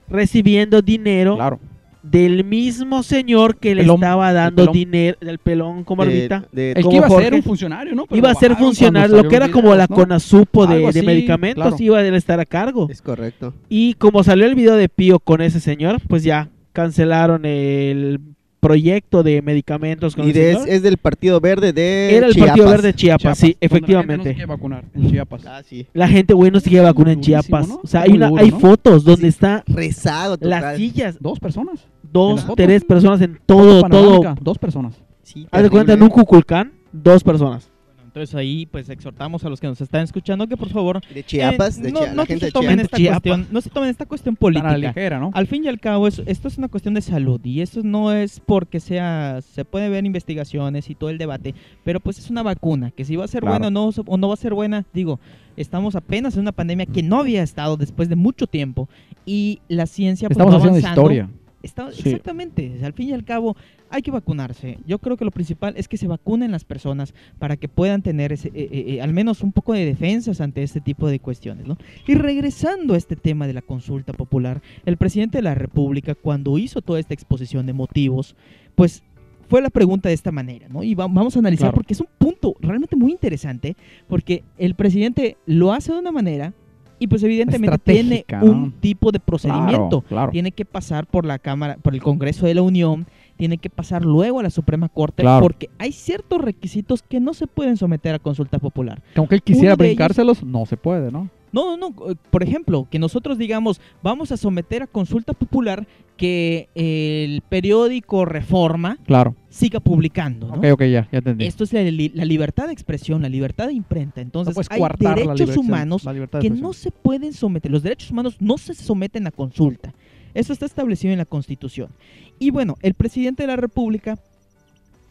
recibiendo 0.08 0.82
dinero 0.82 1.36
Claro. 1.36 1.58
Del 2.02 2.44
mismo 2.44 3.02
señor 3.02 3.56
que 3.56 3.74
le 3.74 3.82
Pelón, 3.82 3.96
estaba 3.96 4.32
dando 4.32 4.66
dinero, 4.66 5.16
del 5.20 5.38
pelón 5.38 5.84
con 5.84 5.98
barbita. 5.98 6.44
de- 6.52 6.70
El 6.72 6.76
que 6.76 6.82
como 6.82 6.96
iba 6.96 7.06
a 7.06 7.10
ser 7.20 7.34
un 7.34 7.42
funcionario, 7.42 7.94
¿no? 7.94 8.06
Pero 8.06 8.18
iba 8.18 8.30
a 8.30 8.34
ser 8.34 8.56
funcionario, 8.56 9.22
lo 9.22 9.28
que 9.28 9.36
era 9.36 9.50
como 9.50 9.74
la 9.74 9.86
¿no? 9.88 9.94
CONASUPO 9.94 10.66
de, 10.66 11.02
medicamentos, 11.02 11.64
claro. 11.64 11.76
iba 11.82 11.98
a 11.98 12.16
estar 12.16 12.40
a 12.40 12.44
cargo. 12.44 12.88
Es 12.90 13.00
correcto. 13.02 13.54
Y 13.68 13.94
como 13.94 14.24
salió 14.24 14.46
el 14.46 14.54
video 14.54 14.74
de 14.76 14.88
Pío 14.88 15.18
con 15.20 15.40
ese 15.40 15.60
señor, 15.60 16.00
pues 16.08 16.24
ya 16.24 16.48
cancelaron 16.72 17.44
el 17.44 18.18
proyecto 18.60 19.24
de 19.24 19.42
medicamentos 19.42 20.14
con 20.14 20.28
Y 20.28 20.32
de- 20.32 20.50
es, 20.52 20.58
señor. 20.58 20.68
es 20.68 20.82
del 20.82 20.96
Partido 20.96 21.40
Verde 21.40 21.72
de 21.72 22.16
Era 22.16 22.26
el 22.28 22.32
Chiapas. 22.32 22.50
Partido 22.50 22.70
Verde 22.70 22.86
de 22.88 22.94
Chiapas, 22.94 23.20
Chiapas, 23.22 23.38
sí, 23.38 23.46
donde 23.46 23.56
la 23.58 23.58
gente 23.60 23.66
efectivamente. 23.66 24.16
No 24.18 24.24
se 24.30 24.34
quiere 24.34 24.46
vacunar 24.46 24.84
en 24.94 25.10
Chiapas. 25.10 25.46
Ah, 25.46 25.62
sí. 25.68 25.86
La 25.92 26.08
gente, 26.08 26.34
güey, 26.34 26.50
no 26.52 26.60
se 26.60 26.70
quiere 26.70 26.84
vacunar 26.84 27.12
en 27.14 27.20
Chiapas. 27.20 27.68
¿no? 27.68 27.80
O 27.82 27.86
sea, 27.88 28.02
hay, 28.02 28.12
una, 28.12 28.28
duro, 28.28 28.40
hay 28.40 28.50
¿no? 28.52 28.60
fotos 28.60 29.02
donde 29.04 29.22
Sí. 29.22 29.26
está 29.28 29.64
Rezado 29.66 30.36
total. 30.38 30.50
las 30.50 30.76
sillas, 30.76 31.16
Dos 31.20 31.40
personas. 31.40 31.84
¿En 32.12 32.36
dos, 32.36 32.46
tres 32.56 32.84
personas 32.84 33.20
en 33.20 33.38
todo, 33.46 33.82
todo. 33.88 34.34
Dos 34.40 34.58
personas. 34.58 34.94
Sí, 35.22 35.46
Haz 35.50 35.62
de 35.62 35.70
cuenta, 35.70 35.92
en 35.94 36.02
un 36.02 36.08
Cuculcán, 36.10 36.72
dos 36.92 37.22
personas. 37.24 37.68
Entonces 38.04 38.34
ahí 38.34 38.66
pues 38.66 38.90
exhortamos 38.90 39.42
a 39.42 39.48
los 39.48 39.58
que 39.58 39.66
nos 39.66 39.80
están 39.80 40.02
escuchando 40.02 40.46
que 40.46 40.54
por 40.54 40.68
favor 40.68 41.00
De 41.14 41.24
Chiapas, 41.24 41.78
eh, 41.78 41.82
de 41.84 41.92
no, 41.92 42.00
Chia- 42.00 42.10
no 42.10 42.14
la 42.16 42.26
se 42.26 42.36
de 42.36 42.50
tomen 42.52 42.68
Chiapas. 42.68 42.84
esta 42.84 42.96
Chiapas. 42.98 43.22
cuestión, 43.22 43.46
no 43.50 43.60
se 43.62 43.70
tomen 43.70 43.88
esta 43.88 44.04
cuestión 44.04 44.36
Tan 44.36 44.44
a 44.44 44.50
la 44.50 44.68
política. 44.68 44.88
ligera, 44.88 45.18
¿no? 45.18 45.30
Al 45.32 45.46
fin 45.46 45.64
y 45.64 45.68
al 45.68 45.80
cabo, 45.80 46.06
es- 46.06 46.20
esto 46.26 46.48
es 46.48 46.58
una 46.58 46.68
cuestión 46.68 46.92
de 46.92 47.00
salud 47.00 47.40
y 47.42 47.62
esto 47.62 47.80
no 47.82 48.12
es 48.12 48.38
porque 48.40 48.80
sea, 48.80 49.38
se 49.40 49.64
puede 49.64 49.88
ver 49.88 50.04
investigaciones 50.04 50.90
y 50.90 50.94
todo 50.94 51.08
el 51.08 51.16
debate, 51.16 51.54
pero 51.84 52.00
pues 52.00 52.18
es 52.18 52.28
una 52.28 52.42
vacuna, 52.42 52.90
que 52.90 53.06
si 53.06 53.16
va 53.16 53.24
a 53.24 53.28
ser 53.28 53.40
Claro. 53.40 53.54
buena 53.60 53.68
o 53.68 53.70
no, 53.70 53.90
o 54.06 54.16
no 54.18 54.28
va 54.28 54.34
a 54.34 54.36
ser 54.36 54.52
buena, 54.52 54.84
digo, 54.92 55.18
estamos 55.56 55.96
apenas 55.96 56.34
en 56.34 56.40
una 56.40 56.52
pandemia 56.52 56.84
que 56.84 57.02
no 57.02 57.18
había 57.20 57.42
estado 57.42 57.78
después 57.78 58.10
de 58.10 58.16
mucho 58.16 58.46
tiempo 58.46 58.90
y 59.24 59.60
la 59.68 59.86
ciencia 59.86 60.28
pues, 60.28 60.36
Estamos 60.36 60.52
va 60.52 60.58
haciendo 60.58 60.78
avanzando. 60.86 61.00
historia. 61.00 61.30
Está- 61.62 61.92
Sí. 61.92 62.02
Exactamente, 62.06 62.80
al 62.82 62.92
fin 62.92 63.08
y 63.08 63.12
al 63.12 63.24
cabo 63.24 63.56
hay 63.90 64.02
que 64.02 64.10
vacunarse. 64.10 64.78
Yo 64.86 64.98
creo 64.98 65.16
que 65.16 65.24
lo 65.24 65.30
principal 65.30 65.74
es 65.76 65.86
que 65.88 65.96
se 65.96 66.06
vacunen 66.08 66.50
las 66.50 66.64
personas 66.64 67.14
para 67.38 67.56
que 67.56 67.68
puedan 67.68 68.02
tener 68.02 68.32
ese, 68.32 68.48
eh, 68.48 68.52
eh, 68.70 68.84
eh, 68.94 69.00
al 69.02 69.12
menos 69.12 69.42
un 69.42 69.52
poco 69.52 69.72
de 69.72 69.84
defensas 69.84 70.40
ante 70.40 70.62
este 70.62 70.80
tipo 70.80 71.08
de 71.08 71.20
cuestiones. 71.20 71.66
¿no? 71.66 71.76
Y 72.06 72.14
regresando 72.14 72.94
a 72.94 72.96
este 72.96 73.16
tema 73.16 73.46
de 73.46 73.52
la 73.52 73.62
consulta 73.62 74.12
popular, 74.12 74.60
el 74.86 74.96
presidente 74.96 75.38
de 75.38 75.42
la 75.42 75.54
República 75.54 76.14
cuando 76.14 76.58
hizo 76.58 76.82
toda 76.82 76.98
esta 77.00 77.14
exposición 77.14 77.66
de 77.66 77.72
motivos, 77.72 78.34
pues 78.74 79.02
fue 79.48 79.60
la 79.60 79.68
pregunta 79.70 80.08
de 80.08 80.14
esta 80.14 80.32
manera, 80.32 80.66
¿no? 80.70 80.82
Y 80.82 80.94
va- 80.94 81.06
vamos 81.08 81.36
a 81.36 81.40
analizar 81.40 81.66
Claro. 81.66 81.74
porque 81.74 81.92
es 81.92 82.00
un 82.00 82.06
punto 82.16 82.56
realmente 82.60 82.96
muy 82.96 83.12
interesante, 83.12 83.76
porque 84.08 84.44
el 84.56 84.74
presidente 84.74 85.36
lo 85.44 85.72
hace 85.74 85.92
de 85.92 85.98
una 85.98 86.10
manera 86.12 86.54
y 87.02 87.06
pues 87.08 87.22
evidentemente 87.24 87.78
tiene 87.78 88.24
un 88.42 88.70
tipo 88.72 89.10
de 89.10 89.18
procedimiento 89.18 90.02
Claro, 90.02 90.04
claro. 90.08 90.30
tiene 90.32 90.52
que 90.52 90.64
pasar 90.64 91.06
por 91.06 91.24
la 91.26 91.38
Cámara, 91.38 91.76
por 91.82 91.94
el 91.94 92.02
Congreso 92.02 92.46
de 92.46 92.54
la 92.54 92.62
Unión, 92.62 93.06
tiene 93.36 93.58
que 93.58 93.68
pasar 93.70 94.04
luego 94.04 94.38
a 94.38 94.42
la 94.44 94.50
Suprema 94.50 94.88
Corte, 94.88 95.22
Claro. 95.22 95.42
porque 95.42 95.68
hay 95.78 95.90
ciertos 95.92 96.40
requisitos 96.40 97.02
que 97.02 97.18
no 97.18 97.34
se 97.34 97.46
pueden 97.48 97.76
someter 97.76 98.14
a 98.14 98.18
consulta 98.20 98.58
popular. 98.60 99.02
Que 99.14 99.18
aunque 99.20 99.34
él 99.34 99.42
quisiera 99.42 99.70
ellos- 99.74 99.78
brincárselos, 99.78 100.44
no 100.44 100.64
se 100.66 100.76
puede, 100.76 101.10
¿no? 101.10 101.28
No, 101.52 101.76
no, 101.76 101.90
no. 101.90 102.10
eh, 102.10 102.14
Por 102.30 102.42
ejemplo, 102.42 102.86
que 102.90 102.98
nosotros 102.98 103.38
digamos, 103.38 103.80
vamos 104.02 104.32
a 104.32 104.36
someter 104.36 104.82
a 104.82 104.86
consulta 104.86 105.32
popular 105.34 105.86
que 106.16 106.68
el 106.74 107.40
periódico 107.48 108.24
Reforma 108.24 108.98
Claro. 109.06 109.34
siga 109.48 109.80
publicando, 109.80 110.46
¿no? 110.48 110.54
Ok, 110.54 110.64
ok, 110.72 110.80
ya, 110.82 111.08
ya 111.10 111.18
entendí. 111.18 111.44
Esto 111.46 111.64
es 111.64 111.72
la, 111.72 111.82
li- 111.82 112.12
la 112.14 112.24
libertad 112.24 112.66
de 112.66 112.72
expresión, 112.72 113.22
la 113.22 113.28
libertad 113.28 113.66
de 113.66 113.72
imprenta. 113.72 114.20
Entonces, 114.20 114.54
no 114.56 114.86
hay 114.86 115.14
derechos 115.26 115.56
humanos 115.56 116.04
de 116.04 116.28
que 116.40 116.50
no 116.50 116.72
se 116.72 116.90
pueden 116.90 117.32
someter. 117.32 117.70
Los 117.70 117.82
derechos 117.82 118.10
humanos 118.10 118.36
no 118.40 118.56
se 118.58 118.74
someten 118.74 119.26
a 119.26 119.30
consulta. 119.30 119.92
Eso 120.34 120.52
está 120.52 120.64
establecido 120.64 121.12
en 121.12 121.18
la 121.18 121.24
Constitución. 121.26 121.90
Y 122.38 122.50
bueno, 122.50 122.76
el 122.82 122.94
presidente 122.94 123.42
de 123.42 123.48
la 123.48 123.56
República 123.56 124.18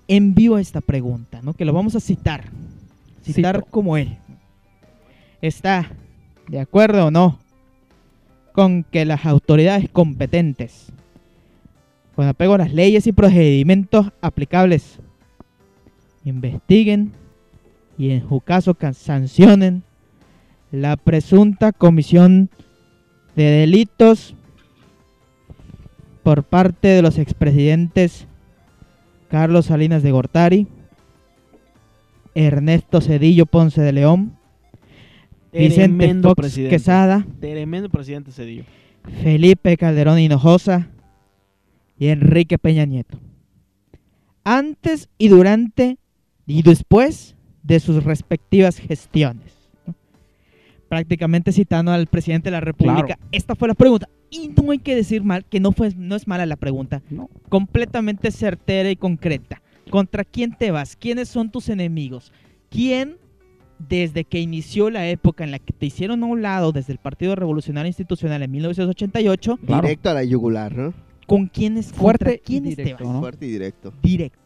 envió 0.08 0.58
esta 0.58 0.82
pregunta, 0.82 1.41
¿no? 1.43 1.54
Que 1.54 1.65
lo 1.65 1.73
vamos 1.73 1.95
a 1.95 1.99
citar. 1.99 2.45
Citar 3.23 3.58
Cito. 3.58 3.67
como 3.69 3.97
él. 3.97 4.17
¿Está 5.41 5.91
de 6.51 6.59
acuerdo 6.59 7.05
o 7.07 7.11
no 7.11 7.39
con 8.51 8.83
que 8.83 9.05
las 9.05 9.25
autoridades 9.25 9.89
competentes, 9.89 10.91
con 12.13 12.27
apego 12.27 12.55
a 12.55 12.57
las 12.57 12.73
leyes 12.73 13.07
y 13.07 13.13
procedimientos 13.13 14.11
aplicables, 14.19 14.99
investiguen 16.25 17.13
y 17.97 18.11
en 18.11 18.27
su 18.27 18.41
caso 18.41 18.73
ca- 18.75 18.91
sancionen 18.91 19.83
la 20.73 20.97
presunta 20.97 21.71
comisión 21.71 22.49
de 23.37 23.43
delitos 23.45 24.35
por 26.23 26.43
parte 26.43 26.89
de 26.89 27.01
los 27.01 27.17
expresidentes 27.17 28.27
Carlos 29.29 29.67
Salinas 29.67 30.03
de 30.03 30.11
Gortari, 30.11 30.67
Ernesto 32.35 32.99
Cedillo 32.99 33.45
Ponce 33.45 33.81
de 33.81 33.93
León, 33.93 34.35
Vicente 35.53 36.13
Fox 36.21 36.35
presidente. 36.35 36.75
Quesada, 36.75 37.25
Tremendo 37.39 37.89
presidente 37.89 38.31
se 38.31 38.45
dio. 38.45 38.63
Felipe 39.23 39.75
Calderón 39.77 40.19
Hinojosa 40.19 40.89
y 41.97 42.07
Enrique 42.07 42.57
Peña 42.57 42.85
Nieto. 42.85 43.17
Antes 44.43 45.09
y 45.17 45.27
durante 45.27 45.97
y 46.47 46.63
después 46.63 47.35
de 47.63 47.79
sus 47.79 48.03
respectivas 48.03 48.77
gestiones. 48.77 49.53
¿no? 49.85 49.95
Prácticamente 50.89 51.51
citando 51.51 51.91
al 51.91 52.07
presidente 52.07 52.45
de 52.49 52.51
la 52.51 52.61
República, 52.61 53.05
Claro. 53.05 53.21
esta 53.31 53.55
fue 53.55 53.67
la 53.67 53.75
pregunta. 53.75 54.09
Y 54.29 54.47
no 54.49 54.71
hay 54.71 54.79
que 54.79 54.95
decir 54.95 55.23
mal 55.23 55.45
que 55.45 55.59
no, 55.59 55.71
fue, 55.73 55.93
no 55.95 56.15
es 56.15 56.27
mala 56.27 56.45
la 56.45 56.55
pregunta. 56.55 57.01
No. 57.09 57.29
Completamente 57.49 58.31
certera 58.31 58.89
y 58.89 58.95
concreta. 58.95 59.61
¿Contra 59.89 60.23
quién 60.23 60.55
te 60.57 60.71
vas? 60.71 60.95
¿Quiénes 60.95 61.27
son 61.29 61.51
tus 61.51 61.67
enemigos? 61.69 62.31
¿Quién, 62.69 63.17
desde 63.88 64.24
que 64.24 64.39
inició 64.39 64.89
la 64.89 65.08
época 65.08 65.44
en 65.44 65.52
la 65.52 65.60
que 65.60 65.74
te 65.74 65.86
hicieron 65.86 66.24
a 66.24 66.26
un 66.26 66.41
lado 66.41 66.72
desde 66.72 66.94
el 66.94 67.00
Partido 67.00 67.36
Revolucionario 67.36 67.88
Institucional 67.88 68.41
en 68.44 68.52
1988, 68.52 69.58
Claro. 69.65 69.82
Directo 69.84 70.10
a 70.10 70.13
la 70.13 70.24
yugular, 70.24 70.76
¿no? 70.76 70.94
con 71.28 71.48
quiénes, 71.48 71.88
contra 71.88 72.02
Fuerte 72.02 72.34
y 72.36 72.39
quiénes 72.39 72.76
te 72.76 72.84
directo? 72.84 73.04
¿no? 73.06 73.20
Fuerte 73.20 73.46
y 73.46 73.52
directo. 73.52 73.94
Directo. 74.02 74.38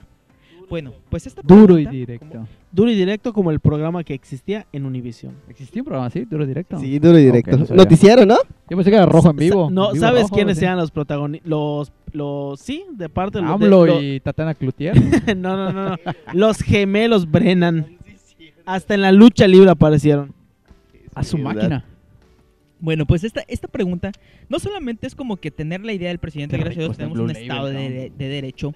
Bueno, 0.69 0.93
pues 1.09 1.27
esta 1.27 1.41
Duro 1.43 1.77
y 1.77 1.85
directo. 1.85 2.27
como- 2.27 2.47
Duro 2.71 2.91
y 2.91 2.95
directo 2.95 3.31
como 3.33 3.51
el 3.51 3.59
programa 3.59 4.03
que 4.03 4.13
existía 4.15 4.65
en 4.73 4.85
Univision. 4.85 5.33
¿Existía 5.47 5.81
un 5.81 5.85
programa 5.85 6.07
así? 6.07 6.25
Duro 6.25 6.43
y 6.43 6.47
directo. 6.47 6.79
Sí, 6.79 6.97
duro 6.99 7.17
y 7.19 7.23
directo. 7.25 7.55
Ok, 7.55 7.69
no. 7.69 7.75
Noticiero, 7.75 8.25
¿no? 8.25 8.35
Yo 8.69 8.75
pensé 8.75 8.89
que 8.89 8.97
era 8.97 9.05
rojo 9.05 9.29
en 9.29 9.35
vivo. 9.37 9.69
No, 9.71 9.87
en 9.89 9.93
vivo 9.93 10.05
¿sabes 10.05 10.23
rojo, 10.23 10.35
quiénes 10.35 10.57
sí. 10.57 10.65
eran 10.65 10.77
los 10.77 10.91
protagonistas? 10.91 11.47
Los, 11.49 11.91
los, 12.11 12.59
sí, 12.59 12.83
de 12.93 13.07
parte 13.09 13.37
de 13.37 13.43
los... 13.43 13.51
AMLO 13.53 13.83
de- 13.83 13.87
lo- 13.87 14.01
y 14.01 14.19
Tatiana 14.19 14.53
Cloutier. 14.55 14.95
no, 15.37 15.55
no, 15.55 15.71
no, 15.71 15.89
no. 15.91 15.95
Los 16.33 16.57
gemelos 16.57 17.29
Brennan. 17.31 17.94
Hasta 18.65 18.93
en 18.93 19.01
la 19.01 19.11
lucha 19.11 19.47
libre 19.47 19.69
aparecieron. 19.69 20.33
a 21.13 21.23
su 21.23 21.37
máquina. 21.37 21.85
Bueno, 22.79 23.05
pues 23.05 23.23
esta, 23.23 23.43
esta 23.47 23.67
pregunta 23.67 24.11
no 24.49 24.59
solamente 24.59 25.07
es 25.07 25.15
como 25.15 25.37
que 25.37 25.49
tener 25.49 25.83
la 25.83 25.93
idea 25.93 26.09
del 26.09 26.19
presidente, 26.19 26.57
Qué 26.57 26.63
gracias 26.63 26.83
a 26.83 26.87
Dios 26.87 26.91
el 26.91 26.97
tenemos 26.97 27.19
un 27.19 27.31
estado 27.31 27.67
de, 27.67 28.11
derecho, 28.17 28.73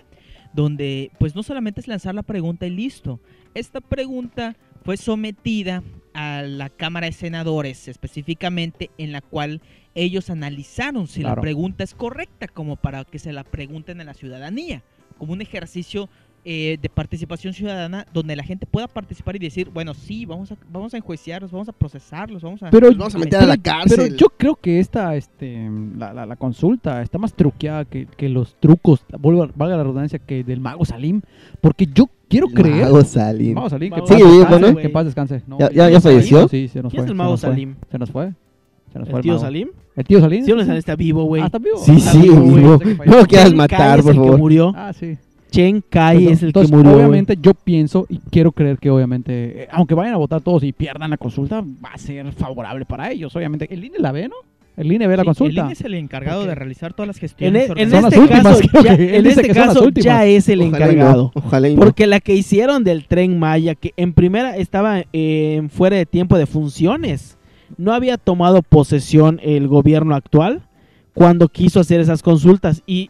donde 0.54 1.12
pues 1.20 1.36
no 1.36 1.44
solamente 1.44 1.82
es 1.82 1.88
lanzar 1.88 2.16
la 2.16 2.24
pregunta 2.24 2.66
y 2.66 2.70
listo. 2.70 3.20
Esta 3.54 3.82
pregunta 3.82 4.56
fue 4.84 4.96
sometida 4.98 5.84
a 6.14 6.42
la 6.42 6.70
Cámara 6.70 7.08
de 7.08 7.12
Senadores 7.12 7.88
específicamente 7.88 8.90
en 8.98 9.12
la 9.12 9.22
cual 9.22 9.62
ellos 9.96 10.30
analizaron 10.30 11.08
si 11.08 11.22
la 11.22 11.36
pregunta 11.36 11.84
es 11.84 11.94
correcta 11.94 12.48
como 12.48 12.78
para 12.78 13.04
que 13.04 13.20
se 13.20 13.34
la 13.34 13.44
pregunten 13.44 14.00
a 14.02 14.06
la 14.06 14.14
ciudadanía, 14.14 14.82
como 15.18 15.34
un 15.34 15.42
ejercicio 15.42 16.10
eh, 16.46 16.78
de 16.82 16.90
participación 16.90 17.54
ciudadana 17.54 18.06
donde 18.14 18.36
la 18.36 18.44
gente 18.44 18.66
pueda 18.66 18.88
participar 18.88 19.36
y 19.36 19.40
decir, 19.40 19.70
bueno, 19.74 19.94
sí, 19.94 20.26
vamos 20.26 20.52
a, 20.52 20.58
vamos 20.72 20.94
a 20.94 20.98
enjuiciarlos, 20.98 21.52
vamos 21.52 21.68
a 21.70 21.74
procesarlos, 21.74 22.42
vamos 22.42 22.64
a... 22.64 22.70
Pero, 22.70 22.88
Los 22.88 22.98
vamos 22.98 23.16
a 23.16 23.20
meter 23.20 23.40
a 23.40 23.46
la 23.46 23.54
pero- 23.58 23.64
cárcel. 23.64 23.98
Pero 24.04 24.16
yo 24.16 24.28
creo 24.38 24.56
que 24.56 24.80
esta, 24.80 25.16
este, 25.16 25.70
la, 25.98 26.14
la- 26.14 26.26
la 26.26 26.36
consulta 26.36 27.02
está 27.02 27.18
más 27.18 27.34
truqueada 27.34 27.86
que, 27.86 28.06
que 28.06 28.30
los 28.30 28.56
trucos, 28.60 29.02
vuelvo, 29.20 29.50
valga 29.56 29.76
la 29.78 29.84
redundancia, 29.84 30.20
que 30.20 30.44
del 30.44 30.60
mago 30.62 30.86
Salim. 30.86 31.22
Porque 31.62 31.88
yo 31.94 32.10
quiero 32.30 32.48
creer. 32.48 32.84
Mago 32.86 33.04
Salim. 33.04 33.54
Mago 33.56 33.70
Salim, 33.70 33.90
que 33.94 33.96
Mago 34.02 34.08
paz. 34.08 34.18
Sí, 34.18 34.24
descanse, 34.24 34.60
bueno. 34.66 34.78
que 34.82 34.90
paz 34.90 35.06
descanse. 35.06 35.42
No, 35.48 35.60
¿Ya- 35.60 35.72
ya- 35.72 35.90
ya 35.90 36.02
falleció? 36.02 36.48
Sí, 36.48 36.68
se 36.68 36.82
nos 36.82 36.92
¿Quién 36.92 37.02
fue. 37.02 37.06
es 37.06 37.06
el 37.06 37.08
se 37.10 37.14
mago 37.16 37.38
fue, 37.38 37.50
Salim? 37.50 37.76
Se 37.92 37.98
nos 38.00 38.12
fue. 38.12 38.34
Se 38.94 38.98
nos 39.00 39.08
fue 39.10 39.20
¿El 39.20 39.24
tío 39.24 39.34
mago. 39.34 39.44
Salim? 39.44 39.68
¿El 39.96 40.06
tío 40.06 40.20
Salim? 40.22 40.46
Sí, 40.46 40.52
no 40.54 40.62
está 40.74 40.96
vivo, 40.96 41.24
güey. 41.26 41.42
Ah, 41.42 41.46
está 41.48 41.60
vivo. 41.60 41.78
Sí, 41.78 41.92
Está 41.98 42.12
sí, 42.14 42.20
vivo, 42.22 42.42
vivo. 42.42 42.80
No 43.06 43.18
lo 43.18 43.26
quieras 43.26 43.54
matar, 43.54 44.02
por 44.02 44.12
el 44.12 44.18
que 44.18 44.24
favor. 44.24 44.40
murió. 44.40 44.74
Ah, 44.76 44.94
sí. 44.94 45.18
Chen 45.52 45.84
Kai 45.90 46.28
es 46.28 46.42
el 46.44 46.50
entonces, 46.50 46.72
que 46.72 46.78
murió. 46.78 46.94
Obviamente 46.98 47.38
yo 47.42 47.54
pienso 47.54 48.06
y 48.10 48.20
quiero 48.30 48.52
creer 48.52 48.78
que 48.78 48.90
obviamente, 48.90 49.64
eh, 49.64 49.68
aunque 49.72 49.96
vayan 49.96 50.14
a 50.14 50.18
votar 50.18 50.42
todos 50.42 50.64
y 50.64 50.72
pierdan 50.74 51.10
la 51.10 51.18
consulta, 51.18 51.62
va 51.62 51.90
a 51.94 51.98
ser 51.98 52.32
favorable 52.34 52.86
para 52.86 53.12
ellos. 53.12 53.36
Obviamente, 53.36 53.68
el 53.74 53.84
INE 53.84 54.00
la 54.00 54.12
ve, 54.12 54.28
¿no? 54.28 54.36
El 54.78 54.92
INE 54.92 55.08
ve 55.08 55.18
la 55.18 55.26
consulta. 55.26 55.62
El 55.62 55.66
INE 55.66 55.74
es 55.74 55.82
el 55.82 55.94
encargado 55.96 56.46
de 56.46 56.56
realizar 56.56 56.94
todas 56.94 57.08
las 57.08 57.18
En, 57.18 57.22
gestiones. 57.22 57.70
e- 57.70 57.82
en 57.82 57.90
las 57.92 58.04
este 58.06 58.20
últimas, 58.20 58.44
caso, 58.44 58.84
ya, 58.84 58.94
en 58.94 59.26
este 59.28 59.48
caso 59.50 59.90
ya 59.90 60.26
es 60.26 60.48
el 60.48 60.62
Ojalá 60.62 60.68
y 60.68 60.72
no, 60.72 60.78
encargado. 60.78 61.32
Ojalá 61.36 61.70
y 61.70 61.76
no. 61.76 61.82
Porque 61.82 62.08
la 62.08 62.20
que 62.22 62.36
hicieron 62.36 62.84
del 62.84 63.06
tren 63.08 63.38
Maya, 63.40 63.76
que 63.76 63.94
en 63.98 64.14
primera 64.14 64.56
estaba 64.56 65.04
eh, 65.12 65.68
fuera 65.70 65.98
de 65.98 66.06
tiempo 66.06 66.38
de 66.38 66.46
funciones, 66.46 67.38
no 67.78 67.92
había 67.94 68.18
tomado 68.18 68.62
posesión 68.62 69.40
el 69.44 69.68
gobierno 69.68 70.16
actual 70.16 70.62
cuando 71.14 71.50
quiso 71.50 71.82
hacer 71.82 72.00
esas 72.00 72.22
consultas. 72.24 72.82
Y 72.88 73.10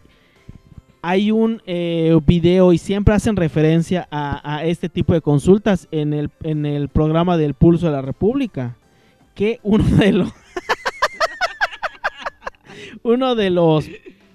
hay 1.02 1.32
un 1.32 1.62
eh, 1.66 2.18
video 2.26 2.74
y 2.74 2.78
siempre 2.78 3.14
hacen 3.14 3.36
referencia 3.36 4.08
a, 4.12 4.64
este 4.66 4.90
tipo 4.90 5.14
de 5.14 5.22
consultas 5.22 5.88
en 5.92 6.14
el, 6.14 6.30
en 6.44 6.66
el 6.66 6.90
programa 6.90 7.38
del 7.38 7.54
Pulso 7.54 7.88
de 7.88 7.94
la 7.94 8.02
República. 8.02 8.76
Que 9.36 9.60
uno 9.64 9.84
de 9.84 10.12
los. 10.12 10.34
uno 13.04 13.36
de 13.36 13.50
los 13.50 13.90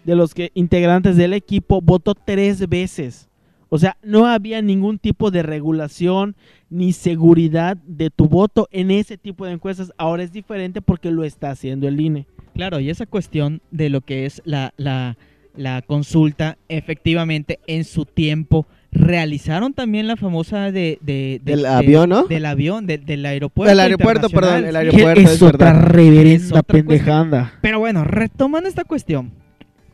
de 0.04 0.14
los 0.14 0.34
que, 0.34 0.50
integrantes 0.54 1.16
del 1.16 1.32
equipo 1.32 1.80
votó 1.80 2.14
tres 2.14 2.68
veces. 2.68 3.28
O 3.70 3.78
sea, 3.78 3.96
no 4.02 4.26
había 4.26 4.62
ningún 4.62 4.98
tipo 4.98 5.30
de 5.30 5.42
regulación 5.42 6.36
ni 6.70 6.92
seguridad 6.92 7.76
de 7.78 8.10
tu 8.10 8.28
voto 8.28 8.68
en 8.70 8.90
ese 8.90 9.18
tipo 9.18 9.46
de 9.46 9.52
encuestas. 9.52 9.92
Ahora 9.96 10.22
es 10.22 10.32
diferente 10.32 10.80
porque 10.80 11.10
lo 11.10 11.24
está 11.24 11.50
haciendo 11.50 11.88
el 11.88 12.00
INE. 12.00 12.26
Claro, 12.54 12.78
y 12.78 12.90
esa 12.90 13.06
cuestión 13.06 13.62
de 13.72 13.88
lo 13.88 14.00
que 14.00 14.26
es 14.26 14.42
la, 14.44 14.74
la, 14.76 15.16
la 15.56 15.82
consulta, 15.82 16.58
efectivamente, 16.68 17.60
en 17.66 17.84
su 17.84 18.04
tiempo 18.06 18.66
realizaron 18.90 19.72
también 19.74 20.06
la 20.06 20.16
famosa 20.16 20.70
de, 20.70 20.98
de- 21.00 21.40
de- 21.42 21.52
Del 21.52 21.62
de- 21.62 21.68
avión, 21.68 22.08
¿no? 22.10 22.24
Del 22.24 22.46
avión, 22.46 22.86
de- 22.86 22.98
del 22.98 23.26
aeropuerto. 23.26 23.72
El 23.72 23.80
aeropuerto, 23.80 24.28
perdón, 24.30 24.64
el 24.64 24.76
aeropuerto. 24.76 25.20
es, 25.20 25.30
es 25.32 25.42
otra 25.42 25.72
verdad. 25.72 25.88
reverenda 25.90 26.62
pendejanda. 26.62 27.52
Pero 27.60 27.78
bueno, 27.80 28.04
retomando 28.04 28.68
esta 28.68 28.84
cuestión, 28.84 29.32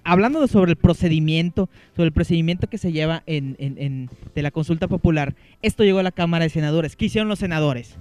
hablando 0.05 0.41
de 0.41 0.49
sobre 0.49 0.71
el 0.73 0.77
procedimiento, 0.77 1.69
sobre 1.97 2.09
el 2.09 2.13
procedimiento 2.13 2.67
que 2.69 2.77
se 2.79 2.93
lleva 2.93 3.23
en, 3.27 3.57
en- 3.59 3.79
en- 3.79 4.11
de 4.35 4.43
la 4.43 4.51
consulta 4.51 4.87
popular, 4.89 5.35
esto 5.63 5.83
llegó 5.85 5.99
a 6.01 6.03
la 6.03 6.13
Cámara 6.13 6.45
de 6.45 6.51
Senadores. 6.51 6.95
¿Qué 6.97 7.07
hicieron 7.07 7.29
los 7.29 7.39
senadores? 7.39 7.97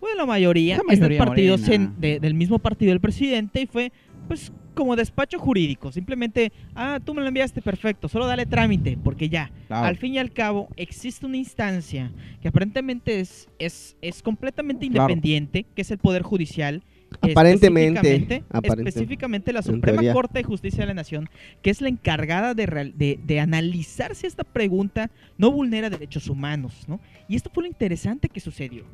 Bueno, 0.00 0.16
la 0.18 0.26
mayoría, 0.26 0.76
La 0.76 0.82
es 0.92 1.00
del 1.00 1.08
mayoría 1.10 1.18
partido 1.24 1.58
morena. 1.58 1.74
sen- 1.92 1.96
de- 1.96 2.20
del 2.20 2.34
mismo 2.34 2.58
partido 2.60 2.90
del 2.90 3.00
presidente 3.00 3.60
y 3.62 3.66
fue 3.66 3.90
pues 4.28 4.52
como 4.74 4.96
despacho 4.96 5.38
jurídico. 5.38 5.90
Simplemente, 5.92 6.52
ah, 6.74 7.00
tú 7.04 7.14
me 7.14 7.22
lo 7.22 7.28
enviaste, 7.28 7.62
perfecto, 7.62 8.08
solo 8.08 8.26
dale 8.26 8.44
trámite, 8.46 8.98
porque 9.02 9.28
ya. 9.28 9.50
Claro. 9.68 9.86
Al 9.86 9.96
fin 9.96 10.14
y 10.14 10.18
al 10.18 10.32
cabo, 10.32 10.68
existe 10.76 11.24
una 11.26 11.36
instancia 11.36 12.10
que 12.42 12.48
aparentemente 12.48 13.20
es, 13.20 13.48
es, 13.58 13.96
es 14.02 14.22
completamente 14.22 14.86
Claro. 14.88 15.04
independiente, 15.10 15.64
que 15.74 15.82
es 15.82 15.90
el 15.90 15.98
Poder 15.98 16.22
Judicial. 16.22 16.82
Aparentemente, 17.20 18.00
Específicamente, 18.00 18.88
específicamente 18.88 19.52
la 19.52 19.62
Suprema. 19.62 20.12
Corte 20.12 20.40
de 20.40 20.42
Justicia 20.44 20.80
de 20.80 20.86
la 20.86 20.94
Nación, 20.94 21.28
que 21.62 21.70
es 21.70 21.80
la 21.80 21.88
encargada 21.88 22.54
de, 22.54 22.66
real- 22.66 22.92
de, 22.96 23.20
de 23.24 23.38
analizar 23.40 24.14
si 24.16 24.26
esta 24.26 24.42
pregunta 24.42 25.10
no 25.38 25.52
vulnera 25.52 25.90
derechos 25.90 26.28
humanos. 26.28 26.84
¿no? 26.88 26.98
Y 27.28 27.36
esto 27.36 27.50
fue 27.54 27.62
lo 27.62 27.68
interesante 27.68 28.28
que 28.28 28.40
sucedió. 28.40 28.84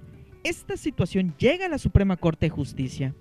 Esta 0.44 0.76
situación 0.76 1.34
llega 1.38 1.66
a 1.66 1.68
la 1.70 1.78
Suprema 1.78 2.16
Corte 2.16 2.46
de 2.46 2.50
Justicia, 2.50 3.14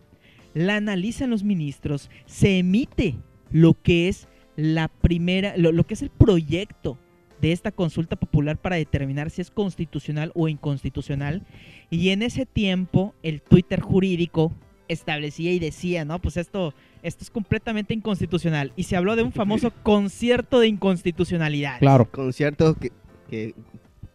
la 0.54 0.76
analizan 0.76 1.30
los 1.30 1.44
ministros, 1.44 2.10
se 2.26 2.60
emite 2.60 3.16
lo 3.52 3.74
que 3.82 4.08
es 4.08 4.28
la 4.56 4.88
primera, 4.88 5.56
lo, 5.58 5.72
lo 5.72 5.86
que 5.86 5.94
es 5.94 6.02
el 6.02 6.10
proyecto 6.10 6.98
de 7.42 7.52
esta 7.52 7.72
consulta 7.72 8.16
popular 8.16 8.58
para 8.58 8.76
determinar 8.76 9.30
si 9.30 9.42
es 9.42 9.52
constitucional 9.52 10.32
o 10.36 10.48
inconstitucional. 10.48 11.44
Y 11.90 12.10
en 12.10 12.22
ese 12.22 12.46
tiempo, 12.46 13.16
el 13.24 13.42
Twitter 13.42 13.80
jurídico 13.80 14.54
establecía 14.90 15.54
y 15.54 15.60
decía, 15.60 16.04
no, 16.04 16.20
pues 16.20 16.36
esto, 16.36 16.74
esto 17.04 17.24
es 17.24 17.30
completamente 17.30 17.94
inconstitucional. 17.94 18.74
Y 18.76 18.84
se 18.84 18.98
habló 18.98 19.16
de 19.16 19.24
un 19.24 19.32
famoso 19.32 19.72
concierto 19.84 20.60
de 20.60 20.68
inconstitucionalidad. 20.68 21.80
Claro. 21.80 22.10
Concierto 22.12 22.76
que, 22.76 22.92
que 23.30 23.56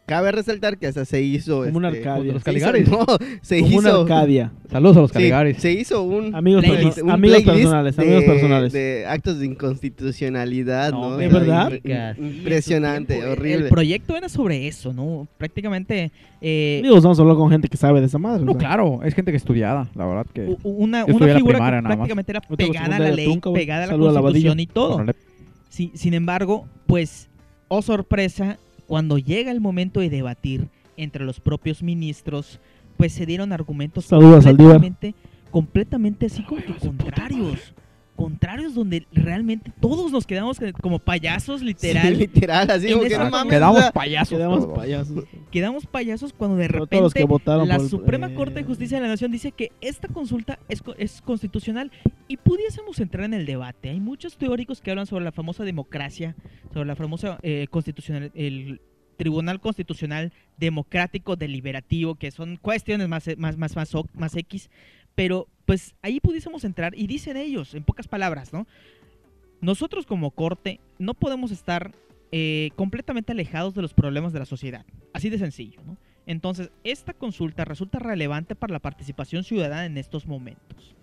cabe 0.07 0.33
resaltar 0.33 0.77
que 0.79 0.87
hasta 0.87 1.05
se 1.05 1.23
hizo. 1.23 1.65
Como 1.65 1.79
una 1.79 1.89
este, 1.91 2.09
Arcadia. 2.09 2.33
los 2.35 2.43
se 2.43 2.53
hizo- 2.53 2.67
Caligaris. 2.67 2.91
no, 2.91 3.07
se 3.43 3.61
Como 3.61 3.77
una 3.79 3.89
hizo. 3.89 4.01
Arcadia. 4.03 4.53
Saludos 4.71 4.97
a 4.97 5.01
los 5.01 5.11
sí, 5.11 5.15
Caligaris. 5.15 5.57
se 5.59 5.73
hizo 5.73 6.03
un. 6.03 6.35
Amigos, 6.35 6.65
Playlist, 6.65 6.99
perso- 6.99 7.05
un 7.05 7.11
amigos 7.11 7.43
personales, 7.43 7.97
de- 7.97 8.03
amigos 8.03 8.25
personales. 8.25 8.73
De 8.73 9.07
actos 9.07 9.39
de 9.39 9.47
inconstitucionalidad, 9.47 10.93
No, 10.93 11.11
¿no? 11.11 11.17
¿de 11.17 11.27
O 11.27 11.31
verdad? 11.31 11.73
im- 11.73 12.15
Sí, 12.17 12.21
Impresionante, 12.39 13.15
tiempo, 13.15 13.33
horrible. 13.33 13.65
El 13.65 13.69
proyecto 13.69 14.17
era 14.17 14.29
sobre 14.29 14.67
eso, 14.69 14.93
¿no? 14.93 15.27
Prácticamente 15.39 16.13
eh, 16.41 16.81
Digo, 16.83 16.97
estamos 16.97 17.19
hablando 17.19 17.41
con 17.41 17.51
gente 17.51 17.69
que 17.69 17.77
sabe 17.77 18.01
de 18.01 18.07
esa 18.07 18.19
madre. 18.19 18.43
o 18.43 18.47
No, 18.47 18.53
sea. 18.53 18.59
claro, 18.59 19.01
es 19.05 19.15
gente 19.15 19.31
que 19.31 19.37
estudiada, 19.39 19.89
la 19.95 20.07
verdad 20.07 20.27
que... 20.33 20.57
una, 20.63 21.05
una 21.07 21.35
figura 21.35 21.55
primaria 21.59 21.81
que 21.81 21.87
prácticamente 21.87 22.33
era 22.33 22.41
pegada 22.43 22.97
a 22.97 22.99
la 22.99 23.11
ley, 23.11 23.41
pegada 23.55 23.85
a 23.85 23.87
la 23.87 23.93
Saludo 23.93 24.11
a 24.11 24.13
la 24.13 24.21
constitución 24.21 24.61
y 24.61 24.67
todo. 24.67 25.05
Sí, 25.71 25.91
sin 25.95 26.13
embargo, 26.15 26.67
pues, 26.87 27.29
oh 27.69 27.81
sorpresa, 27.83 28.59
cuando 28.87 29.19
llega 29.19 29.51
el 29.51 29.61
momento 29.61 30.01
de 30.01 30.11
debatir 30.11 30.69
entre 30.97 31.25
los 31.25 31.41
propios 31.41 31.83
ministros, 31.83 32.61
pues 32.97 33.13
se 33.13 33.27
dieron 33.27 33.53
argumentos 33.53 34.09
completamente, 34.09 35.15
completamente 35.51 36.27
así 36.27 36.43
como 36.43 36.63
que 36.63 36.75
contrarios. 36.75 37.75
Contrarios 38.17 38.75
donde 38.75 39.07
realmente 39.13 39.73
todos 39.81 40.13
nos 40.13 40.27
quedamos 40.27 40.59
como 40.81 40.99
payasos, 40.99 41.63
literal. 41.63 42.09
Sí, 42.09 42.15
literal, 42.15 42.71
así 42.71 42.93
como 42.93 43.05
que 43.05 43.19
no 43.19 43.29
mames. 43.31 43.53
Quedamos 43.53 43.91
payasos. 43.93 44.39
Quedamos 44.39 44.61
todos. 44.65 44.79
payasos. 44.79 45.25
Quedamos 45.51 45.87
payasos 45.87 46.33
cuando 46.33 46.57
de 46.57 46.69
Pero 46.69 46.87
todos 46.87 47.03
los 47.03 47.13
que 47.15 47.21
repente 47.21 47.33
votaron 47.33 47.69
la 47.69 47.75
por 47.77 47.85
el- 47.85 47.91
Suprema 47.91 48.35
Corte 48.35 48.55
de 48.61 48.65
Justicia 48.65 48.99
de 48.99 49.03
la 49.03 49.09
Nación 49.09 49.33
dice 49.33 49.51
que 49.53 49.73
esta 49.81 50.09
consulta 50.09 50.59
es, 50.69 50.81
co- 50.83 50.95
es 50.97 51.21
constitucional 51.23 51.91
y 52.29 52.37
pudiésemos 52.37 53.01
entrar 53.01 53.25
en 53.25 53.35
el 53.35 53.47
debate. 53.47 53.91
Hay 53.91 54.01
muchos 54.01 54.37
teóricos 54.37 54.81
que 54.81 54.91
hablan 54.93 55.07
sobre 55.07 55.25
la 55.25 55.33
famosa 55.33 55.65
democracia, 55.65 56.37
sobre 56.73 56.87
la 56.87 56.97
famosa 56.97 57.39
eh, 57.43 57.67
constitucional, 57.71 58.31
el 58.35 58.81
Tribunal 59.17 59.61
Constitucional 59.61 60.33
Democrático 60.57 61.37
Deliberativo, 61.37 62.17
que 62.17 62.31
son 62.31 62.57
cuestiones 62.57 63.09
más, 63.09 63.29
más, 63.39 63.57
más, 63.59 63.77
más, 63.77 63.93
más 64.15 64.37
X, 64.37 64.71
pero 65.15 65.49
pues 65.67 65.95
ahí 66.03 66.21
pudiésemos 66.21 66.65
entrar 66.65 66.95
y 66.97 67.07
dicen 67.07 67.37
ellos, 67.37 67.75
en 67.75 67.85
pocas 67.85 68.09
palabras, 68.09 68.53
¿no? 68.53 68.67
Nosotros 69.61 70.07
como 70.07 70.31
corte 70.31 70.81
no 70.99 71.15
podemos 71.15 71.51
estar 71.51 71.93
eh, 72.33 72.71
completamente 72.77 73.33
alejados 73.33 73.75
de 73.75 73.83
los 73.83 73.95
problemas 73.95 74.33
de 74.33 74.41
la 74.41 74.45
sociedad. 74.45 74.85
Así 75.13 75.31
de 75.31 75.39
sencillo, 75.39 75.81
¿no? 75.87 75.97
Entonces, 76.27 76.71
esta 76.85 77.13
consulta 77.13 77.65
resulta 77.65 77.99
relevante 77.99 78.55
para 78.55 78.73
la 78.73 78.81
participación 78.81 79.45
ciudadana 79.45 79.87
en 79.87 79.99
estos 79.99 80.27
momentos. 80.27 80.95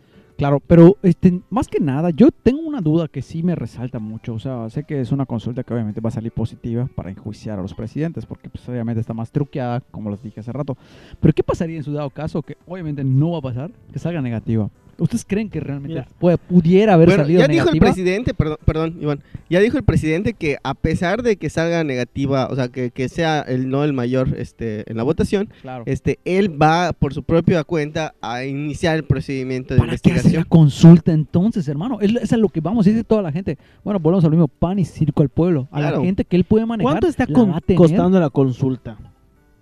Claro, 0.42 0.60
pero 0.60 0.98
este, 1.04 1.40
más 1.52 1.68
que 1.68 1.80
nada, 1.80 2.10
yo 2.10 2.32
tengo 2.32 2.62
una 2.62 2.82
duda 2.82 3.08
que 3.08 3.22
sí 3.22 3.44
me 3.44 3.54
resalta 3.54 4.00
mucho. 4.00 4.34
O 4.34 4.40
sea, 4.40 4.68
sé 4.72 4.84
que 4.86 5.00
es 5.00 5.12
una 5.12 5.28
consulta 5.28 5.62
que 5.62 5.72
obviamente 5.72 6.02
va 6.02 6.10
a 6.10 6.14
salir 6.14 6.32
positiva 6.32 6.90
para 6.96 7.12
enjuiciar 7.12 7.60
a 7.60 7.62
los 7.62 7.76
presidentes, 7.76 8.26
porque 8.26 8.50
pues, 8.50 8.68
obviamente 8.68 9.00
está 9.00 9.14
más 9.14 9.30
truqueada, 9.30 9.82
como 9.92 10.10
les 10.10 10.24
dije 10.24 10.40
hace 10.40 10.52
rato. 10.52 10.76
Pero 11.20 11.32
¿qué 11.36 11.44
pasaría 11.44 11.78
en 11.78 11.84
su 11.84 11.94
dado 11.94 12.10
caso, 12.10 12.42
que 12.42 12.58
obviamente 12.66 13.04
no 13.04 13.34
va 13.34 13.38
a 13.38 13.42
pasar, 13.42 13.72
que 13.94 14.00
salga 14.00 14.20
negativa? 14.20 14.72
¿Ustedes 14.98 15.26
creen 15.28 15.50
que 15.50 15.60
realmente 15.60 15.90
Mira. 15.96 16.08
puede- 16.20 16.38
pudiera 16.38 16.94
haber 16.94 17.08
Bueno, 17.08 17.24
salido 17.24 17.40
ya 17.42 17.48
dijo 17.48 17.70
el 17.70 17.74
negativa? 17.74 17.86
presidente, 17.94 18.34
perdón, 18.34 18.58
perdón, 18.66 18.98
Iván, 19.02 19.20
ya 19.50 19.60
dijo 19.60 19.78
el 19.78 19.84
presidente 19.84 20.34
que 20.34 20.58
a 20.64 20.74
pesar 20.76 21.24
de 21.24 21.38
que 21.38 21.50
salga 21.50 21.84
negativa, 21.84 22.48
o 22.52 22.56
sea, 22.56 22.68
que, 22.68 22.92
que 22.92 23.10
sea 23.10 23.42
el 23.42 23.70
no 23.70 23.84
el 23.84 23.94
mayor 23.94 24.36
este, 24.38 24.90
en 24.90 24.98
la 24.98 25.04
votación, 25.04 25.50
Claro. 25.62 25.84
este, 25.88 26.20
él 26.26 26.62
va 26.62 26.94
por 26.94 27.14
su 27.14 27.24
propia 27.24 27.64
cuenta 27.64 28.14
a 28.22 28.46
iniciar 28.46 28.96
el 28.96 29.04
procedimiento 29.04 29.74
de 29.74 29.80
¿Para 29.80 29.92
qué 29.92 29.96
hace 29.96 30.10
la 30.10 30.16
investigación. 30.16 30.46
consulta 30.50 31.12
entonces, 31.14 31.68
hermano? 31.68 32.00
Es, 32.02 32.12
es 32.16 32.34
a 32.34 32.38
lo 32.38 32.50
que 32.50 32.62
vamos, 32.62 32.86
dice 32.86 33.04
toda 33.04 33.22
la 33.22 33.32
gente. 33.32 33.58
Bueno, 33.84 34.00
volvemos 34.00 34.24
al 34.26 34.32
mismo 34.32 34.48
pan 34.48 34.78
y 34.80 34.86
circo 34.86 35.24
al 35.24 35.30
pueblo. 35.30 35.68
A 35.72 35.80
Claro. 35.80 35.98
la 36.00 36.04
gente 36.06 36.26
que 36.26 36.36
él 36.36 36.44
puede 36.44 36.66
manejar. 36.66 36.92
¿Cuánto 36.94 37.08
está 37.08 37.26
la 37.28 37.34
con- 37.34 37.56
costando 37.76 38.20
la 38.20 38.30
consulta? 38.30 38.98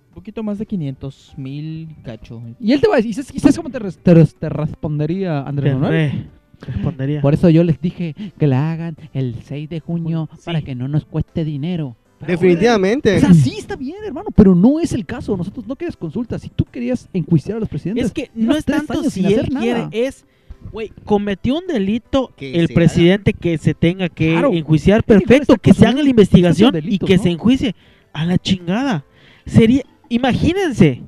Un 0.09 0.13
poquito 0.15 0.43
más 0.43 0.57
de 0.57 0.65
500 0.65 1.33
mil 1.37 1.87
cacho. 2.03 2.41
Y 2.59 2.73
él 2.73 2.81
te 2.81 2.87
va 2.87 2.95
a 2.95 2.97
decir, 2.97 3.11
¿y 3.33 3.39
sabes, 3.39 3.55
cómo 3.55 3.69
te, 3.69 3.79
res- 3.79 3.97
te 3.97 4.13
res- 4.13 4.35
te 4.35 4.49
respondería 4.49 5.41
Andrés 5.41 5.73
Manuel? 5.75 5.91
Re- 6.11 6.25
Respondería. 6.73 7.21
Por 7.21 7.33
eso 7.33 7.49
yo 7.49 7.63
les 7.63 7.79
dije 7.79 8.15
que 8.37 8.47
la 8.47 8.71
hagan 8.71 8.97
el 9.13 9.35
6 9.45 9.69
de 9.69 9.79
junio 9.79 10.27
Sí. 10.33 10.41
para 10.45 10.61
que 10.61 10.75
no 10.75 10.87
nos 10.89 11.05
cueste 11.05 11.45
dinero. 11.45 11.95
Pero, 12.19 12.31
Definitivamente. 12.33 13.15
O 13.15 13.19
sea, 13.21 13.33
sí 13.33 13.55
está 13.59 13.77
bien, 13.77 13.95
hermano, 14.05 14.27
pero 14.35 14.53
no 14.55 14.81
es 14.81 14.91
el 14.91 15.05
caso. 15.05 15.37
Nosotros 15.37 15.65
no 15.67 15.77
querías 15.77 15.95
consulta. 15.95 16.37
Si 16.37 16.49
tú 16.49 16.65
querías 16.65 17.07
enjuiciar 17.13 17.55
a 17.57 17.59
los 17.61 17.69
presidentes, 17.69 18.07
Es 18.07 18.11
que 18.11 18.29
no 18.35 18.57
es 18.57 18.65
tanto 18.65 19.01
si 19.09 19.25
él 19.25 19.47
quiere, 19.47 19.79
nada. 19.83 19.89
es, 19.93 20.25
güey, 20.73 20.91
cometió 21.05 21.57
un 21.59 21.67
delito 21.67 22.33
Que 22.35 22.55
el 22.59 22.67
presidente 22.69 23.31
que 23.31 23.57
se 23.57 23.73
tenga 23.73 24.09
que 24.09 24.31
Claro. 24.31 24.51
enjuiciar, 24.51 25.01
perfecto, 25.05 25.55
que 25.55 25.73
se 25.73 25.85
haga 25.85 26.03
la 26.03 26.09
investigación 26.09 26.75
y 26.83 26.97
que 26.99 27.15
¿no? 27.15 27.23
se 27.23 27.29
enjuicie 27.29 27.75
a 28.11 28.25
la 28.25 28.37
chingada. 28.37 29.05
Sería, 29.45 29.83
imagínense, 30.09 31.01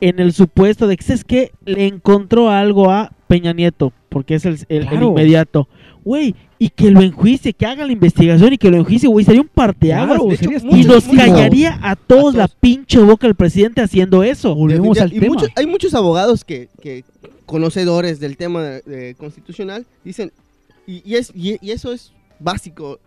en 0.00 0.18
el 0.20 0.32
supuesto 0.32 0.86
de 0.86 0.96
que 0.96 1.12
es 1.12 1.24
que 1.24 1.52
le 1.64 1.86
encontró 1.86 2.50
algo 2.50 2.90
a 2.90 3.12
Peña 3.26 3.52
Nieto, 3.52 3.92
porque 4.08 4.34
es 4.34 4.44
el, 4.44 4.58
el- 4.68 4.86
inmediato, 5.02 5.68
güey, 6.04 6.34
y 6.58 6.68
que 6.68 6.90
lo 6.90 7.00
enjuicie, 7.00 7.52
que 7.52 7.66
haga 7.66 7.84
la 7.86 7.92
investigación 7.92 8.52
y 8.52 8.58
que 8.58 8.70
lo 8.70 8.76
enjuicie, 8.76 9.08
güey, 9.08 9.24
sería 9.24 9.40
un 9.40 9.48
parteaguas. 9.48 10.18
Claro, 10.20 10.36
sería 10.36 10.58
y 10.70 10.84
nos 10.84 11.04
callaría 11.04 11.78
a 11.82 11.96
todos 11.96 12.34
a 12.34 12.38
la 12.38 12.48
pinche 12.48 12.98
boca 13.00 13.26
el 13.26 13.34
presidente 13.34 13.80
haciendo 13.80 14.22
eso. 14.22 14.54
Volvemos 14.54 14.98
al 15.00 15.12
y 15.12 15.20
tema. 15.20 15.34
muchos- 15.34 15.48
hay 15.56 15.66
muchos 15.66 15.94
abogados 15.94 16.44
que, 16.44 16.68
que 16.80 17.04
conocedores 17.46 18.20
del 18.20 18.36
tema 18.36 18.62
de- 18.62 18.82
de 18.82 19.14
constitucional 19.14 19.86
dicen, 20.04 20.32
y, 20.86 21.02
y 21.10 21.16
es, 21.16 21.32
y, 21.34 21.56
y 21.60 21.70
eso 21.72 21.92
es 21.92 22.12
básico, 22.38 22.98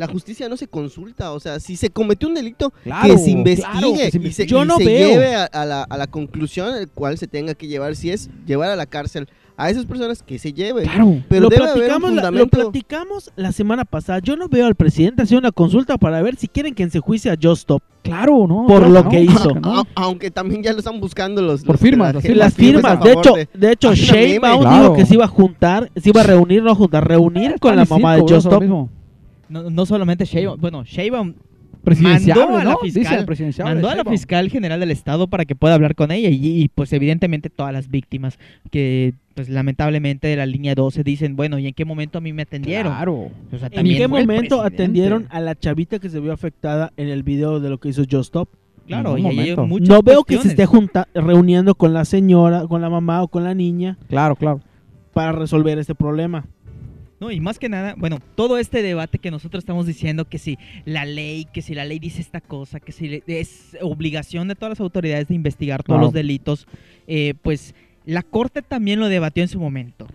la 0.00 0.08
justicia 0.08 0.48
no 0.48 0.56
se 0.56 0.66
consulta, 0.66 1.32
o 1.32 1.38
sea, 1.40 1.60
si 1.60 1.76
se 1.76 1.90
cometió 1.90 2.28
un 2.28 2.34
delito, 2.34 2.72
Claro, 2.82 3.08
que 3.14 3.18
se 3.18 3.30
investigue 3.30 3.70
claro, 3.70 3.92
que 3.92 3.98
se 3.98 4.06
y 4.08 4.10
se, 4.10 4.16
investigue. 4.16 4.48
Yo 4.48 4.64
y 4.64 4.66
no 4.66 4.76
se 4.78 4.84
veo. 4.84 5.08
lleve 5.10 5.34
a, 5.36 5.44
a 5.44 5.64
la, 5.64 5.82
a 5.82 5.96
la 5.96 6.06
conclusión 6.08 6.74
el 6.76 6.88
cual 6.88 7.18
se 7.18 7.26
tenga 7.28 7.54
que 7.54 7.68
llevar, 7.68 7.94
si 7.96 8.10
es 8.10 8.28
llevar 8.46 8.70
a 8.70 8.76
la 8.76 8.86
cárcel 8.86 9.28
a 9.56 9.68
esas 9.68 9.84
personas 9.84 10.22
que 10.22 10.38
se 10.38 10.54
lleven. 10.54 10.84
Claro. 10.84 11.22
Pero 11.28 11.42
lo, 11.42 11.48
debe 11.50 11.64
haber 11.68 11.74
un 11.92 12.00
platicamos 12.00 12.12
la, 12.14 12.30
lo 12.30 12.46
platicamos 12.46 13.30
la 13.36 13.52
semana 13.52 13.84
pasada. 13.84 14.20
Yo 14.20 14.34
no 14.34 14.48
veo 14.48 14.66
al 14.66 14.74
presidente 14.74 15.20
hacer 15.20 15.36
una 15.36 15.52
consulta 15.52 15.98
para 15.98 16.22
ver 16.22 16.36
si 16.36 16.48
quieren 16.48 16.74
que 16.74 16.88
se 16.88 16.98
juicie 16.98 17.30
a 17.30 17.34
Just 17.40 17.60
Stop. 17.60 17.82
Claro, 18.02 18.46
¿no? 18.46 18.64
Por 18.66 18.78
Claro 18.78 18.88
lo 18.88 19.02
no, 19.04 19.10
que 19.10 19.20
hizo. 19.20 19.54
no. 19.60 19.84
Aunque 19.96 20.30
también 20.30 20.62
ya 20.62 20.72
lo 20.72 20.78
están 20.78 20.98
buscando 20.98 21.42
los... 21.42 21.62
Por 21.62 21.74
los- 21.74 21.80
firmas, 21.82 22.14
la- 22.14 22.20
las 22.22 22.36
Las 22.36 22.54
firmas, 22.54 23.00
de 23.04 23.12
hecho, 23.12 23.34
de- 23.34 23.48
de 23.52 23.72
hecho, 23.72 23.90
meme. 23.90 24.38
Claro. 24.40 24.60
dijo 24.82 24.94
que 24.94 25.04
se 25.04 25.12
iba 25.14 25.24
a 25.26 25.28
juntar, 25.28 25.90
se 25.94 26.08
iba 26.08 26.22
a 26.22 26.24
reunir, 26.24 26.62
no 26.62 26.74
juntar, 26.74 27.06
reunir 27.06 27.56
con 27.60 27.76
la 27.76 27.84
mamá 27.84 28.14
de 28.16 28.22
Just 28.22 28.46
Stop. 28.46 28.62
No, 29.50 29.68
no 29.68 29.84
solamente 29.84 30.24
Sheinbaum, 30.24 30.60
bueno, 30.60 30.84
Sheinbaum 30.84 31.34
mandó 31.82 32.56
a 32.56 32.64
la 32.64 32.76
fiscal, 32.78 33.26
mandó 33.64 33.88
a 33.88 33.94
la 33.94 34.04
fiscal 34.04 34.50
general 34.50 34.80
del 34.80 34.90
estado 34.90 35.28
para 35.28 35.44
que 35.44 35.54
pueda 35.54 35.74
hablar 35.74 35.94
con 35.94 36.10
ella 36.10 36.28
y, 36.28 36.62
y, 36.62 36.68
pues 36.68 36.92
evidentemente 36.92 37.50
todas 37.50 37.72
las 37.72 37.88
víctimas 37.88 38.38
que 38.70 39.14
pues 39.34 39.48
lamentablemente 39.48 40.28
de 40.28 40.36
la 40.36 40.46
línea 40.46 40.74
12 40.74 41.02
dicen, 41.02 41.36
bueno, 41.36 41.58
¿y 41.58 41.66
en 41.66 41.74
qué 41.74 41.84
momento 41.84 42.18
a 42.18 42.20
mí 42.20 42.32
me 42.32 42.42
atendieron? 42.42 42.92
Claro. 42.92 43.30
O 43.52 43.58
sea, 43.58 43.68
¿En 43.72 43.86
qué 43.86 44.06
momento 44.08 44.62
atendieron 44.62 45.26
a 45.30 45.40
la 45.40 45.54
chavita 45.58 45.98
que 45.98 46.10
se 46.10 46.20
vio 46.20 46.32
afectada 46.32 46.92
en 46.96 47.08
el 47.08 47.22
video 47.22 47.60
de 47.60 47.70
lo 47.70 47.78
que 47.78 47.88
hizo 47.88 48.02
Just 48.02 48.28
Stop? 48.28 48.50
Claro, 48.86 49.16
y 49.16 49.24
hay 49.26 49.56
No 49.56 50.02
veo 50.02 50.24
que 50.24 50.38
se 50.38 50.48
esté 50.48 50.66
junta 50.66 51.06
reuniendo 51.14 51.74
con 51.74 51.94
la 51.94 52.04
señora, 52.04 52.66
con 52.66 52.82
la 52.82 52.90
mamá 52.90 53.22
o 53.22 53.28
con 53.28 53.44
la 53.44 53.54
niña 53.54 53.96
Claro, 54.08 54.34
claro. 54.34 54.60
para 55.12 55.32
resolver 55.32 55.78
este 55.78 55.94
problema. 55.94 56.44
No, 57.20 57.30
y 57.30 57.38
más 57.40 57.58
que 57.58 57.68
nada, 57.68 57.94
bueno, 57.98 58.18
todo 58.34 58.56
este 58.56 58.82
debate 58.82 59.18
que 59.18 59.30
nosotros 59.30 59.62
estamos 59.62 59.86
diciendo, 59.86 60.24
que 60.24 60.38
si 60.38 60.58
la 60.86 61.04
ley, 61.04 61.44
que 61.52 61.60
si 61.60 61.74
la 61.74 61.84
ley 61.84 61.98
dice 61.98 62.20
esta 62.22 62.40
cosa, 62.40 62.80
que 62.80 62.92
si 62.92 63.22
es 63.26 63.76
obligación 63.82 64.48
de 64.48 64.54
todas 64.54 64.70
las 64.70 64.80
autoridades 64.80 65.28
de 65.28 65.34
investigar 65.34 65.82
todos 65.82 65.96
Claro. 65.98 66.04
los 66.06 66.12
delitos, 66.14 66.66
eh, 67.06 67.34
pues 67.42 67.74
la 68.06 68.22
Corte 68.22 68.62
también 68.62 68.98
lo 69.00 69.08
debatió 69.08 69.42
en 69.42 69.48
su 69.50 69.60
momento. 69.60 70.06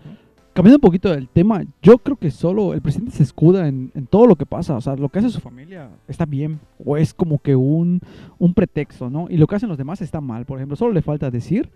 Cambiando 0.52 0.78
un 0.78 0.80
poquito 0.80 1.10
del 1.12 1.28
tema, 1.28 1.62
yo 1.82 1.98
creo 1.98 2.16
que 2.16 2.30
solo 2.30 2.72
el 2.72 2.80
presidente 2.80 3.12
se 3.14 3.22
escuda 3.22 3.68
en, 3.68 3.92
en 3.94 4.06
todo 4.06 4.26
lo 4.26 4.36
que 4.36 4.46
pasa. 4.46 4.74
O 4.74 4.80
sea, 4.80 4.96
lo 4.96 5.10
que 5.10 5.18
hace 5.18 5.28
su 5.28 5.38
familia 5.40 5.90
está 6.08 6.24
bien. 6.24 6.58
O 6.82 6.96
es 6.96 7.12
como 7.12 7.38
que 7.38 7.54
un, 7.54 8.00
un 8.38 8.54
pretexto, 8.54 9.10
¿no? 9.10 9.26
Y 9.28 9.36
lo 9.36 9.46
que 9.46 9.54
hacen 9.56 9.68
los 9.68 9.76
demás 9.76 10.00
está 10.00 10.22
mal. 10.22 10.46
Por 10.46 10.58
ejemplo, 10.58 10.74
solo 10.74 10.94
le 10.94 11.02
falta 11.02 11.30
decir 11.30 11.68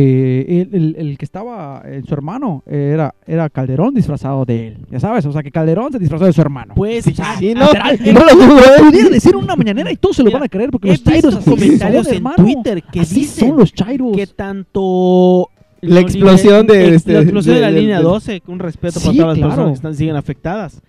que 0.00 0.60
el, 0.62 0.74
el- 0.74 0.96
el 0.98 1.18
que 1.18 1.24
estaba 1.24 1.82
en 1.86 2.04
su 2.04 2.12
hermano 2.12 2.62
era, 2.66 3.14
era 3.26 3.48
Calderón 3.48 3.94
disfrazado 3.94 4.44
de 4.44 4.68
él. 4.68 4.78
Ya 4.90 5.00
sabes, 5.00 5.24
o 5.24 5.32
sea, 5.32 5.42
que 5.42 5.50
Calderón 5.50 5.90
se 5.92 5.98
disfrazó 5.98 6.26
de 6.26 6.32
su 6.34 6.40
hermano. 6.42 6.74
Pues, 6.74 7.06
O 7.06 7.10
sea, 7.14 7.36
Sí, 7.38 7.54
no, 7.54 7.62
literal, 7.66 7.98
no 8.12 8.20
lo 8.20 8.58
¿eh? 8.58 8.90
Pudiera 8.90 9.08
decir 9.08 9.34
una 9.36 9.56
mañanera 9.56 9.90
y 9.90 9.96
todos 9.96 10.16
se 10.16 10.22
lo 10.22 10.26
Mira, 10.26 10.38
van 10.40 10.44
a 10.46 10.48
creer 10.48 10.70
porque 10.70 10.88
los 10.88 11.02
chairos 11.02 11.34
así 11.36 11.48
comentarios 11.50 12.04
son, 12.04 12.12
en 12.12 12.16
hermano. 12.18 12.36
Twitter 12.36 12.82
que 12.92 13.00
Así 13.00 13.14
dicen 13.20 13.48
son 13.48 13.58
los 13.58 13.72
chairos. 13.72 14.14
que 14.16 14.26
tanto 14.26 15.48
La 15.80 16.00
explosión 16.00 16.66
de 16.66 16.84
eh, 16.90 16.94
este- 16.94 17.12
la 17.14 17.20
explosión 17.20 17.54
de, 17.54 17.60
de- 17.60 17.66
la 17.66 17.72
de- 17.72 17.80
línea 17.80 17.96
de- 17.98 18.04
12, 18.04 18.42
un 18.48 18.58
respeto 18.58 19.00
para 19.00 19.12
todas 19.12 19.26
las 19.28 19.36
claro. 19.38 19.48
personas 19.50 19.70
que 19.70 19.74
están, 19.76 19.94
siguen 19.94 20.16
afectadas. 20.16 20.80
Que 20.80 20.86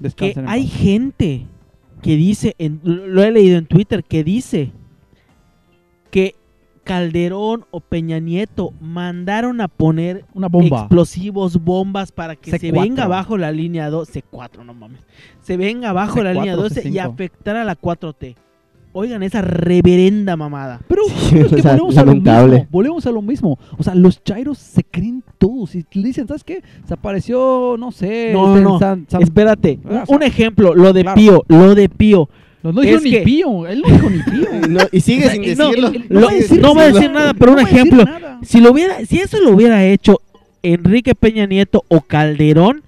Descansen 0.00 0.44
hay 0.48 0.64
paz. 0.64 0.72
gente 0.76 1.46
que 2.02 2.16
dice, 2.16 2.54
en- 2.58 2.80
lo 2.84 3.22
he 3.22 3.30
leído 3.32 3.58
en 3.58 3.66
Twitter, 3.66 4.04
que 4.04 4.22
dice 4.22 4.70
Calderón 6.84 7.64
o 7.70 7.80
Peña 7.80 8.18
Nieto 8.20 8.72
mandaron 8.80 9.60
a 9.60 9.68
poner 9.68 10.24
una 10.34 10.48
bomba. 10.48 10.80
explosivos, 10.80 11.62
bombas 11.64 12.12
para 12.12 12.36
que 12.36 12.50
se 12.50 12.58
C4. 12.60 12.80
venga 12.82 13.04
abajo 13.04 13.36
la 13.38 13.50
línea 13.50 13.90
12, 13.90 14.22
C4, 14.30 14.64
no 14.64 14.74
mames. 14.74 15.00
Se 15.40 15.56
venga 15.56 15.90
abajo 15.90 16.22
la 16.22 16.32
C4, 16.32 16.34
línea 16.34 16.56
12 16.56 16.88
y 16.88 16.92
C5. 16.92 17.00
afectar 17.12 17.56
a 17.56 17.64
la 17.64 17.74
4T. 17.76 18.36
Oigan 18.96 19.24
esa 19.24 19.42
reverenda 19.42 20.36
mamada. 20.36 20.80
Pero 20.86 21.02
Sí, 21.08 21.38
es 21.38 21.48
que 21.48 21.54
o 21.56 21.62
sea, 21.62 21.72
volvemos 21.72 21.96
a 21.98 22.04
lo 22.04 22.12
mismo. 22.14 22.66
Volvemos 22.70 23.06
a 23.06 23.10
lo 23.10 23.22
mismo. 23.22 23.58
O 23.76 23.82
sea, 23.82 23.94
los 23.96 24.22
chairos 24.22 24.56
se 24.58 24.84
creen 24.84 25.24
todos. 25.38 25.74
Y 25.74 25.84
le 25.94 26.02
dicen, 26.04 26.28
¿sabes 26.28 26.44
qué? 26.44 26.62
Se 26.86 26.94
apareció, 26.94 27.74
no 27.76 27.90
sé. 27.90 28.30
No, 28.32 28.52
este, 28.54 28.62
no, 28.62 28.78
San- 28.78 29.06
San- 29.08 29.20
Espérate, 29.22 29.80
Ah, 29.84 29.88
un, 29.90 29.96
o 30.02 30.06
sea, 30.06 30.16
un 30.16 30.22
ejemplo, 30.22 30.74
lo 30.76 30.92
de 30.92 31.02
claro. 31.02 31.16
Pío, 31.16 31.44
lo 31.48 31.74
de 31.74 31.88
Pío. 31.88 32.28
No, 32.64 32.72
no 32.72 32.80
dijo 32.80 32.96
es 32.96 33.02
ni 33.04 33.10
que- 33.12 33.20
pío. 33.20 33.66
Él 33.68 33.82
no 33.86 33.92
dijo 33.94 34.10
ni 34.10 34.18
pío. 34.30 34.48
No, 34.68 34.80
y 34.90 35.00
sigue 35.00 35.26
O 35.26 35.30
sea, 35.30 35.32
sin 35.32 35.58
no, 35.58 35.68
decirlo. 35.68 35.92
va 36.20 36.30
a 36.30 36.34
decir 36.34 36.60
no 36.60 36.74
va 36.74 36.82
a 36.82 36.86
decir 36.92 37.10
nada, 37.12 37.34
pero 37.34 37.52
un 37.52 37.60
ejemplo. 37.60 38.04
Si 38.42 38.60
lo 38.60 38.72
hubiera, 38.72 39.04
si 39.06 39.20
eso 39.20 39.38
lo 39.40 39.50
hubiera 39.50 39.84
hecho 39.84 40.20
Enrique 40.62 41.14
Peña 41.14 41.46
Nieto 41.46 41.84
o 41.88 42.00
Calderón, 42.00 42.82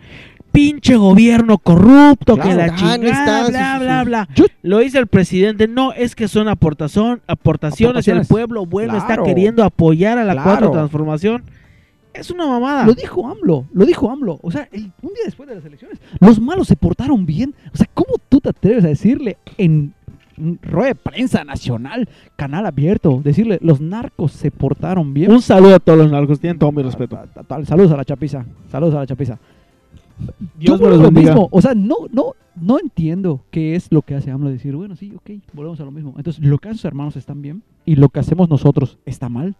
pinche 0.51 0.97
gobierno 0.97 1.59
corrupto, 1.59 2.39
que 2.39 2.55
la 2.55 2.64
Ah, 2.64 2.68
no 2.68 2.77
chingada, 2.77 3.41
está, 3.43 3.49
bla, 3.51 3.79
bla, 3.79 4.05
bla. 4.05 4.29
Yo- 4.35 4.47
Lo 4.62 4.79
dice 4.79 4.99
el 4.99 5.07
presidente, 5.07 5.68
no, 5.68 5.93
es 5.93 6.14
que 6.14 6.27
son 6.29 6.49
aportación, 6.49 7.20
aportaciones, 7.27 8.09
el 8.09 8.14
Aportaciones. 8.14 8.29
pueblo 8.29 8.64
bueno 8.64 8.97
está 8.97 9.22
queriendo 9.22 9.62
apoyar 9.62 10.16
a 10.16 10.24
la 10.24 10.33
Claro. 10.33 10.49
cuarta 10.49 10.70
transformación. 10.72 11.43
Es 12.19 12.31
una 12.31 12.47
mamada. 12.47 12.87
Lo 12.87 12.95
dijo 12.95 13.27
AMLO, 13.29 13.67
lo 13.73 13.85
dijo 13.87 14.11
AMLO. 14.11 14.39
O 14.43 14.51
sea, 14.51 14.69
el- 14.73 14.93
un 15.03 15.11
día 15.14 15.25
después 15.25 15.49
de 15.49 15.55
las 15.57 15.64
elecciones, 15.64 16.01
los 16.21 16.41
malos 16.41 16.69
se 16.69 16.77
portaron 16.77 17.27
bien. 17.27 17.55
O 17.73 17.77
sea, 17.77 17.89
¿cómo 17.95 18.14
tú 18.29 18.41
te 18.41 18.49
atreves 18.51 18.85
a 18.85 18.89
decirle 18.89 19.37
en 19.59 19.95
rueda 20.62 20.89
de 20.89 20.95
prensa 20.95 21.45
nacional, 21.45 22.09
canal 22.37 22.67
abierto, 22.67 23.21
decirle 23.25 23.59
los 23.62 23.81
narcos 23.81 24.33
se 24.33 24.51
portaron 24.51 25.14
bien? 25.14 25.31
Un 25.31 25.43
saludo 25.43 25.77
a 25.77 25.79
todos 25.81 25.99
los 25.99 26.11
narcos, 26.11 26.41
tienen 26.41 26.59
todo 26.59 26.73
mi 26.73 26.83
respeto. 26.83 27.19
Saludos 27.64 27.93
a 27.93 27.97
la 27.97 28.05
chapiza, 28.05 28.45
saludos 28.71 28.95
a 28.95 28.99
la 28.99 29.07
chapiza. 29.07 29.39
Dios 30.59 30.81
Yo 30.81 30.89
lo 30.89 30.99
bendiga. 30.99 31.33
mismo, 31.33 31.49
o 31.53 31.61
sea, 31.61 31.75
no, 31.75 31.95
no, 32.11 32.33
no 32.59 32.79
entiendo 32.79 33.43
qué 33.51 33.75
es 33.75 33.89
lo 33.93 34.01
que 34.01 34.14
hace 34.14 34.31
AMLO 34.31 34.49
decir, 34.49 34.75
bueno, 34.75 34.97
sí, 34.97 35.12
ok, 35.14 35.31
volvemos 35.53 35.79
a 35.81 35.85
lo 35.85 35.91
mismo. 35.91 36.14
Entonces, 36.17 36.43
lo 36.43 36.57
que 36.59 36.69
hacen 36.69 36.79
sus 36.79 36.85
hermanos 36.87 37.17
están 37.17 37.43
bien 37.43 37.62
y 37.85 37.97
lo 37.97 38.09
que 38.09 38.21
hacemos 38.21 38.49
nosotros 38.49 38.97
está 39.05 39.29
mal. 39.29 39.57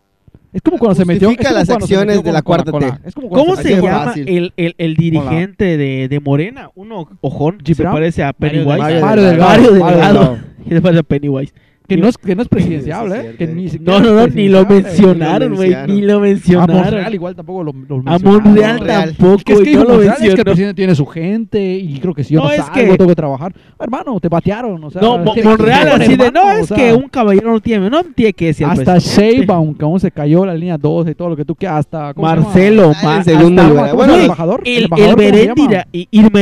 Es 0.57 0.63
como 0.63 0.79
cuando 0.79 0.95
se 0.95 1.05
metió. 1.05 1.29
Justifica 1.29 1.53
las 1.53 1.69
acciones 1.69 2.25
de 2.25 2.33
la 2.33 2.41
cuarta 2.41 2.73
T. 2.73 2.91
es 3.05 3.15
como 3.15 3.29
¿Cómo 3.29 3.57
se 3.57 3.77
llama 3.77 4.15
el, 4.17 4.55
el, 4.57 4.75
el 4.79 4.95
dirigente 4.95 5.77
de, 5.77 6.09
de 6.09 6.21
Morena? 6.21 6.71
Uno 6.75 7.11
ojón, 7.21 7.59
se 7.67 7.85
parece 7.85 8.25
a 8.25 8.33
Pennywise. 8.33 8.79
Mario 8.79 9.23
Delgado. 9.23 9.51
Mario 9.51 9.73
Delgado. 9.73 10.39
Se 10.67 10.81
parece 10.81 11.01
a 11.01 11.03
Pennywise. 11.03 11.53
Que 11.89 11.97
no 11.97 12.09
es, 12.09 12.18
que 12.18 12.34
no 12.34 12.43
es 12.43 12.49
presidenciable, 12.57 13.16
¿eh? 13.20 13.34
Que 13.39 13.47
ni 13.47 13.66
No, 13.80 14.01
no, 14.01 14.12
no, 14.14 14.26
ni 14.26 14.49
lo 14.49 14.64
mencionaron, 14.66 15.55
güey. 15.55 15.74
Ni 15.87 16.03
lo 16.03 16.16
A 16.16 16.20
mencionaron. 16.20 16.76
Monreal 16.84 17.14
igual 17.14 17.34
tampoco 17.37 17.64
lo, 17.64 17.72
lo 17.72 17.97
A 17.97 18.18
mencionaron. 18.18 18.43
Monreal 18.45 18.78
Monreal. 18.78 19.09
tampoco, 19.16 19.43
Que 19.45 19.53
es 19.53 19.61
que 19.61 19.74
no 19.76 19.84
lo 19.84 20.03
es 20.03 20.14
que 20.16 20.26
el 20.28 20.45
presidente 20.45 20.74
tiene 20.74 20.95
su 20.95 21.07
gente 21.07 21.74
y 21.76 21.99
creo 22.01 22.14
que 22.14 22.24
si 22.24 22.34
yo 22.34 22.41
No, 22.41 22.47
no, 22.47 22.51
es 22.53 22.57
salgo, 22.59 22.74
que- 22.74 22.97
tengo 22.99 23.09
que 23.09 23.14
trabajar. 23.16 23.53
Hermano, 23.78 24.18
te 24.20 24.28
batearon, 24.28 24.82
o 24.84 24.91
sea... 24.91 25.01
No, 25.03 25.18
Monreal 25.18 25.89
así 26.03 26.16
de, 26.16 26.30
no, 26.32 26.43
o 26.47 26.51
es 26.53 26.66
sea, 26.68 26.76
que 26.76 26.93
un 26.95 27.09
caballero 27.09 27.53
no 27.53 27.61
tiene, 27.61 27.89
no 27.91 28.03
tiene 28.05 28.32
que 28.32 28.47
decir 28.47 28.66
Hasta. 28.66 28.99
Sheinbaum, 28.99 29.74
que 29.74 29.84
aún 29.84 30.01
se 30.01 30.11
cayó 30.11 30.45
la 30.47 30.55
línea 30.55 30.76
12 30.78 31.11
y 31.11 31.14
todo 31.14 31.28
lo 31.30 31.37
que 31.37 31.45
tú 31.45 31.55
quieras, 31.55 31.80
hasta... 31.80 32.12
Marcelo, 32.16 32.93
Ah, 32.97 33.01
Ma- 33.05 33.16
en 33.18 33.24
segundo 33.24 33.62
hasta- 33.62 33.72
lugar. 33.74 33.91
¿Cómo 33.91 34.03
se 34.03 34.07
Bueno, 34.09 34.14
el 34.14 34.20
embajador. 34.22 34.62
El, 34.64 34.89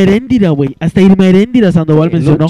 Heréndira, 0.04 0.50
güey. 0.50 0.76
Hasta 0.80 1.00
Irma 1.00 1.26
Heréndira 1.26 1.72
Sandoval 1.72 2.10
mencionó. 2.12 2.46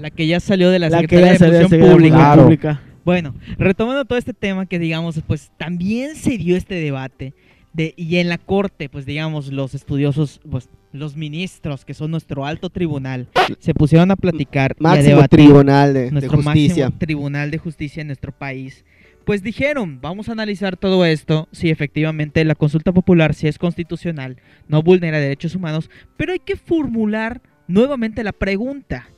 La 0.00 0.10
que 0.10 0.26
ya 0.26 0.40
salió 0.40 0.70
de 0.70 0.78
la, 0.78 0.88
La 0.90 0.98
que 1.02 1.16
Secretaría 1.16 1.32
ya 1.32 1.38
salió 1.38 1.68
de 1.68 1.78
Pública. 1.92 2.29
Claro. 2.34 2.42
Pública. 2.44 2.80
Bueno, 3.04 3.34
retomando 3.58 4.04
todo 4.04 4.18
este 4.18 4.34
tema 4.34 4.66
que 4.66 4.78
digamos, 4.78 5.20
pues 5.26 5.50
también 5.56 6.16
se 6.16 6.36
dio 6.38 6.56
este 6.56 6.74
debate 6.74 7.34
de, 7.72 7.94
y 7.96 8.16
en 8.16 8.28
la 8.28 8.38
corte, 8.38 8.88
pues 8.88 9.06
digamos, 9.06 9.52
los 9.52 9.74
estudiosos, 9.74 10.40
pues 10.50 10.68
los 10.92 11.16
ministros, 11.16 11.84
que 11.84 11.94
son 11.94 12.10
nuestro 12.10 12.44
alto 12.44 12.68
tribunal, 12.68 13.28
se 13.58 13.74
pusieron 13.74 14.10
a 14.10 14.16
platicar 14.16 14.76
y 14.78 14.84
a 14.84 14.88
Máximo 14.88 15.08
debatir 15.16 15.38
tribunal 15.38 15.94
de, 15.94 16.00
de 16.04 16.10
nuestro 16.10 16.42
justicia. 16.42 16.84
máximo 16.86 16.98
tribunal 16.98 17.50
de 17.50 17.58
justicia 17.58 18.00
en 18.00 18.08
nuestro 18.08 18.32
país. 18.32 18.84
Pues 19.24 19.42
dijeron, 19.42 20.00
vamos 20.00 20.28
a 20.28 20.32
analizar 20.32 20.76
todo 20.76 21.04
esto, 21.04 21.48
si 21.52 21.70
efectivamente 21.70 22.44
la 22.44 22.54
consulta 22.54 22.92
popular, 22.92 23.34
si 23.34 23.46
es 23.48 23.58
constitucional, 23.58 24.38
no 24.66 24.82
vulnera 24.82 25.20
derechos 25.20 25.54
humanos, 25.54 25.90
pero 26.16 26.32
hay 26.32 26.40
que 26.40 26.56
formular 26.56 27.40
nuevamente 27.68 28.24
la 28.24 28.32
pregunta. 28.32 29.08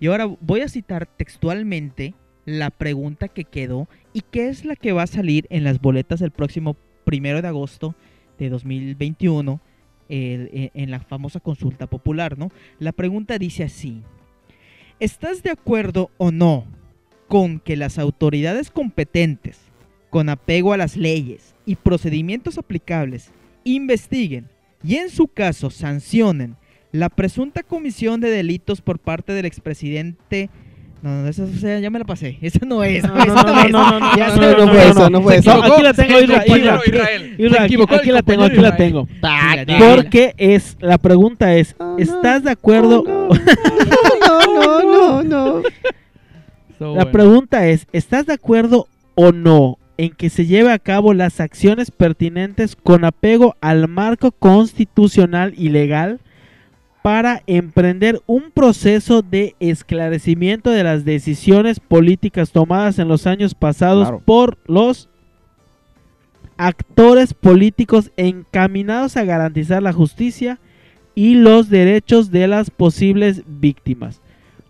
Y 0.00 0.06
ahora 0.06 0.26
voy 0.40 0.60
a 0.60 0.68
citar 0.68 1.06
textualmente 1.06 2.14
la 2.48 2.70
pregunta 2.70 3.28
que 3.28 3.44
quedó 3.44 3.88
y 4.14 4.22
que 4.22 4.48
es 4.48 4.64
la 4.64 4.74
que 4.74 4.92
va 4.92 5.02
a 5.02 5.06
salir 5.06 5.46
en 5.50 5.64
las 5.64 5.80
boletas 5.80 6.22
el 6.22 6.30
próximo 6.30 6.76
primero 7.04 7.42
de 7.42 7.48
agosto 7.48 7.94
de 8.38 8.48
2021 8.48 9.60
el- 10.08 10.48
en- 10.54 10.70
en 10.72 10.90
la 10.90 11.00
famosa 11.00 11.40
consulta 11.40 11.86
popular, 11.86 12.38
¿no? 12.38 12.50
La 12.78 12.92
pregunta 12.92 13.36
dice 13.38 13.64
así: 13.64 14.02
¿Estás 15.00 15.42
de 15.42 15.50
acuerdo 15.50 16.10
o 16.16 16.30
no 16.30 16.64
con 17.28 17.60
que 17.60 17.76
las 17.76 17.98
autoridades 17.98 18.70
competentes, 18.70 19.58
con 20.08 20.30
apego 20.30 20.72
a 20.72 20.78
las 20.78 20.96
leyes 20.96 21.54
y 21.66 21.76
procedimientos 21.76 22.56
aplicables, 22.56 23.30
investiguen 23.64 24.46
y 24.82 24.94
en 24.96 25.10
su 25.10 25.28
caso 25.28 25.68
sancionen 25.68 26.56
la 26.92 27.10
presunta 27.10 27.62
comisión 27.62 28.20
de 28.22 28.30
delitos 28.30 28.80
por 28.80 28.98
parte 28.98 29.34
del 29.34 29.44
expresidente? 29.44 30.48
No, 31.00 31.22
no, 31.22 31.28
esa, 31.28 31.44
esa 31.44 31.78
ya 31.78 31.90
me 31.90 31.98
la 32.00 32.04
pasé. 32.04 32.38
Esa 32.42 32.66
no 32.66 32.82
es. 32.82 33.04
No, 33.04 33.16
esa 33.16 33.26
no, 33.26 33.42
no, 33.44 33.60
es. 33.60 33.70
no, 33.70 33.90
no, 33.92 34.00
no, 34.00 34.16
Ya 34.16 34.28
no, 34.28 34.36
no, 34.36 34.66
no 34.66 34.72
fue 34.72 34.88
eso, 34.88 35.10
no 35.10 35.22
fue 35.22 35.34
No, 35.34 35.40
eso. 35.40 35.64
aquí 35.64 35.82
la 35.82 35.94
tengo. 35.94 36.18
Israel. 36.18 37.34
Isra, 37.38 37.58
Se 37.58 37.64
aquí, 37.64 37.76
la 38.10 38.22
tengo, 38.22 38.44
aquí 38.44 38.56
la 38.56 38.68
Israel. 38.68 38.76
tengo. 38.76 39.06
Sí, 39.06 39.14
la 39.22 39.64
tengo. 39.66 39.94
Porque 39.94 40.34
es, 40.38 40.76
la 40.80 40.98
pregunta 40.98 41.54
es, 41.54 41.76
¿estás 41.98 42.42
de 42.44 42.50
acuerdo? 42.50 43.04
No, 44.28 44.82
no, 44.82 45.22
no, 45.22 45.22
no. 45.22 45.62
So, 46.78 46.94
La 46.94 47.10
pregunta 47.10 47.66
es, 47.68 47.86
¿estás 47.92 48.26
de 48.26 48.34
acuerdo 48.34 48.86
o 49.14 49.32
no 49.32 49.78
en 49.96 50.10
que 50.10 50.30
se 50.30 50.46
lleve 50.46 50.70
a 50.70 50.78
cabo 50.78 51.14
las 51.14 51.40
acciones 51.40 51.90
pertinentes 51.90 52.76
con 52.76 53.04
apego 53.04 53.56
al 53.60 53.88
marco 53.88 54.32
constitucional 54.32 55.54
y 55.56 55.70
legal 55.70 56.20
para 57.08 57.42
emprender 57.46 58.20
un 58.26 58.50
proceso 58.50 59.22
de 59.22 59.56
esclarecimiento 59.60 60.68
de 60.68 60.84
las 60.84 61.06
decisiones 61.06 61.80
políticas 61.80 62.50
tomadas 62.50 62.98
en 62.98 63.08
los 63.08 63.26
años 63.26 63.54
pasados 63.54 64.02
Claro. 64.08 64.22
por 64.26 64.58
los 64.66 65.08
actores 66.58 67.32
políticos 67.32 68.10
encaminados 68.18 69.16
a 69.16 69.24
garantizar 69.24 69.82
la 69.82 69.94
justicia 69.94 70.58
y 71.14 71.36
los 71.36 71.70
derechos 71.70 72.30
de 72.30 72.46
las 72.46 72.68
posibles 72.68 73.42
víctimas. 73.46 74.20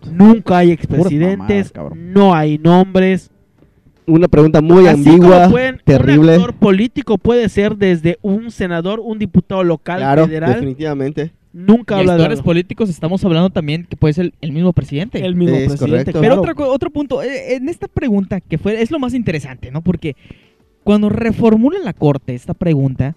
Nunca 0.09 0.59
hay 0.59 0.71
expresidentes, 0.71 1.73
mamadas, 1.75 1.97
no 1.97 2.33
hay 2.33 2.57
nombres. 2.57 3.31
Una 4.05 4.29
pregunta 4.29 4.61
muy 4.61 4.87
Así 4.87 5.09
ambigua, 5.09 5.49
pueden- 5.49 5.75
Un 5.75 5.81
terrible. 5.83 6.35
actor 6.35 6.53
político 6.53 7.17
puede 7.17 7.49
ser 7.49 7.75
desde 7.75 8.17
un 8.21 8.49
senador, 8.49 9.01
un 9.03 9.19
diputado 9.19 9.61
local, 9.65 9.97
Claro, 9.99 10.25
federal. 10.25 10.53
definitivamente. 10.53 11.33
Nunca 11.51 11.95
Y 11.95 11.99
habla 12.01 12.13
de 12.13 12.19
actores 12.21 12.39
algo. 12.39 12.45
políticos 12.45 12.89
estamos 12.89 13.25
hablando 13.25 13.49
también 13.49 13.85
que 13.89 13.95
puede 13.97 14.13
ser 14.13 14.25
el, 14.25 14.33
el 14.41 14.51
mismo 14.51 14.71
presidente. 14.73 15.25
el 15.25 15.35
mismo 15.35 15.55
Es 15.55 15.67
presidente. 15.69 16.11
correcto. 16.13 16.21
Pero 16.21 16.41
claro. 16.41 16.55
co- 16.55 16.71
otro 16.71 16.91
punto, 16.91 17.23
eh, 17.23 17.55
en 17.55 17.69
esta 17.69 17.87
pregunta 17.87 18.39
que 18.39 18.57
fue, 18.59 18.81
es 18.81 18.91
lo 18.91 18.99
más 18.99 19.13
interesante, 19.15 19.71
¿no? 19.71 19.81
Porque 19.81 20.15
cuando 20.83 21.09
reformula 21.09 21.79
la 21.83 21.93
corte 21.93 22.35
esta 22.35 22.53
pregunta, 22.53 23.15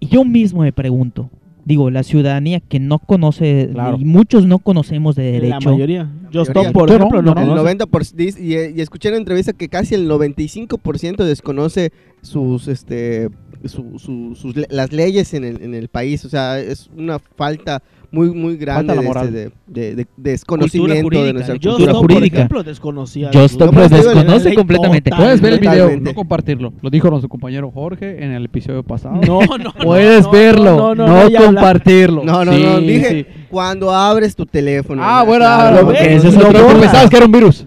yo 0.00 0.24
mismo 0.24 0.62
me 0.62 0.72
pregunto, 0.72 1.30
digo, 1.64 1.90
la 1.90 2.02
ciudadanía 2.02 2.60
que 2.60 2.78
no 2.78 2.98
conoce, 2.98 3.70
Claro. 3.72 3.96
y 3.98 4.04
muchos 4.04 4.46
no 4.46 4.58
conocemos 4.58 5.16
de 5.16 5.24
La 5.24 5.40
derecho, 5.40 5.70
mayoría. 5.70 6.04
Just 6.32 6.50
mayoría. 6.54 6.62
Stop, 6.68 6.72
por 6.72 6.88
Yo 6.90 6.98
no, 6.98 7.06
ejemplo, 7.08 7.22
no. 7.22 7.40
El 7.40 7.48
conoce. 7.48 7.76
90% 7.78 8.12
dice- 8.16 8.42
y, 8.42 8.78
y 8.78 8.80
escuché 8.82 9.08
en 9.08 9.14
la 9.14 9.18
entrevista 9.20 9.52
que 9.52 9.68
casi 9.68 9.94
el 9.94 10.08
95% 10.08 11.24
desconoce 11.24 11.90
sus 12.22 12.68
este 12.68 13.28
su- 13.64 13.98
su- 13.98 14.34
sus 14.36 14.56
le- 14.56 14.66
las 14.70 14.92
leyes 14.92 15.34
en 15.34 15.44
el, 15.44 15.62
en 15.62 15.74
el 15.74 15.88
país, 15.88 16.24
o 16.24 16.28
sea, 16.28 16.58
es 16.60 16.88
una 16.96 17.18
falta 17.18 17.82
muy 18.10 18.30
muy 18.32 18.56
grande 18.56 18.94
de, 18.94 19.06
este, 19.06 19.30
de, 19.30 19.50
de- 19.66 19.94
de 19.94 20.06
desconocimiento 20.16 21.02
jurídica, 21.02 21.26
de 21.26 21.32
nuestra 21.34 21.54
Just 21.56 21.64
cultura 21.66 21.90
Stop, 21.92 22.02
por 22.02 22.12
jurídica. 22.12 22.36
ejemplo, 22.38 22.62
desconocía. 22.62 23.30
Pero 23.30 23.48
digo, 23.48 23.66
desconoce 23.88 24.54
completamente. 24.54 25.10
total. 25.10 25.24
Puedes 25.24 25.40
ver 25.42 25.52
el 25.52 25.58
video, 25.60 25.74
Totalmente. 25.74 26.10
no 26.10 26.14
compartirlo. 26.14 26.72
Lo 26.80 26.88
dijo 26.90 27.10
nuestro 27.10 27.28
compañero 27.28 27.70
Jorge 27.70 28.24
en 28.24 28.30
el 28.32 28.46
episodio 28.46 28.82
pasado. 28.82 29.16
No, 29.26 29.40
no, 29.58 29.74
Puedes 29.74 30.24
no, 30.24 30.30
verlo, 30.30 30.94
no, 30.94 31.06
no, 31.06 31.28
compartirlo. 31.36 32.24
No, 32.24 32.44
no, 32.46 32.52
Sí, 32.52 32.62
no, 32.62 32.80
dije 32.80 33.10
sí. 33.10 33.26
cuando 33.50 33.90
abres 33.94 34.34
tu 34.34 34.46
teléfono. 34.46 35.02
Ah, 35.04 35.20
¿no? 35.20 35.26
bueno, 35.26 35.44
Claro, 35.44 35.86
ves, 35.88 36.00
eso 36.24 36.28
es 36.28 36.34
lo 36.34 36.46
cosa. 36.50 36.80
pensabas 36.80 37.10
que 37.10 37.16
era 37.16 37.26
un 37.26 37.32
virus. 37.32 37.66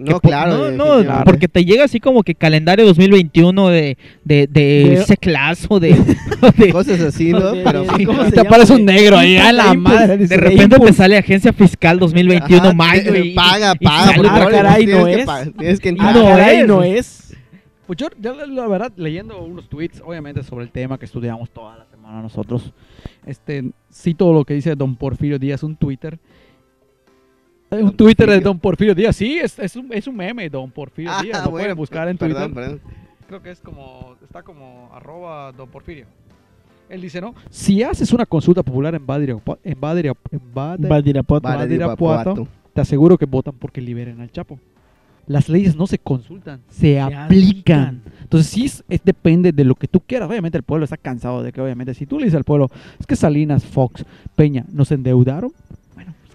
No, 0.00 0.18
Que 0.20 0.28
claro. 0.28 0.70
no, 0.70 1.02
no, 1.02 1.24
porque 1.24 1.46
te 1.46 1.64
llega 1.64 1.84
así 1.84 2.00
como 2.00 2.22
que 2.22 2.34
calendario 2.34 2.86
2021 2.86 3.68
de, 3.68 3.98
de, 4.24 4.46
de, 4.46 4.96
De- 4.96 5.04
C-Class 5.04 5.66
o 5.68 5.78
de, 5.78 5.94
de, 6.56 6.72
cosas 6.72 7.00
así, 7.00 7.32
¿no? 7.32 7.52
De- 7.52 7.62
Pero 7.64 7.84
de- 7.84 8.06
¿cómo 8.06 8.24
se 8.24 8.30
Te 8.30 8.36
llama? 8.38 8.48
aparece 8.48 8.72
un 8.74 8.84
negro 8.86 9.18
ahí, 9.18 9.36
a 9.36 9.52
la 9.52 9.74
madre. 9.74 10.16
de 10.26 10.36
repente 10.36 10.78
te 10.78 10.92
sale 10.94 11.18
Agencia 11.18 11.52
Fiscal 11.52 11.98
2021 11.98 12.62
Ajá, 12.62 12.72
mayo 12.72 13.14
y 13.14 13.34
paga, 13.34 13.74
y 13.78 13.84
paga, 13.84 14.12
porque 14.16 14.30
Ah, 14.32 14.48
caray, 14.50 14.86
no 14.86 15.04
que 15.04 15.14
es. 15.20 15.26
pa- 15.26 15.44
Tienes 15.44 15.80
que 15.80 15.88
entrar. 15.90 16.14
no 16.14 16.24
caray, 16.24 16.58
es. 16.60 16.66
no 16.66 16.82
es. 16.82 17.36
Pues 17.86 17.98
yo, 17.98 18.08
la, 18.22 18.46
la 18.46 18.68
verdad, 18.68 18.92
leyendo 18.96 19.42
unos 19.42 19.68
tweets, 19.68 20.00
obviamente 20.06 20.42
sobre 20.44 20.64
el 20.64 20.70
tema 20.70 20.96
que 20.96 21.04
estudiamos 21.04 21.50
toda 21.50 21.76
la 21.76 21.84
semana 21.86 22.22
nosotros, 22.22 22.72
este, 23.26 23.70
cito 23.92 24.32
lo 24.32 24.44
que 24.44 24.54
dice 24.54 24.74
don 24.76 24.94
Porfirio 24.96 25.38
Díaz, 25.38 25.62
un 25.62 25.76
Twitter. 25.76 26.18
Eh, 27.70 27.82
Un 27.82 27.96
Twitter 27.96 28.28
de 28.28 28.40
don 28.40 28.58
Porfirio 28.58 28.94
Díaz, 28.94 29.16
sí, 29.16 29.38
es, 29.38 29.58
es, 29.58 29.76
un, 29.76 29.90
es 29.92 30.06
un 30.06 30.16
meme, 30.16 30.48
don 30.50 30.70
Porfirio 30.70 31.10
Ah, 31.14 31.22
Díaz, 31.22 31.44
lo 31.44 31.50
bueno, 31.50 31.64
pueden 31.64 31.76
buscar 31.76 32.08
en 32.08 32.18
Twitter. 32.18 32.52
perdón. 32.52 32.80
Creo 33.28 33.42
que 33.42 33.50
es 33.52 33.60
como, 33.60 34.16
está 34.24 34.42
como 34.42 34.90
arroba 34.92 35.52
don 35.52 35.68
Porfirio. 35.68 36.06
Él 36.88 37.00
dice, 37.00 37.20
¿no? 37.20 37.34
Si 37.48 37.82
haces 37.84 38.12
una 38.12 38.26
consulta 38.26 38.64
popular 38.64 38.94
en 38.96 39.06
Badirapuato, 39.06 39.60
en 39.62 39.80
Badirapuato. 39.80 40.82
Te 42.74 42.80
aseguro 42.80 43.16
que 43.18 43.26
votan 43.26 43.54
porque 43.54 43.80
liberen 43.80 44.20
al 44.20 44.30
Chapo. 44.32 44.58
Las 45.26 45.48
leyes 45.48 45.76
no 45.76 45.86
se 45.86 45.98
consultan, 45.98 46.60
se, 46.68 46.98
aplican. 46.98 47.22
aplican. 47.24 48.02
Entonces 48.22 48.50
sí 48.50 48.64
es, 48.64 48.82
es- 48.88 49.04
depende 49.04 49.52
de 49.52 49.62
lo 49.64 49.76
que 49.76 49.86
tú 49.86 50.00
quieras. 50.00 50.28
Obviamente 50.28 50.58
el 50.58 50.64
pueblo 50.64 50.82
está 50.84 50.96
cansado 50.96 51.42
de 51.44 51.52
que 51.52 51.60
obviamente 51.60 51.94
si 51.94 52.06
tú 52.06 52.18
le 52.18 52.24
dices 52.24 52.38
al 52.38 52.44
pueblo, 52.44 52.68
es 52.98 53.06
que 53.06 53.14
Salinas, 53.14 53.64
Fox, 53.64 54.04
Peña 54.34 54.64
nos 54.72 54.90
endeudaron. 54.90 55.52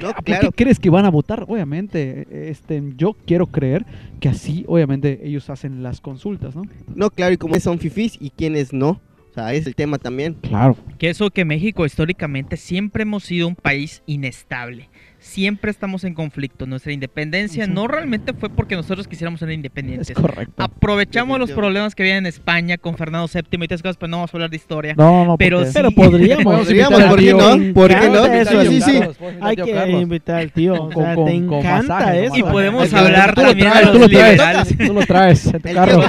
No, 0.02 0.14
¿por 0.14 0.24
claro. 0.24 0.52
qué 0.52 0.64
crees 0.64 0.80
que 0.80 0.89
van 0.89 1.06
a 1.06 1.10
votar? 1.10 1.46
Obviamente, 1.48 2.50
este, 2.50 2.84
yo 2.98 3.16
quiero 3.26 3.48
creer 3.48 3.86
que 4.20 4.30
así 4.30 4.66
obviamente 4.68 5.22
ellos 5.24 5.50
hacen 5.50 5.84
las 5.84 6.02
consultas, 6.02 6.56
¿no? 6.56 6.64
No, 6.93 7.10
claro, 7.10 7.34
y 7.34 7.38
como 7.38 7.60
son 7.60 7.80
fifís 7.80 8.18
y 8.20 8.30
quienes 8.32 8.74
no. 8.74 9.00
O 9.32 9.34
sea, 9.36 9.54
es 9.54 9.68
el 9.68 9.76
tema 9.76 9.98
también. 9.98 10.36
Claro. 10.36 10.78
Que 10.98 11.10
eso 11.10 11.30
que 11.30 11.43
México 11.43 11.86
históricamente 11.86 12.56
siempre 12.56 13.04
hemos 13.04 13.26
sido 13.26 13.50
un 13.50 13.56
país 13.56 14.02
inestable. 14.06 14.89
Siempre 15.26 15.71
estamos 15.71 16.03
en 16.03 16.13
conflicto. 16.13 16.65
Nuestra 16.67 16.93
independencia 16.93 17.65
Ujú. 17.65 17.73
no 17.73 17.88
realmente 17.88 18.32
fue 18.34 18.47
porque 18.49 18.76
nosotros 18.76 19.07
quisiéramos 19.07 19.39
ser 19.39 19.51
independientes. 19.51 20.11
Es 20.11 20.15
correcto. 20.15 20.53
Aprovechamos 20.63 21.39
los 21.39 21.51
problemas 21.51 21.95
que 21.95 22.03
había 22.03 22.17
en 22.17 22.26
España 22.28 22.78
con 22.78 22.95
Fernando 22.95 23.28
VII 23.34 23.43
y 23.59 23.63
otras 23.65 23.82
cosas, 23.82 23.97
pero 23.97 24.09
no 24.11 24.17
vamos 24.17 24.34
a 24.34 24.38
hablar 24.38 24.49
de 24.51 24.55
historia. 24.55 24.93
No, 24.95 25.26
no, 25.26 25.38
Pero 25.38 25.57
porque- 25.57 25.71
sí. 25.71 25.73
Pero 25.76 25.91
podríamos. 25.91 26.43
Podríamos, 26.65 26.99
invitar 26.99 27.09
¿por 27.09 27.09
al 27.09 27.15
qué 27.17 27.26
tío. 27.26 27.38
no? 27.57 27.73
¿Por 27.73 27.88
qué 27.89 28.09
no? 28.09 28.26
eso, 28.26 28.61
Sí, 28.65 28.82
sí. 28.82 29.01
Hay 29.41 29.55
que 29.57 29.89
invitar 29.99 30.36
al 30.38 30.51
tío. 30.51 30.73
O 30.86 30.91
sea, 30.93 31.15
con- 31.15 31.26
te 31.26 31.45
con 31.47 31.57
encanta 31.59 31.93
masaje, 31.95 32.26
eso. 32.26 32.36
Y 32.38 32.43
podemos 32.43 32.93
hablar 32.93 33.34
tú 33.36 33.41
lo 33.41 33.47
también 33.49 33.71
traes, 33.71 33.86
de 33.88 33.91
tú 33.91 33.99
los 33.99 34.11
lo 34.11 34.17
traes. 34.17 34.32
liberales. 34.38 34.78
Tú 34.78 34.93
lo 34.93 35.05
traes 35.05 35.45
en 35.47 35.61
tu 35.61 35.73
carro. 35.73 36.01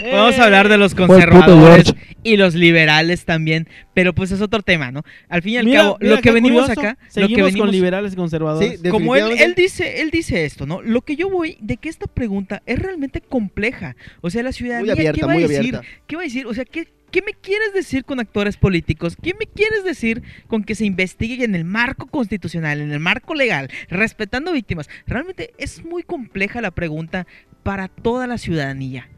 Podemos 0.00 0.38
hablar 0.38 0.68
de 0.68 0.78
los 0.78 0.94
conservadores. 0.94 1.94
Y 2.22 2.36
los 2.36 2.54
liberales 2.54 3.24
también, 3.24 3.68
pero 3.94 4.14
pues 4.14 4.30
es 4.30 4.40
otro 4.40 4.62
tema, 4.62 4.90
¿no? 4.90 5.02
Al 5.28 5.42
fin 5.42 5.54
y 5.54 5.56
al 5.58 5.64
Mira, 5.66 5.80
cabo, 5.80 5.98
mira 6.00 6.16
lo 6.16 6.22
que 6.22 6.30
venimos 6.30 6.62
curioso, 6.62 6.80
acá, 6.80 6.98
lo 7.00 7.10
Seguimos 7.10 7.36
que 7.36 7.42
venimos 7.42 7.66
con 7.66 7.70
liberales 7.72 8.12
y 8.12 8.16
conservadores. 8.16 8.80
Sí, 8.80 8.88
como 8.88 9.16
él, 9.16 9.32
él 9.38 9.54
dice, 9.54 10.00
él 10.00 10.10
dice 10.10 10.44
esto, 10.44 10.66
¿no? 10.66 10.82
Lo 10.82 11.02
que 11.02 11.16
yo 11.16 11.28
voy 11.30 11.56
de 11.60 11.76
que 11.76 11.88
esta 11.88 12.06
pregunta 12.06 12.62
es 12.66 12.78
realmente 12.78 13.20
compleja. 13.20 13.96
O 14.20 14.30
sea, 14.30 14.42
la 14.42 14.48
Muy 14.48 14.54
ciudadanía, 14.54 15.12
¿qué 15.12 15.26
va 15.26 15.32
a 15.32 15.36
decir? 15.36 15.58
abierta. 15.58 15.82
¿Qué 16.06 16.16
va 16.16 16.22
a 16.22 16.24
decir? 16.24 16.46
O 16.46 16.54
sea, 16.54 16.64
¿qué, 16.64 16.88
¿qué 17.10 17.22
me 17.22 17.34
quieres 17.34 17.72
decir 17.74 18.04
con 18.04 18.20
actores 18.20 18.56
políticos? 18.56 19.16
¿Qué 19.20 19.34
me 19.38 19.46
quieres 19.46 19.84
decir 19.84 20.22
con 20.48 20.64
que 20.64 20.74
se 20.74 20.84
investigue 20.84 21.44
en 21.44 21.54
el 21.54 21.64
marco 21.64 22.06
constitucional, 22.06 22.80
en 22.80 22.92
el 22.92 23.00
marco 23.00 23.34
legal, 23.34 23.70
respetando 23.88 24.52
víctimas? 24.52 24.88
Realmente 25.06 25.52
es 25.58 25.84
muy 25.84 26.02
compleja 26.02 26.60
la 26.60 26.70
pregunta 26.70 27.26
para 27.62 27.88
toda 27.88 28.26
la 28.26 28.38
ciudadanía. 28.38 29.08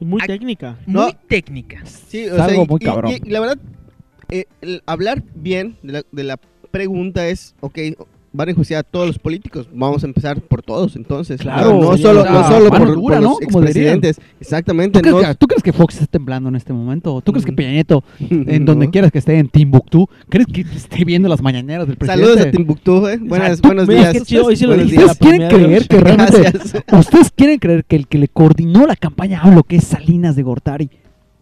Muy 0.00 0.20
Ac- 0.20 0.26
técnica. 0.26 0.78
Muy 0.86 0.94
No. 0.94 1.12
técnica. 1.28 1.84
Sí, 1.86 2.20
Es 2.24 2.32
o 2.32 2.36
sea, 2.36 2.44
algo 2.46 2.64
y- 2.64 2.68
muy 2.68 2.78
y- 2.80 2.84
cabrón. 2.84 3.12
Y, 3.12 3.28
y 3.28 3.30
la 3.30 3.40
verdad, 3.40 3.58
eh, 4.30 4.44
el 4.60 4.82
hablar 4.86 5.22
bien 5.34 5.76
de 5.82 5.92
la, 5.92 6.02
de 6.10 6.24
la 6.24 6.36
pregunta 6.70 7.26
es, 7.28 7.54
ok, 7.60 7.78
van 8.34 8.48
a 8.48 8.50
enjuiciar 8.50 8.80
a 8.80 8.82
todos 8.82 9.06
los 9.06 9.18
políticos. 9.18 9.68
Vamos 9.72 10.02
a 10.02 10.06
empezar 10.06 10.40
por 10.42 10.60
todos, 10.60 10.96
entonces. 10.96 11.40
Claro, 11.40 11.80
no, 11.80 11.96
solo, 11.96 12.24
no 12.24 12.68
por, 12.68 12.94
dura, 12.94 13.16
por 13.16 13.22
¿no? 13.22 13.30
los 13.30 13.38
Como 13.38 13.60
dirían. 13.62 13.94
expresidentes. 13.94 14.20
Exactamente. 14.40 14.98
¿Tú 14.98 15.02
crees, 15.02 15.14
no- 15.14 15.22
que, 15.22 15.34
tú 15.36 15.46
crees 15.46 15.62
que 15.62 15.72
Fox 15.72 15.94
está 15.94 16.06
temblando 16.08 16.48
en 16.48 16.56
este 16.56 16.72
momento? 16.72 17.22
¿Tú 17.22 17.32
crees 17.32 17.46
que 17.46 17.52
Mm. 17.52 17.56
Peña 17.56 17.70
Nieto, 17.70 18.02
en 18.18 18.64
donde 18.64 18.90
quieras 18.90 19.12
que 19.12 19.18
esté 19.18 19.38
en 19.38 19.48
Timbuktu, 19.48 20.08
crees 20.28 20.48
que 20.48 20.62
esté 20.62 21.04
viendo 21.04 21.28
las 21.28 21.40
mañaneras 21.40 21.86
del 21.86 21.96
presidente? 21.96 22.26
Saludos 22.26 22.46
a 22.46 22.50
Timbuktu, 22.50 23.06
eh. 23.08 23.18
Buenas, 23.22 23.60
buenos 23.62 23.86
días. 23.88 24.16
hoy 24.44 24.56
sí 24.56 24.66
lo. 24.66 24.74
¿Ustedes 24.74 25.16
quieren 25.18 25.48
creer 25.48 25.86
que 25.88 26.00
realmente... 26.00 26.40
Gracias. 26.52 26.82
¿Ustedes 26.92 27.30
quieren 27.30 27.58
creer 27.60 27.84
que 27.84 27.94
el 27.96 28.08
que 28.08 28.18
le 28.18 28.26
coordinó 28.28 28.84
la 28.86 28.96
campaña 28.96 29.40
a 29.42 29.50
lo 29.54 29.62
que 29.62 29.76
es 29.76 29.84
Salinas 29.84 30.34
de 30.34 30.42
Gortari 30.42 30.90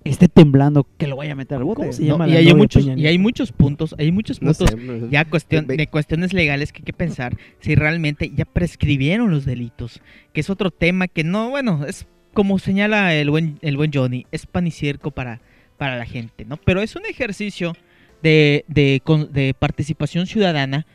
esté 0.04 0.28
temblando 0.28 0.86
que 0.98 1.06
lo 1.06 1.16
vaya 1.16 1.32
a 1.32 1.34
meter 1.34 1.58
al 1.58 1.64
bote? 1.64 1.80
¿Cómo 1.80 1.92
se 1.92 2.02
No, 2.02 2.08
llama 2.08 2.28
y, 2.28 2.32
la 2.32 2.38
hay 2.38 2.54
muchos, 2.54 2.84
y 2.86 3.06
hay 3.06 3.18
muchos 3.18 3.52
puntos, 3.52 3.94
hay 3.98 4.10
muchos 4.12 4.40
No 4.42 4.52
puntos 4.52 4.70
sé, 4.70 4.76
no 4.76 5.00
sé. 5.00 5.06
ya 5.10 5.24
cuestión, 5.24 5.66
de 5.66 5.86
cuestiones 5.86 6.32
legales 6.32 6.72
que 6.72 6.78
hay 6.78 6.84
que 6.84 6.92
pensar 6.92 7.36
si 7.60 7.74
realmente 7.74 8.30
ya 8.34 8.44
prescribieron 8.44 9.30
los 9.30 9.44
delitos, 9.44 10.00
que 10.32 10.40
es 10.40 10.50
otro 10.50 10.70
tema 10.70 11.08
que 11.08 11.24
no, 11.24 11.50
bueno, 11.50 11.84
es 11.86 12.06
como 12.34 12.58
señala 12.58 13.14
el 13.14 13.30
buen, 13.30 13.58
el 13.62 13.76
buen 13.76 13.90
Johnny, 13.92 14.26
es 14.32 14.46
pan 14.46 14.66
y 14.66 14.70
circo 14.70 15.10
para, 15.10 15.40
para 15.78 15.96
la 15.98 16.06
gente, 16.06 16.44
¿no? 16.44 16.56
Pero 16.56 16.80
es 16.82 16.96
un 16.96 17.04
ejercicio 17.06 17.74
de, 18.22 18.64
de, 18.68 19.00
con- 19.04 19.32
de 19.32 19.54
participación 19.58 20.26
ciudadana 20.26 20.86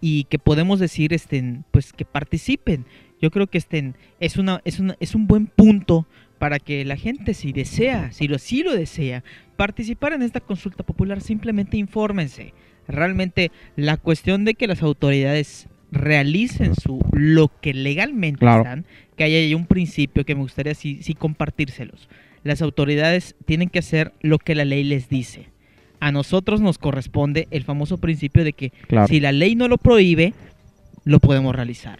y 0.00 0.24
que 0.24 0.38
podemos 0.38 0.78
decir, 0.80 1.12
este, 1.14 1.62
pues 1.70 1.92
que 1.92 2.04
participen. 2.04 2.84
Yo 3.20 3.30
creo 3.32 3.48
que 3.48 3.58
este, 3.58 3.94
es, 4.20 4.36
una, 4.36 4.60
es, 4.64 4.78
una, 4.78 4.94
es 5.00 5.14
un 5.16 5.26
buen 5.26 5.46
punto 5.46 6.06
para 6.38 6.58
que 6.58 6.84
la 6.84 6.96
gente, 6.96 7.34
si 7.34 7.52
desea, 7.52 8.12
si 8.12 8.28
lo, 8.28 8.38
si 8.38 8.62
lo 8.62 8.72
desea, 8.74 9.24
participar 9.56 10.12
en 10.12 10.22
esta 10.22 10.40
consulta 10.40 10.84
popular, 10.84 11.20
simplemente 11.20 11.76
infórmense. 11.76 12.54
Realmente 12.86 13.50
la 13.76 13.96
cuestión 13.96 14.44
de 14.44 14.54
que 14.54 14.66
las 14.66 14.82
autoridades 14.82 15.68
realicen 15.90 16.74
su 16.74 17.00
lo 17.12 17.48
que 17.60 17.74
legalmente 17.74 18.40
Claro. 18.40 18.62
están, 18.62 18.86
que 19.16 19.24
haya 19.24 19.56
un 19.56 19.66
principio 19.66 20.24
que 20.24 20.34
me 20.34 20.42
gustaría 20.42 20.74
sí, 20.74 20.98
sí 21.02 21.14
compartírselos. 21.14 22.08
Las 22.44 22.62
autoridades 22.62 23.34
tienen 23.46 23.68
que 23.68 23.80
hacer 23.80 24.12
lo 24.20 24.38
que 24.38 24.54
la 24.54 24.64
ley 24.64 24.84
les 24.84 25.08
dice. 25.08 25.48
A 26.00 26.12
nosotros 26.12 26.60
nos 26.60 26.78
corresponde 26.78 27.48
el 27.50 27.64
famoso 27.64 27.98
principio 27.98 28.44
de 28.44 28.52
que 28.52 28.70
Claro. 28.86 29.08
si 29.08 29.18
la 29.18 29.32
ley 29.32 29.56
no 29.56 29.66
lo 29.66 29.76
prohíbe, 29.78 30.34
lo 31.04 31.18
podemos 31.18 31.54
realizar. 31.56 31.98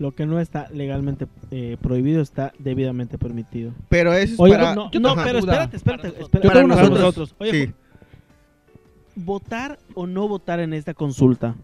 Lo 0.00 0.12
que 0.12 0.24
no 0.26 0.40
está 0.40 0.66
legalmente 0.72 1.26
eh, 1.50 1.76
prohibido 1.80 2.22
está 2.22 2.52
debidamente 2.58 3.18
permitido. 3.18 3.72
Pero 3.90 4.12
eso 4.14 4.32
es 4.32 4.40
Oye, 4.40 4.54
para... 4.54 4.74
no, 4.74 4.90
no, 4.98 5.14
pero 5.14 5.38
espérate, 5.38 5.76
espérate, 5.76 6.08
Para 6.10 6.22
espérate. 6.24 6.48
Yo 6.48 6.52
tengo 6.52 6.64
una 6.64 6.74
para 6.74 6.88
duda. 6.88 6.98
nosotros. 7.00 7.34
Oye, 7.38 7.50
Sí. 7.66 7.72
votar 9.14 9.78
o 9.94 10.06
no 10.06 10.26
votar 10.26 10.58
en 10.60 10.72
esta 10.72 10.94
consulta. 10.94 11.54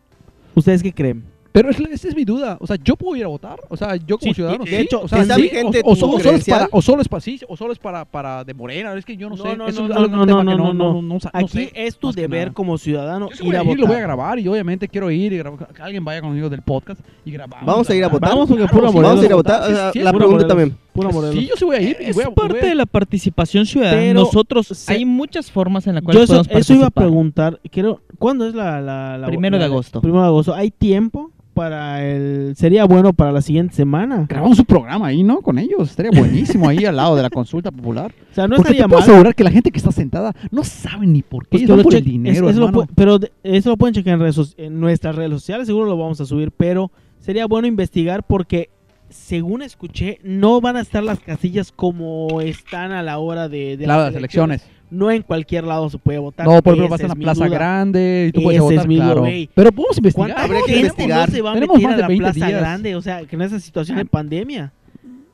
¿Ustedes 0.55 0.83
qué 0.83 0.93
creen? 0.93 1.25
Pero 1.57 1.71
es- 1.71 1.81
esa 1.81 2.09
es 2.09 2.15
mi 2.15 2.27
duda. 2.27 2.59
O 2.61 2.67
sea, 2.67 2.77
¿yo 2.85 2.97
puedo 2.97 3.17
ir 3.17 3.25
a 3.25 3.29
votar? 3.29 3.59
O 3.71 3.77
sea, 3.79 3.97
yo 3.97 4.19
como 4.19 4.31
Sí, 4.31 4.35
ciudadano, 4.35 4.65
de 4.65 4.71
sí. 4.71 4.77
hecho, 4.77 5.01
o 5.01 5.09
sea, 5.09 5.23
¿está 5.23 5.37
sí, 5.37 5.43
vigente 5.43 5.81
o, 5.85 5.93
o 5.93 5.97
solo 5.97 6.19
es 6.19 6.45
para, 6.45 6.69
o 6.71 6.83
solo 6.83 7.01
es 7.01 7.09
para, 7.09 7.21
sí, 7.23 7.41
o 7.49 7.57
solo 7.57 7.73
es 7.73 7.79
para, 7.79 8.05
para 8.05 8.45
de 8.45 8.53
Morena. 8.53 8.93
Es 8.93 9.07
que 9.07 9.17
yo 9.17 9.31
no, 9.31 9.37
No, 9.37 9.43
sé. 9.43 9.57
no, 9.57 9.67
Eso 9.67 9.89
no, 9.89 10.05
es 10.05 10.11
no, 10.11 10.27
no, 10.45 11.03
no, 11.03 11.19
Aquí 11.33 11.71
es 11.75 11.97
tu 11.97 12.13
deber 12.13 12.53
como 12.53 12.77
ciudadano 12.77 13.31
Yo 13.31 13.37
ir 13.37 13.45
voy 13.47 13.57
a 13.57 13.61
a 13.61 13.63
ir, 13.63 13.69
votar. 13.69 13.81
lo 13.81 13.87
voy 13.87 13.97
a 13.97 14.01
grabar 14.01 14.39
y 14.39 14.49
obviamente 14.49 14.87
quiero 14.87 15.11
ir 15.11 15.33
y 15.33 15.39
grabar, 15.39 15.67
que 15.69 15.81
alguien 15.81 16.05
vaya 16.05 16.21
conmigo 16.21 16.51
del 16.51 16.61
podcast 16.61 17.01
y 17.25 17.31
grabamos. 17.31 17.65
Vamos 17.67 17.89
a 17.89 17.95
ir 17.95 18.05
a 18.05 18.09
votar. 18.09 18.29
Vamos, 18.31 18.49
porque 18.49 18.65
Claro, 18.65 18.77
pura 18.77 18.89
sí, 18.91 18.95
Morelos. 18.95 19.11
Vamos 19.13 19.23
a 19.23 19.27
ir 19.27 19.33
a 19.33 19.37
votar. 19.37 19.63
O 19.63 19.67
sea, 19.93 20.05
la 20.05 20.13
pura 20.13 20.25
pregunta 20.27 20.47
también. 20.47 20.77
Pura 20.93 21.09
Morelos. 21.09 21.35
Sí, 21.37 21.47
yo 21.49 21.57
sí 21.57 21.65
voy 21.65 21.77
a 21.77 21.81
ir. 21.81 21.97
y 22.01 22.05
Es 22.11 22.17
voy 22.17 22.25
a- 22.25 22.31
parte 22.35 22.53
voy 22.53 22.61
a- 22.61 22.69
de 22.69 22.75
la 22.75 22.87
participación 22.87 23.65
ciudadana. 23.65 23.97
Pero 23.99 24.21
Nosotros, 24.21 24.89
hay 24.91 25.07
muchas 25.07 25.51
formas 25.51 25.87
en 25.87 25.95
las 25.95 26.05
cuales 26.05 26.25
eso, 26.25 26.35
podemos 26.35 26.49
eso 26.59 26.75
iba 26.75 26.87
a 26.87 26.91
participar. 26.91 27.05
preguntar. 27.05 27.61
Quiero, 27.71 28.01
¿Cuándo 28.19 28.47
es 28.47 28.55
la, 28.55 28.81
la, 28.83 29.17
la- 29.19 29.27
Primero 29.27 29.59
de 29.59 29.65
agosto. 29.65 30.01
Primero 30.03 30.23
de 30.23 30.29
agosto. 30.29 30.55
¿Hay 30.55 30.71
tiempo 30.71 31.31
para 31.57 32.07
el... 32.07 32.55
Sería 32.55 32.85
bueno 32.85 33.15
para 33.15 33.33
la 33.33 33.41
siguiente 33.41 33.75
semana? 33.75 34.27
Grabamos 34.29 34.59
un 34.59 34.67
programa 34.67 35.07
ahí, 35.07 35.23
¿no? 35.23 35.41
Con 35.41 35.59
ellos. 35.59 35.89
Estaría 35.91 36.11
buenísimo 36.17 36.69
ahí 36.69 36.85
al 36.85 36.95
lado 36.97 37.17
de 37.17 37.23
la 37.23 37.31
consulta 37.31 37.71
popular. 37.73 38.13
O 38.31 38.35
sea, 38.35 38.47
no 38.47 38.57
Porque 38.57 38.73
estaría 38.73 38.83
te 38.85 38.89
puedo 38.91 39.01
mal. 39.01 39.09
asegurar 39.11 39.35
que 39.35 39.43
la 39.43 39.51
gente 39.51 39.71
que 39.71 39.79
está 39.79 39.91
sentada 39.91 40.35
no 40.51 40.63
sabe 40.63 41.07
ni 41.07 41.23
por 41.23 41.45
qué. 41.49 41.59
Pues 41.59 41.69
lo 41.69 41.83
por 41.83 41.95
el 41.95 42.05
dinero, 42.05 42.51
es- 42.51 42.57
hermano. 42.57 42.87
pero 42.95 43.19
eso 43.43 43.71
lo 43.71 43.77
pueden 43.79 43.95
checar 43.95 44.15
en, 44.15 44.21
redes, 44.21 44.37
soci- 44.39 44.55
en 44.59 44.79
nuestras 44.79 45.17
redes 45.17 45.31
sociales, 45.31 45.67
seguro 45.67 45.87
lo 45.87 45.97
vamos 45.97 46.21
a 46.21 46.27
subir, 46.27 46.53
pero 46.53 46.91
sería 47.21 47.47
bueno 47.47 47.67
investigar 47.67 48.23
porque 48.23 48.69
según 49.09 49.63
escuché, 49.63 50.19
no 50.25 50.61
van 50.61 50.77
a 50.77 50.81
estar 50.81 51.03
las 51.03 51.21
casillas 51.21 51.73
como 51.73 52.41
están 52.43 52.93
a 52.93 53.03
la 53.03 53.19
hora 53.19 53.49
de, 53.49 53.77
de 53.77 53.85
Claro, 53.85 54.03
las 54.03 54.15
elecciones. 54.15 54.67
No 54.91 55.11
en 55.11 55.23
cualquier 55.23 55.65
lado 55.65 55.91
se 55.91 55.99
puede 55.99 56.19
votar. 56.19 56.47
No, 56.47 56.63
por 56.63 56.75
ejemplo, 56.75 56.97
vas 56.97 57.11
a 57.11 57.15
mi 57.15 57.23
plaza 57.25 57.45
duda. 57.47 57.57
grande 57.57 58.27
y 58.29 58.33
tú 58.33 58.43
puedes 58.43 58.61
Ese 58.63 58.75
votar, 58.75 58.89
mi 58.89 58.97
claro. 58.97 59.25
Pero 59.55 59.73
podemos 59.73 59.99
investigar. 59.99 60.29
¿Cuánta 60.29 60.45
Habría 60.45 60.61
que 60.67 60.77
investigar. 60.79 61.29
no 61.29 61.35
se 61.35 61.43
va 61.43 61.51
a 61.51 61.55
Tenemos 61.55 61.77
meter 61.77 61.89
más 61.89 61.93
a 61.93 61.97
de 61.97 62.03
la 62.03 62.09
20 62.09 62.23
plaza 62.25 62.47
días. 62.47 62.61
grande? 62.61 62.95
O 62.97 63.03
sea, 63.03 63.25
que 63.25 63.37
en 63.37 63.43
esa 63.43 63.59
situación 63.61 63.99
de 63.99 64.05
pandemia, 64.05 64.73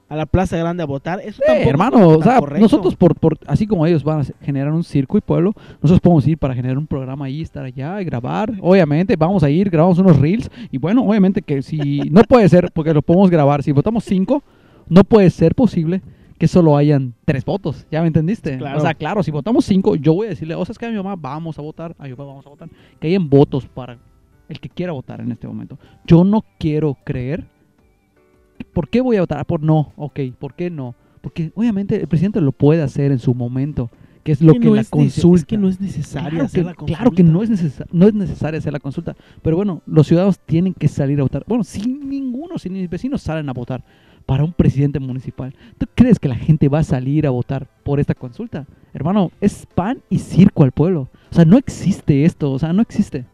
a 0.08 0.16
la 0.16 0.26
plaza 0.26 0.56
grande 0.58 0.82
a 0.82 0.86
votar, 0.86 1.20
eso 1.20 1.42
Eh, 1.42 1.46
tampoco 1.46 1.70
hermano, 1.70 2.08
o 2.08 2.22
sea, 2.22 2.38
correcto. 2.38 2.60
nosotros 2.62 2.96
por, 2.96 3.14
por 3.14 3.38
así 3.46 3.66
como 3.66 3.86
ellos 3.86 4.04
van 4.04 4.20
a 4.20 4.24
generar 4.44 4.72
un 4.72 4.84
circo 4.84 5.16
y 5.18 5.20
pueblo, 5.22 5.54
nosotros 5.82 6.00
podemos 6.00 6.26
ir 6.26 6.36
para 6.38 6.54
generar 6.54 6.76
un 6.78 6.86
programa 6.86 7.24
ahí, 7.26 7.40
estar 7.42 7.64
allá 7.64 8.00
y 8.00 8.04
grabar. 8.04 8.52
Obviamente, 8.60 9.16
vamos 9.16 9.42
a 9.42 9.50
ir, 9.50 9.70
grabamos 9.70 9.98
unos 9.98 10.18
reels 10.18 10.50
y 10.70 10.78
bueno, 10.78 11.02
obviamente 11.02 11.40
que 11.42 11.62
si 11.62 12.00
no 12.10 12.22
puede 12.24 12.48
ser 12.48 12.70
porque 12.72 12.92
lo 12.94 13.00
podemos 13.02 13.30
grabar, 13.30 13.62
si 13.62 13.72
votamos 13.72 14.04
cinco, 14.04 14.42
no 14.88 15.04
puede 15.04 15.30
ser 15.30 15.54
posible 15.54 16.02
que 16.42 16.48
solo 16.48 16.76
hayan 16.76 17.14
tres 17.24 17.44
votos, 17.44 17.86
¿ya 17.88 18.00
me 18.00 18.08
entendiste? 18.08 18.58
Claro. 18.58 18.78
O 18.78 18.80
sea, 18.80 18.94
claro, 18.94 19.22
si 19.22 19.30
votamos 19.30 19.64
cinco, 19.64 19.94
yo 19.94 20.12
voy 20.12 20.26
a 20.26 20.30
decirle, 20.30 20.56
o 20.56 20.64
sea, 20.64 20.72
es 20.72 20.78
que 20.78 20.86
a 20.86 20.90
mi 20.90 20.96
mamá 20.96 21.14
vamos 21.14 21.56
a 21.56 21.62
votar, 21.62 21.94
a 22.00 22.02
mi 22.02 22.10
papá 22.10 22.24
vamos 22.24 22.44
a 22.44 22.48
votar, 22.50 22.68
que 22.98 23.06
hayan 23.06 23.30
votos 23.30 23.64
para 23.68 23.96
el 24.48 24.58
que 24.58 24.68
quiera 24.68 24.90
votar 24.90 25.20
en 25.20 25.30
este 25.30 25.46
momento. 25.46 25.78
Yo 26.04 26.24
no 26.24 26.44
quiero 26.58 26.96
creer 27.04 27.46
¿Por 28.72 28.88
qué 28.88 29.00
voy 29.00 29.16
a 29.18 29.20
votar? 29.20 29.38
Ah, 29.38 29.44
Por 29.44 29.62
no, 29.62 29.92
ok, 29.96 30.18
¿por 30.36 30.54
qué 30.54 30.68
no? 30.68 30.96
Porque 31.20 31.52
obviamente 31.54 32.00
el 32.00 32.08
presidente 32.08 32.40
lo 32.40 32.50
puede 32.50 32.82
hacer 32.82 33.12
en 33.12 33.20
su 33.20 33.34
momento, 33.34 33.88
que 34.24 34.32
es 34.32 34.40
lo 34.42 34.54
Que 34.54 34.58
que, 34.60 34.66
no 34.66 34.74
la 34.74 34.80
es 34.80 34.90
consulta. 34.90 35.38
es 35.38 35.44
que 35.44 35.58
no 35.58 35.68
es 35.68 35.80
necesaria 35.80 36.30
claro 36.30 36.44
hacer 36.46 36.62
que, 36.62 36.66
la 36.70 36.74
claro 36.74 37.10
que 37.12 37.22
consulta. 37.22 37.32
no 37.32 37.42
es, 37.44 37.50
necesa- 37.50 37.86
no 37.92 38.06
es 38.08 38.14
necesaria 38.14 38.58
hacer 38.58 38.72
la 38.72 38.80
consulta. 38.80 39.14
Pero 39.42 39.54
bueno, 39.56 39.80
los 39.86 40.08
ciudadanos 40.08 40.40
tienen 40.40 40.74
que 40.74 40.88
salir 40.88 41.20
a 41.20 41.22
votar. 41.22 41.44
Bueno, 41.46 41.62
si 41.62 41.86
ninguno, 41.86 42.58
si 42.58 42.68
mis 42.68 42.90
vecinos 42.90 43.22
salen 43.22 43.48
a 43.48 43.52
votar 43.52 43.84
para 44.22 44.44
un 44.44 44.52
presidente 44.52 45.00
municipal, 45.00 45.54
¿tú 45.78 45.86
crees 45.94 46.18
que 46.18 46.28
la 46.28 46.36
gente 46.36 46.68
va 46.68 46.80
a 46.80 46.84
salir 46.84 47.26
a 47.26 47.30
votar 47.30 47.66
por 47.84 48.00
esta 48.00 48.14
consulta? 48.14 48.66
Hermano, 48.94 49.30
es 49.40 49.66
pan 49.74 50.02
y 50.10 50.18
circo 50.18 50.64
al 50.64 50.72
pueblo. 50.72 51.08
O 51.30 51.34
sea, 51.34 51.44
no 51.44 51.56
existe 51.58 52.24
esto, 52.24 52.50
o 52.52 52.58
sea, 52.58 52.72
no 52.72 52.82
existe. 52.82 53.24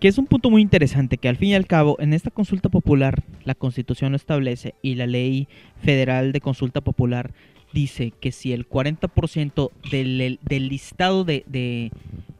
que 0.00 0.08
es 0.08 0.18
un 0.18 0.26
punto 0.26 0.50
muy 0.50 0.62
interesante, 0.62 1.18
que 1.18 1.28
al 1.28 1.36
fin 1.36 1.50
y 1.50 1.54
al 1.54 1.66
cabo, 1.66 1.96
en 2.00 2.12
esta 2.12 2.30
consulta 2.30 2.68
popular, 2.68 3.22
la 3.44 3.54
constitución 3.54 4.12
lo 4.12 4.16
establece 4.16 4.74
y 4.82 4.94
la 4.94 5.06
ley 5.06 5.48
federal 5.82 6.32
de 6.32 6.40
consulta 6.40 6.80
popular 6.80 7.32
dice 7.72 8.12
que 8.20 8.32
si 8.32 8.52
el 8.52 8.68
40% 8.68 9.70
del, 9.90 10.38
del 10.42 10.68
listado 10.68 11.24
de, 11.24 11.44
de- 11.46 11.90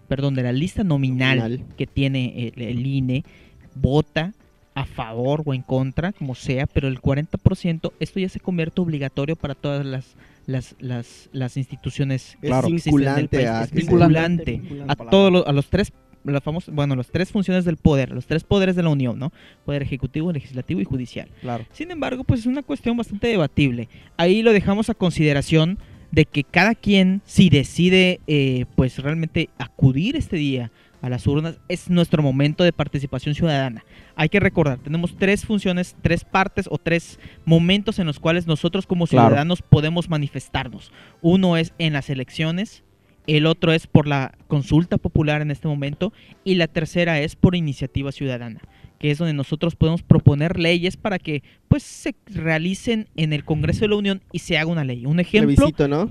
perdón, 0.08 0.34
de 0.34 0.42
la 0.44 0.52
lista 0.52 0.82
nominal, 0.84 1.38
Nominal. 1.38 1.64
que 1.76 1.86
tiene 1.86 2.52
el, 2.54 2.62
el 2.62 2.86
INE, 2.86 3.24
vota 3.74 4.32
a 4.76 4.84
favor 4.84 5.42
o 5.46 5.54
en 5.54 5.62
contra, 5.62 6.12
como 6.12 6.34
sea, 6.34 6.66
pero 6.66 6.86
el 6.86 7.00
40%, 7.00 7.92
esto 7.98 8.20
ya 8.20 8.28
se 8.28 8.40
convierte 8.40 8.82
obligatorio 8.82 9.34
para 9.34 9.54
todas 9.54 9.86
las, 9.86 10.16
las, 10.44 10.76
las, 10.78 11.30
las 11.32 11.56
instituciones 11.56 12.36
que 12.42 12.48
el 12.48 12.74
vinculante 12.74 13.38
país. 13.38 13.48
a 13.48 13.62
Es 13.64 13.72
vinculante 13.72 14.52
Vinculante. 14.58 14.92
a 14.92 14.96
todos 14.96 15.32
los, 15.32 15.46
a 15.46 15.52
los 15.52 15.66
tres 15.68 15.92
las 16.24 16.42
famosas, 16.42 16.74
bueno, 16.74 16.94
las 16.94 17.06
tres 17.06 17.30
funciones 17.30 17.64
del 17.64 17.78
poder, 17.78 18.10
los 18.10 18.26
tres 18.26 18.44
poderes 18.44 18.76
de 18.76 18.82
la 18.82 18.90
Unión, 18.90 19.18
¿no? 19.18 19.32
Poder 19.64 19.82
ejecutivo, 19.82 20.30
legislativo 20.30 20.80
y 20.80 20.84
judicial. 20.84 21.28
Claro. 21.40 21.64
Sin 21.72 21.90
embargo, 21.90 22.24
pues 22.24 22.40
es 22.40 22.46
una 22.46 22.62
cuestión 22.62 22.98
bastante 22.98 23.28
debatible. 23.28 23.88
Ahí 24.18 24.42
lo 24.42 24.52
dejamos 24.52 24.90
a 24.90 24.94
consideración 24.94 25.78
de 26.10 26.26
que 26.26 26.44
cada 26.44 26.74
quien, 26.74 27.22
si 27.24 27.48
decide, 27.48 28.20
eh, 28.26 28.66
pues 28.74 28.98
realmente 28.98 29.48
acudir 29.58 30.16
este 30.16 30.36
día 30.36 30.70
a 31.02 31.08
las 31.08 31.26
urnas, 31.26 31.58
es 31.68 31.90
nuestro 31.90 32.22
momento 32.22 32.64
de 32.64 32.72
participación 32.72 33.34
ciudadana. 33.34 33.84
Hay 34.14 34.28
que 34.28 34.40
recordar, 34.40 34.78
tenemos 34.78 35.16
tres 35.16 35.44
funciones, 35.44 35.96
tres 36.02 36.24
partes 36.24 36.66
o 36.70 36.78
tres 36.78 37.18
momentos 37.44 37.98
en 37.98 38.06
los 38.06 38.18
cuales 38.18 38.46
nosotros 38.46 38.86
como 38.86 39.06
Claro. 39.06 39.28
ciudadanos 39.28 39.62
podemos 39.62 40.08
manifestarnos. 40.08 40.92
Uno 41.20 41.56
es 41.56 41.72
en 41.78 41.92
las 41.92 42.10
elecciones, 42.10 42.82
el 43.26 43.46
otro 43.46 43.72
es 43.72 43.86
por 43.86 44.06
la 44.06 44.36
consulta 44.48 44.98
popular 44.98 45.42
en 45.42 45.50
este 45.50 45.68
momento 45.68 46.12
y 46.44 46.54
la 46.54 46.68
tercera 46.68 47.18
es 47.20 47.34
por 47.36 47.56
iniciativa 47.56 48.12
ciudadana, 48.12 48.60
que 48.98 49.10
es 49.10 49.18
donde 49.18 49.34
nosotros 49.34 49.76
podemos 49.76 50.02
proponer 50.02 50.58
leyes 50.58 50.96
para 50.96 51.18
que 51.18 51.42
pues 51.68 51.82
se 51.82 52.14
realicen 52.26 53.08
en 53.16 53.32
el 53.32 53.44
Congreso 53.44 53.80
de 53.80 53.88
la 53.88 53.96
Unión 53.96 54.22
y 54.32 54.38
se 54.38 54.56
haga 54.56 54.70
una 54.70 54.84
ley. 54.84 55.04
Un 55.06 55.20
ejemplo 55.20 55.50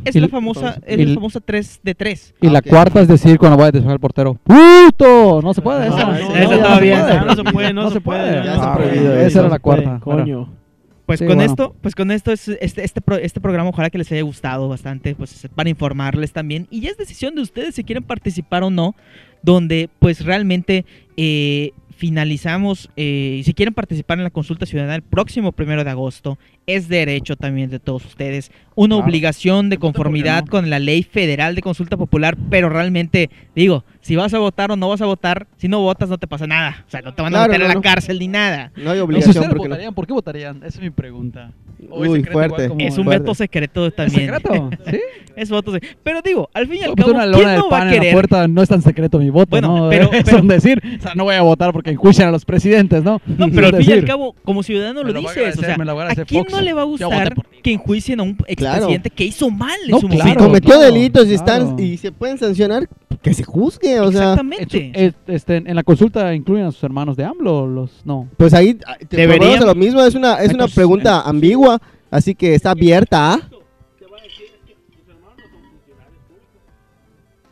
es 0.05 0.15
la 0.15 0.25
el- 0.25 0.29
famosa 0.29 0.79
es 0.85 1.07
la 1.07 1.13
famosa 1.15 1.39
3 1.39 1.79
de 1.83 1.95
3. 1.95 2.35
Y 2.41 2.47
Ah, 2.47 2.51
la 2.51 2.61
cuarta 2.61 3.01
es 3.01 3.07
decir 3.07 3.37
cuando 3.39 3.57
vaya 3.57 3.69
a 3.69 3.71
despejar 3.71 3.93
el 3.93 3.99
portero. 3.99 4.39
¡Puto! 4.43 5.41
No 5.41 5.53
se 5.53 5.61
puede. 5.61 5.87
Esa. 5.87 6.05
no, 6.05 6.17
ya 6.33 6.43
no 6.43 6.49
todavía 6.49 6.97
se 7.07 7.13
puede. 7.13 7.25
no 7.25 7.35
se 7.35 7.43
puede, 7.43 7.73
no 7.73 7.91
se 7.91 8.01
puede, 8.01 8.31
ya 8.45 8.53
está 8.53 8.73
Ah. 8.75 9.23
Esa 9.25 9.39
era 9.39 9.49
la 9.49 9.59
cuarta. 9.59 9.99
Coño. 10.03 10.53
Pues 11.05 11.19
Sí, 11.19 11.25
con 11.27 11.35
bueno. 11.35 11.51
esto, 11.51 11.75
pues 11.81 11.93
con 11.93 12.09
esto 12.09 12.31
es 12.31 12.47
este, 12.47 12.83
este, 12.83 12.99
pro- 12.99 13.17
este 13.17 13.39
programa 13.39 13.69
ojalá 13.69 13.91
que 13.91 13.99
les 13.99 14.11
haya 14.11 14.23
gustado 14.23 14.67
bastante, 14.67 15.13
pues 15.13 15.47
para 15.53 15.69
informarles 15.69 16.33
también. 16.33 16.65
Y 16.71 16.81
ya 16.81 16.89
es 16.89 16.97
decisión 16.97 17.35
de 17.35 17.41
ustedes 17.41 17.75
si 17.75 17.83
quieren 17.83 18.03
participar 18.03 18.63
o 18.63 18.71
no, 18.71 18.95
donde 19.43 19.87
pues 19.99 20.25
realmente 20.25 20.83
eh, 21.15 21.73
finalizamos, 21.95 22.89
eh, 22.97 23.41
si 23.45 23.53
quieren 23.53 23.73
participar 23.73 24.17
en 24.17 24.25
la 24.25 24.29
consulta 24.29 24.65
ciudadana 24.65 24.95
el 24.95 25.01
próximo 25.01 25.51
primero 25.51 25.83
de 25.83 25.89
agosto, 25.89 26.37
es 26.67 26.87
derecho 26.87 27.35
también 27.35 27.69
de 27.69 27.79
todos 27.79 28.05
ustedes, 28.05 28.51
una 28.75 28.95
Claro. 28.95 29.05
obligación 29.07 29.69
de 29.69 29.77
¿por 29.77 29.91
qué 29.91 29.93
conformidad 29.93 30.43
no? 30.45 30.51
con 30.51 30.69
la 30.69 30.79
ley 30.79 31.03
federal 31.03 31.55
de 31.55 31.61
consulta 31.61 31.97
popular, 31.97 32.35
pero 32.49 32.69
realmente, 32.69 33.29
digo, 33.55 33.83
si 34.01 34.15
vas 34.15 34.33
a 34.33 34.39
votar 34.39 34.71
o 34.71 34.75
no 34.75 34.89
vas 34.89 35.01
a 35.01 35.05
votar, 35.05 35.47
si 35.57 35.67
no 35.67 35.79
votas 35.79 36.09
no 36.09 36.17
te 36.17 36.27
pasa 36.27 36.45
nada, 36.45 36.83
o 36.87 36.91
sea, 36.91 37.01
no 37.01 37.13
te 37.13 37.21
van 37.21 37.33
a 37.33 37.37
Claro, 37.39 37.51
meter 37.51 37.59
no, 37.61 37.65
a 37.65 37.69
la 37.69 37.73
no. 37.75 37.81
cárcel 37.81 38.19
ni 38.19 38.27
nada. 38.27 38.71
No 38.75 38.91
hay 38.91 38.99
obligación 38.99 39.45
porque 39.49 39.55
no. 39.63 39.69
votarían, 39.69 39.93
¿por 39.93 40.05
qué 40.07 40.13
votarían? 40.13 40.57
Esa 40.57 40.67
es 40.67 40.81
mi 40.81 40.89
pregunta. 40.91 41.51
¿O 41.89 42.03
es 42.03 42.09
Uy, 42.09 42.17
secreto 42.19 42.33
fuerte. 42.39 42.53
igual 42.63 42.69
como- 42.69 42.87
Es 42.87 42.97
un 42.97 43.03
Fuerte. 43.03 43.19
veto 43.23 43.35
secreto 43.35 43.85
¿Es 43.87 43.95
también. 43.95 44.25
secreto? 44.33 44.69
¿Sí? 44.89 44.99
Es 45.35 45.49
voto 45.49 45.73
sec- 45.73 45.97
Pero 46.03 46.21
digo, 46.21 46.49
al 46.53 46.67
fin 46.67 46.77
y 46.81 46.83
al 46.83 46.95
cabo, 46.95 47.11
una 47.11 47.19
¿quién 47.23 47.31
lona 47.33 47.51
de 47.51 47.57
no 47.57 47.69
va 47.69 47.79
a 47.79 47.81
en 47.81 47.87
la 47.87 47.93
querer? 47.93 48.13
puerta 48.13 48.47
no 48.47 48.61
es 48.63 48.69
tan 48.69 48.81
secreto 48.81 49.19
mi 49.19 49.29
voto, 49.29 49.49
Bueno, 49.51 49.77
¿no? 49.77 49.89
pero- 49.89 50.11
es 50.13 50.23
pero- 50.23 50.39
un 50.39 50.47
decir. 50.47 50.81
O 50.99 51.01
sea, 51.01 51.13
no 51.15 51.25
voy 51.25 51.35
a 51.35 51.41
votar 51.41 51.73
porque 51.73 51.91
enjuician 51.91 52.29
a 52.29 52.31
los 52.31 52.45
presidentes, 52.45 53.03
¿no? 53.03 53.21
No, 53.25 53.45
Es 53.47 53.53
pero 53.53 53.67
al 53.67 53.75
fin 53.75 53.89
y 53.89 53.93
al 53.93 54.05
cabo, 54.05 54.35
como 54.43 54.63
ciudadano 54.63 55.03
Me 55.03 55.11
lo 55.11 55.19
a 55.19 55.21
dices. 55.21 55.57
O 55.57 55.61
sea, 55.61 55.75
a 55.75 56.11
¿a 56.11 56.25
quién 56.25 56.43
Fox. 56.45 56.53
no 56.53 56.61
le 56.61 56.73
va 56.73 56.81
a 56.81 56.85
gustar 56.85 57.35
que 57.61 57.73
enjuicien 57.73 58.19
a 58.19 58.23
un 58.23 58.37
expresidente 58.73 59.09
que 59.09 59.23
hizo 59.25 59.49
mal 59.49 59.77
en 59.85 59.91
No, 59.91 59.99
su 59.99 60.07
claro. 60.07 60.23
momento? 60.23 60.43
Cometió 60.45 60.69
claro, 60.75 60.93
delitos 60.93 61.27
y 61.27 61.33
están 61.33 61.61
claro. 61.75 61.81
y 61.83 61.97
se 61.97 62.11
pueden 62.11 62.37
sancionar, 62.37 62.87
que 63.21 63.33
se 63.33 63.43
juzgue, 63.43 63.99
o 63.99 64.11
sea, 64.11 64.21
Exactamente. 64.33 64.91
Eh, 64.93 65.13
este, 65.27 65.57
en 65.57 65.75
la 65.75 65.83
consulta 65.83 66.33
incluyen 66.35 66.65
a 66.67 66.71
sus 66.71 66.83
hermanos 66.83 67.15
de 67.17 67.25
AMLO, 67.25 67.63
o 67.63 67.67
los 67.67 68.05
no. 68.05 68.27
pues 68.37 68.53
ahí 68.53 68.77
ah, 68.85 68.95
te 69.07 69.17
Deberían- 69.17 69.39
volvemos 69.39 69.61
a 69.63 69.67
lo 69.67 69.75
mismo, 69.75 70.01
es 70.01 70.15
una 70.15 70.35
es 70.43 70.53
una 70.53 70.67
pregunta 70.67 71.09
entonces- 71.09 71.29
ambigua, 71.29 71.81
así 72.11 72.35
que 72.35 72.53
está 72.55 72.71
abierta 72.71 73.33
¿ah? 73.33 73.39
a 73.41 73.49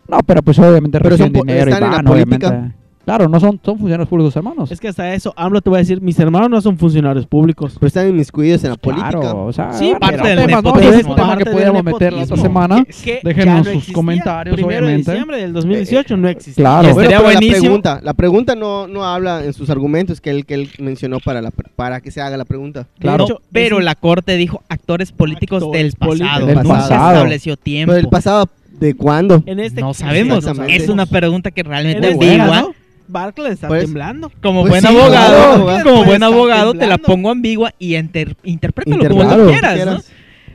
No, 0.08 0.20
pero 0.26 0.42
pues 0.44 0.60
obviamente 0.60 1.00
Pero 1.00 1.10
reciben 1.12 1.34
son 1.34 1.48
dinero 1.48 1.70
y 1.70 1.74
están 1.74 1.84
en 1.84 1.90
la 1.92 1.96
van, 1.98 2.06
política. 2.06 2.48
obviamente. 2.50 2.78
Claro, 3.06 3.28
no 3.28 3.38
son, 3.40 3.60
son 3.64 3.78
funcionarios 3.78 4.08
públicos 4.08 4.34
hermanos. 4.38 4.72
Es 4.72 4.80
que 4.80 4.88
hasta 4.88 5.14
eso, 5.14 5.34
AMLO 5.36 5.60
te 5.62 5.70
va 5.70 5.76
a 5.76 5.80
decir, 5.80 6.00
mis 6.02 6.18
hermanos 6.20 6.50
no 6.50 6.62
son 6.62 6.78
funcionarios 6.78 7.26
públicos. 7.28 7.74
Pero 7.78 7.88
están 7.88 8.08
inmiscuidos 8.08 8.64
en 8.64 8.70
la 8.70 8.78
política. 8.78 9.10
Claro, 9.20 9.46
o 9.46 9.52
sea, 9.52 9.74
Sí, 9.74 9.86
bueno, 9.88 10.00
parte 10.00 10.28
del 10.30 10.38
temas, 10.46 10.64
¿no? 10.64 10.70
nepotismo. 10.70 10.90
Ese 10.92 11.00
es 11.02 11.06
un 11.08 11.16
tema 11.16 11.38
que 11.38 11.44
del 11.44 11.54
podíamos 11.54 11.84
meter 11.84 12.14
la 12.14 12.26
semana. 12.26 12.86
Que 13.04 13.20
Déjenos 13.22 13.66
ya 13.68 13.74
no 13.74 13.82
sus 13.82 13.94
comentarios, 13.94 14.56
Primero 14.56 14.86
obviamente. 14.86 15.12
de 15.12 15.18
diciembre 15.18 15.38
del 15.42 15.52
2018 15.54 16.16
no 16.16 16.30
existía. 16.30 16.64
Claro. 16.64 16.94
Bueno, 16.94 17.02
Estaría 17.02 17.18
pero 17.18 17.28
la 17.30 17.34
buenísimo. 17.40 17.62
pregunta, 17.62 18.00
la 18.02 18.14
pregunta 18.14 18.56
no, 18.56 18.88
no 18.88 19.04
habla 19.04 19.44
en 19.44 19.52
sus 19.54 19.70
argumentos 19.70 20.22
que 20.22 20.30
él, 20.30 20.46
que 20.46 20.54
él 20.54 20.70
mencionó 20.80 21.20
para, 21.20 21.42
la, 21.42 21.52
pre- 21.52 21.70
para 21.76 22.00
que 22.00 22.10
se 22.10 22.22
haga 22.22 22.38
la 22.38 22.46
pregunta. 22.46 22.88
Claro. 23.00 23.26
Hecho, 23.26 23.42
Pero 23.52 23.80
es- 23.80 23.86
la 23.86 23.96
corte 23.96 24.38
dijo 24.38 24.64
actores 24.70 25.12
políticos 25.12 25.62
Actores 25.62 25.82
del 25.82 25.94
pasado. 26.00 26.46
Del 26.48 26.58
se 26.58 26.64
pasado. 26.64 27.12
estableció 27.16 27.58
tiempo. 27.58 27.92
Pero 27.92 28.00
el 28.06 28.10
pasado, 28.10 28.48
¿de 28.80 28.96
cuándo? 28.96 29.44
En 29.46 29.60
este 29.60 29.82
no 29.82 29.94
sabemos. 29.94 30.46
Es 30.70 30.88
una 30.88 31.06
pregunta 31.06 31.52
que 31.52 31.62
en 31.62 31.68
realmente 31.68 32.10
este 32.12 32.26
ambigua. 32.26 32.48
caso, 32.48 32.74
Barclay 33.08 33.52
está 33.54 33.68
Pues- 33.68 33.86
temblando. 33.86 34.32
Como 34.42 34.62
Pues 34.62 34.72
buen 34.72 34.82
sí, 34.82 34.88
abogado, 34.88 35.66
claro, 35.66 35.84
como 35.84 35.96
pues 35.98 36.08
buen 36.08 36.24
abogado, 36.24 36.74
te 36.74 36.88
la 36.88 36.98
pongo 36.98 37.30
ambigua 37.30 37.74
y 37.80 37.94
enter- 37.96 38.36
interprétalo 38.44 39.08
como 39.10 39.36
tú 39.36 39.48
quieras, 39.50 39.86
¿no? 39.86 39.98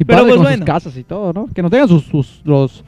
Y 0.00 0.04
Pero, 0.04 0.20
pues, 0.22 0.34
con 0.34 0.42
bueno. 0.44 0.56
sus 0.58 0.64
casas 0.64 0.96
y 0.96 1.02
todo, 1.04 1.32
¿no? 1.32 1.48
Que 1.52 1.60
nos 1.62 1.70
digan 1.70 1.88
sus, 1.88 2.04
sus- 2.04 2.40
los, 2.44 2.84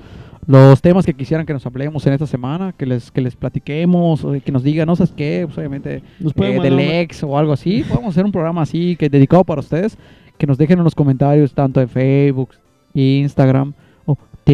los 0.47 0.81
temas 0.81 1.05
que 1.05 1.13
quisieran 1.15 1.45
que 1.45 1.53
nos 1.53 1.67
hablemos 1.67 2.07
en 2.07 2.13
esta 2.13 2.27
semana, 2.27 2.73
que 2.77 2.87
les, 2.87 3.11
que 3.11 3.21
les 3.21 3.35
platiquemos, 3.37 4.25
o 4.25 4.33
que 4.45 4.53
nos 4.53 4.63
digan, 4.63 4.87
no 4.87 4.95
sabes 4.97 5.13
qué, 5.17 5.43
pues 5.47 5.59
obviamente 5.59 6.03
Nos 6.21 6.33
eh, 6.37 6.61
del 6.63 6.79
ex 6.79 7.23
o 7.25 7.37
algo 7.37 7.53
así. 7.53 7.83
Podemos 7.89 8.11
hacer 8.11 8.25
un 8.25 8.33
programa 8.33 8.63
así 8.63 8.95
que 8.97 9.09
dedicado 9.09 9.43
para 9.45 9.61
ustedes, 9.61 9.99
que 10.39 10.47
nos 10.47 10.57
dejen 10.57 10.79
en 10.79 10.85
los 10.85 10.95
comentarios 10.95 11.53
tanto 11.53 11.81
de 11.81 11.87
Facebook, 11.89 12.51
Instagram 12.95 13.73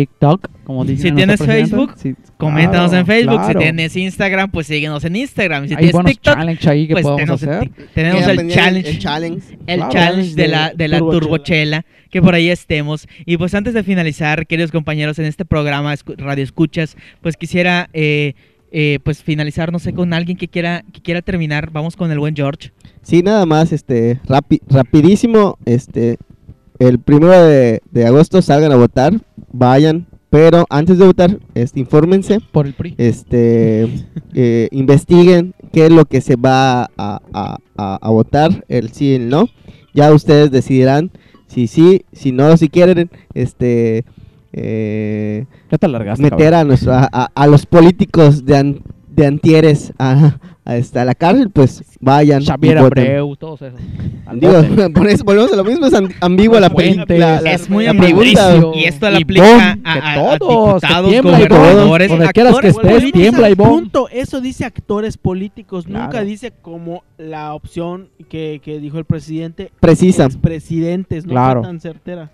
TikTok, 0.00 0.48
como 0.64 0.84
dicen 0.84 1.10
Si 1.10 1.16
tienes. 1.16 1.40
Facebook, 1.42 1.94
Sí, 1.96 2.14
Coméntanos 2.36 2.90
claro, 2.90 3.00
en 3.00 3.06
Facebook. 3.06 3.36
claro. 3.38 3.52
Si 3.60 3.64
tienes 3.64 3.96
Instagram, 3.96 4.50
pues 4.50 4.66
síguenos 4.66 5.04
en 5.04 5.16
Instagram. 5.16 5.64
Y 5.64 5.68
Si 5.68 5.74
Hay 5.74 5.78
tienes 5.78 5.92
buenos 5.92 6.12
TikTok, 6.12 6.34
challenge 6.34 6.68
ahí 6.70 6.86
que 6.86 6.92
pues 6.94 7.02
podemos 7.04 7.40
tenemos, 7.40 7.42
el 7.42 7.48
hacer. 7.72 7.88
tenemos 7.94 8.26
el 8.26 8.48
challenge. 8.50 8.90
El 8.90 8.98
challenge. 8.98 9.58
el 9.66 9.76
Claro. 9.78 9.92
challenge 9.92 10.34
de 10.34 10.48
la, 10.48 10.72
de 10.74 10.88
la 10.88 10.98
Turbochela. 10.98 11.20
turbochela, 11.20 11.86
que 12.10 12.22
por 12.22 12.34
ahí 12.34 12.48
estemos. 12.50 13.08
Y 13.24 13.36
pues 13.36 13.54
antes 13.54 13.74
de 13.74 13.82
finalizar, 13.82 14.46
queridos 14.46 14.70
compañeros, 14.70 15.18
en 15.18 15.24
este 15.24 15.44
programa 15.44 15.94
Radio 16.18 16.44
Escuchas, 16.44 16.96
pues 17.22 17.36
quisiera 17.36 17.88
eh, 17.92 18.34
eh, 18.72 18.98
pues 19.02 19.22
finalizar, 19.22 19.72
no 19.72 19.78
sé, 19.78 19.94
con 19.94 20.12
alguien 20.12 20.36
que 20.36 20.48
quiera, 20.48 20.84
que 20.92 21.00
quiera 21.00 21.22
terminar. 21.22 21.70
Vamos 21.70 21.96
con 21.96 22.10
el 22.10 22.18
buen 22.18 22.34
George. 22.36 22.70
Sí, 23.02 23.22
nada 23.22 23.46
más, 23.46 23.72
este, 23.72 24.20
rapi- 24.26 24.60
rapidísimo, 24.68 25.56
este, 25.64 26.18
el 26.78 26.98
primero 26.98 27.32
de, 27.42 27.80
de 27.90 28.06
agosto 28.06 28.42
salgan 28.42 28.72
a 28.72 28.76
votar, 28.76 29.14
vayan, 29.52 30.06
pero 30.30 30.66
antes 30.70 30.98
de 30.98 31.06
votar, 31.06 31.38
este, 31.54 31.80
infórmense, 31.80 32.40
Por 32.52 32.66
el 32.66 32.74
PRI. 32.74 32.94
este, 32.98 33.84
eh, 34.34 34.68
investiguen 34.72 35.54
qué 35.72 35.86
es 35.86 35.92
lo 35.92 36.04
que 36.04 36.20
se 36.20 36.36
va 36.36 36.82
a, 36.84 36.88
a- 37.32 37.56
a- 37.76 37.98
a 38.00 38.10
votar, 38.10 38.64
el 38.68 38.90
sí 38.90 39.06
y 39.06 39.14
el 39.14 39.28
no, 39.28 39.46
ya 39.94 40.12
ustedes 40.12 40.50
decidirán 40.50 41.10
si 41.46 41.68
sí, 41.68 42.04
si 42.12 42.32
no, 42.32 42.56
si 42.56 42.68
quieren, 42.68 43.08
este, 43.32 44.04
eh, 44.52 45.46
Ya 45.70 45.78
te 45.78 45.86
alargaste. 45.86 46.22
meter 46.22 46.54
a, 46.54 46.64
nuestro, 46.64 46.92
los 47.46 47.66
políticos 47.66 48.44
de, 48.44 48.56
an- 48.56 48.80
de 49.14 49.26
antieres 49.26 49.92
a, 49.98 50.38
a, 50.66 51.04
la 51.04 51.14
cárcel, 51.14 51.50
pues 51.50 51.82
vayan. 52.00 52.42
y 52.42 52.46
Xavier. 52.46 52.78
Abreu, 52.78 53.36
todos 53.36 53.62
esos. 53.62 53.80
Al 54.26 54.40
Digo, 54.40 54.52
bote. 54.62 54.90
por 54.94 55.06
eso 55.08 55.24
volvemos 55.24 55.52
a 55.52 55.56
lo 55.56 55.64
mismo, 55.64 55.86
es 55.86 55.94
am- 55.94 56.08
ambigua 56.20 56.58
la, 56.60 56.68
pre- 56.70 56.94
Fuentes, 56.94 57.18
la- 57.18 57.40
la- 57.40 57.52
es 57.52 57.70
muy 57.70 57.84
la. 57.84 57.92
Mauricio, 57.92 58.72
Y 58.74 58.84
esto 58.84 59.06
Ivonne, 59.06 59.22
aplica 59.22 59.70
a- 59.72 59.76
que 59.76 59.98
a- 60.00 60.32
a 60.32 60.38
todos, 60.38 60.82
tiembla 61.08 61.38
gobernadores, 61.38 62.08
donde 62.08 62.28
quieras 62.28 62.52
que 62.52 62.66
actores 62.68 62.76
estés, 62.76 62.90
políticos. 62.92 63.20
tiembla 63.20 63.50
Ivonne. 63.50 63.70
Punto, 63.70 64.08
eso 64.10 64.40
dice 64.40 64.64
actores 64.64 65.16
políticos, 65.16 65.86
nunca 65.86 66.22
dice 66.22 66.52
como 66.62 67.04
la 67.16 67.54
opción 67.54 68.08
que, 68.28 68.60
que 68.62 68.80
dijo 68.80 68.98
el 68.98 69.04
presidente, 69.04 69.70
Precisa. 69.80 70.28
presidentes, 70.42 71.24
no 71.26 71.32
Claro. 71.32 71.62
tan 71.62 71.80
certera. 71.80 72.30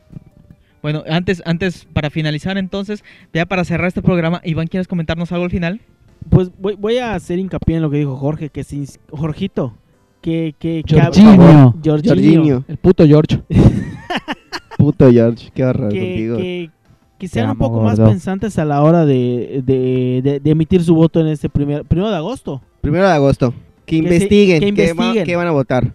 Bueno, 0.83 1.05
antes, 1.09 1.43
antes, 1.47 1.87
para 1.93 2.11
finalizar 2.11 2.59
entonces, 2.59 3.05
ya 3.33 3.47
para 3.47 3.65
cerrar 3.65 3.87
este 3.89 4.03
programa, 4.03 4.41
Iván, 4.43 4.67
¿quieres 4.67 4.89
comentarnos 4.89 5.31
algo 5.31 5.45
al 5.45 5.51
final? 5.51 5.81
Pues 6.29 6.51
voy, 6.59 6.75
voy 6.75 6.99
a 6.99 7.15
hacer 7.15 7.39
hincapié 7.39 7.77
en 7.77 7.83
lo 7.83 7.91
que 7.91 7.99
dijo 7.99 8.17
Jorge, 8.17 8.49
que 8.51 8.65
sin 8.65 8.87
Jorgito, 9.11 9.75
que 10.21 10.55
que 10.59 10.83
que- 10.87 11.01
Jorginho. 11.01 12.65
El 12.69 12.77
puto 12.79 13.07
George. 13.07 13.43
puto 14.79 15.11
George, 15.11 15.51
qué 15.55 15.65
horror 15.65 15.93
que, 15.93 15.99
contigo. 16.01 16.37
que, 16.37 16.71
que 17.19 17.29
sean 17.29 17.51
un 17.51 17.59
poco 17.59 17.83
más 17.83 17.99
pensantes 18.09 18.59
a 18.59 18.65
la 18.65 18.83
hora 18.83 19.05
de, 19.07 19.63
de, 19.65 20.21
de- 20.23 20.41
de 20.41 20.51
emitir 20.51 20.83
su 20.83 20.95
voto 20.95 21.21
en 21.21 21.29
este 21.29 21.49
primer 21.49 21.85
primero 21.85 22.11
de 22.11 22.17
agosto. 22.17 22.61
Primero 22.81 23.07
de 23.07 23.13
agosto, 23.13 23.55
que 23.87 23.97
se- 23.97 24.03
investiguen, 24.03 24.61
qué, 24.61 24.67
va- 24.67 24.71
investiguen. 24.71 25.25
qué 25.27 25.37
van 25.37 25.47
a 25.47 25.53
votar. 25.53 25.95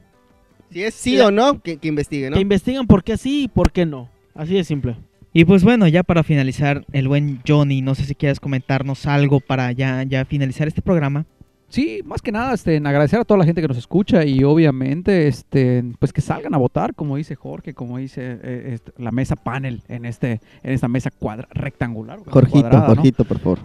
Si 0.72 0.84
es 0.84 0.94
sí 0.94 1.16
La- 1.18 1.28
o 1.28 1.32
no, 1.32 1.62
que, 1.62 1.78
que 1.78 1.88
investiguen, 1.88 2.32
¿no? 2.32 2.36
Que 2.36 2.42
investiguen 2.42 2.88
por 2.88 3.04
qué 3.04 3.18
sí 3.18 3.44
y 3.44 3.48
por 3.48 3.72
qué 3.72 3.86
no. 3.86 4.10
Así 4.36 4.54
de 4.54 4.64
simple. 4.64 4.98
Y 5.38 5.46
pues 5.46 5.64
bueno, 5.64 5.88
ya 5.88 6.02
para 6.02 6.24
finalizar, 6.24 6.84
el 6.94 7.08
buen 7.08 7.42
Johnny, 7.48 7.84
no 7.84 7.94
sé 7.94 8.06
si 8.06 8.16
quieres 8.16 8.40
comentarnos 8.40 9.06
algo 9.06 9.40
para 9.40 9.72
ya, 9.72 10.02
ya 10.02 10.26
finalizar 10.26 10.68
este 10.68 10.82
programa. 10.82 11.28
Sí, 11.70 12.02
más 12.06 12.24
que 12.24 12.32
nada, 12.32 12.56
este, 12.56 12.76
en 12.76 12.88
agradecer 12.88 13.20
a 13.20 13.24
toda 13.24 13.38
la 13.38 13.46
gente 13.46 13.62
que 13.62 13.68
nos 13.68 13.78
escucha 13.78 14.26
y 14.26 14.44
obviamente, 14.44 15.28
este, 15.28 15.84
pues 16.00 16.12
que 16.12 16.22
salgan 16.22 16.56
a 16.56 16.58
votar, 16.58 16.96
como 16.96 17.18
dice 17.18 17.36
Jorge, 17.36 17.76
como 17.76 18.00
dice 18.00 18.40
eh, 18.42 18.70
este, 18.74 18.92
la 18.98 19.12
mesa 19.12 19.36
panel 19.36 19.84
en 19.88 20.06
este, 20.06 20.42
en 20.64 20.74
esta 20.74 20.88
mesa 20.88 21.12
cuadra 21.12 21.48
rectangular. 21.52 22.18
Jorgito, 22.26 22.62
cuadrada, 22.62 22.96
por 22.96 23.38
favor. 23.38 23.60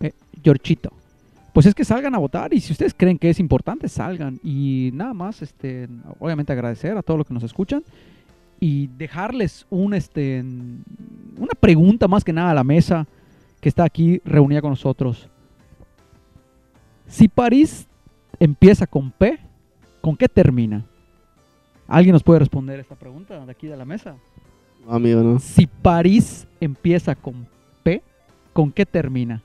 Eh, 0.00 0.10
Georgito. 0.42 0.90
Pues 1.52 1.66
es 1.66 1.74
que 1.76 1.84
salgan 1.84 2.16
a 2.16 2.18
votar 2.18 2.52
y 2.52 2.60
si 2.60 2.72
ustedes 2.72 2.94
creen 2.94 3.16
que 3.16 3.30
es 3.30 3.38
importante, 3.38 3.88
salgan. 3.88 4.40
Y 4.42 4.90
nada 4.92 5.14
más, 5.14 5.40
este, 5.40 5.86
obviamente 6.18 6.52
agradecer 6.52 6.96
a 6.96 7.02
todos 7.02 7.18
los 7.18 7.28
que 7.28 7.34
nos 7.34 7.44
escuchan 7.44 7.84
y 8.62 8.86
dejarles 8.96 9.66
un, 9.70 9.92
este, 9.92 10.38
una 10.38 11.52
pregunta 11.58 12.06
más 12.06 12.22
que 12.22 12.32
nada 12.32 12.52
a 12.52 12.54
la 12.54 12.62
mesa 12.62 13.08
que 13.60 13.68
está 13.68 13.82
aquí 13.82 14.22
reunida 14.24 14.60
con 14.60 14.70
nosotros. 14.70 15.28
Si 17.08 17.26
París 17.26 17.88
empieza 18.38 18.86
con 18.86 19.10
P, 19.10 19.36
¿con 20.00 20.16
qué 20.16 20.28
termina? 20.28 20.84
¿Alguien 21.88 22.12
nos 22.12 22.22
puede 22.22 22.38
responder 22.38 22.78
esta 22.78 22.94
pregunta 22.94 23.44
de 23.44 23.50
aquí 23.50 23.66
de 23.66 23.76
la 23.76 23.84
mesa? 23.84 24.14
No, 24.86 24.92
amigo, 24.92 25.22
no. 25.22 25.40
Si 25.40 25.66
París 25.66 26.46
empieza 26.60 27.16
con 27.16 27.48
P, 27.82 28.00
¿con 28.52 28.70
qué 28.70 28.86
termina? 28.86 29.42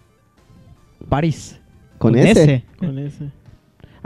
París. 1.09 1.59
Con, 1.97 2.15
ese. 2.15 2.65
Con 2.77 2.99
ese. 2.99 3.31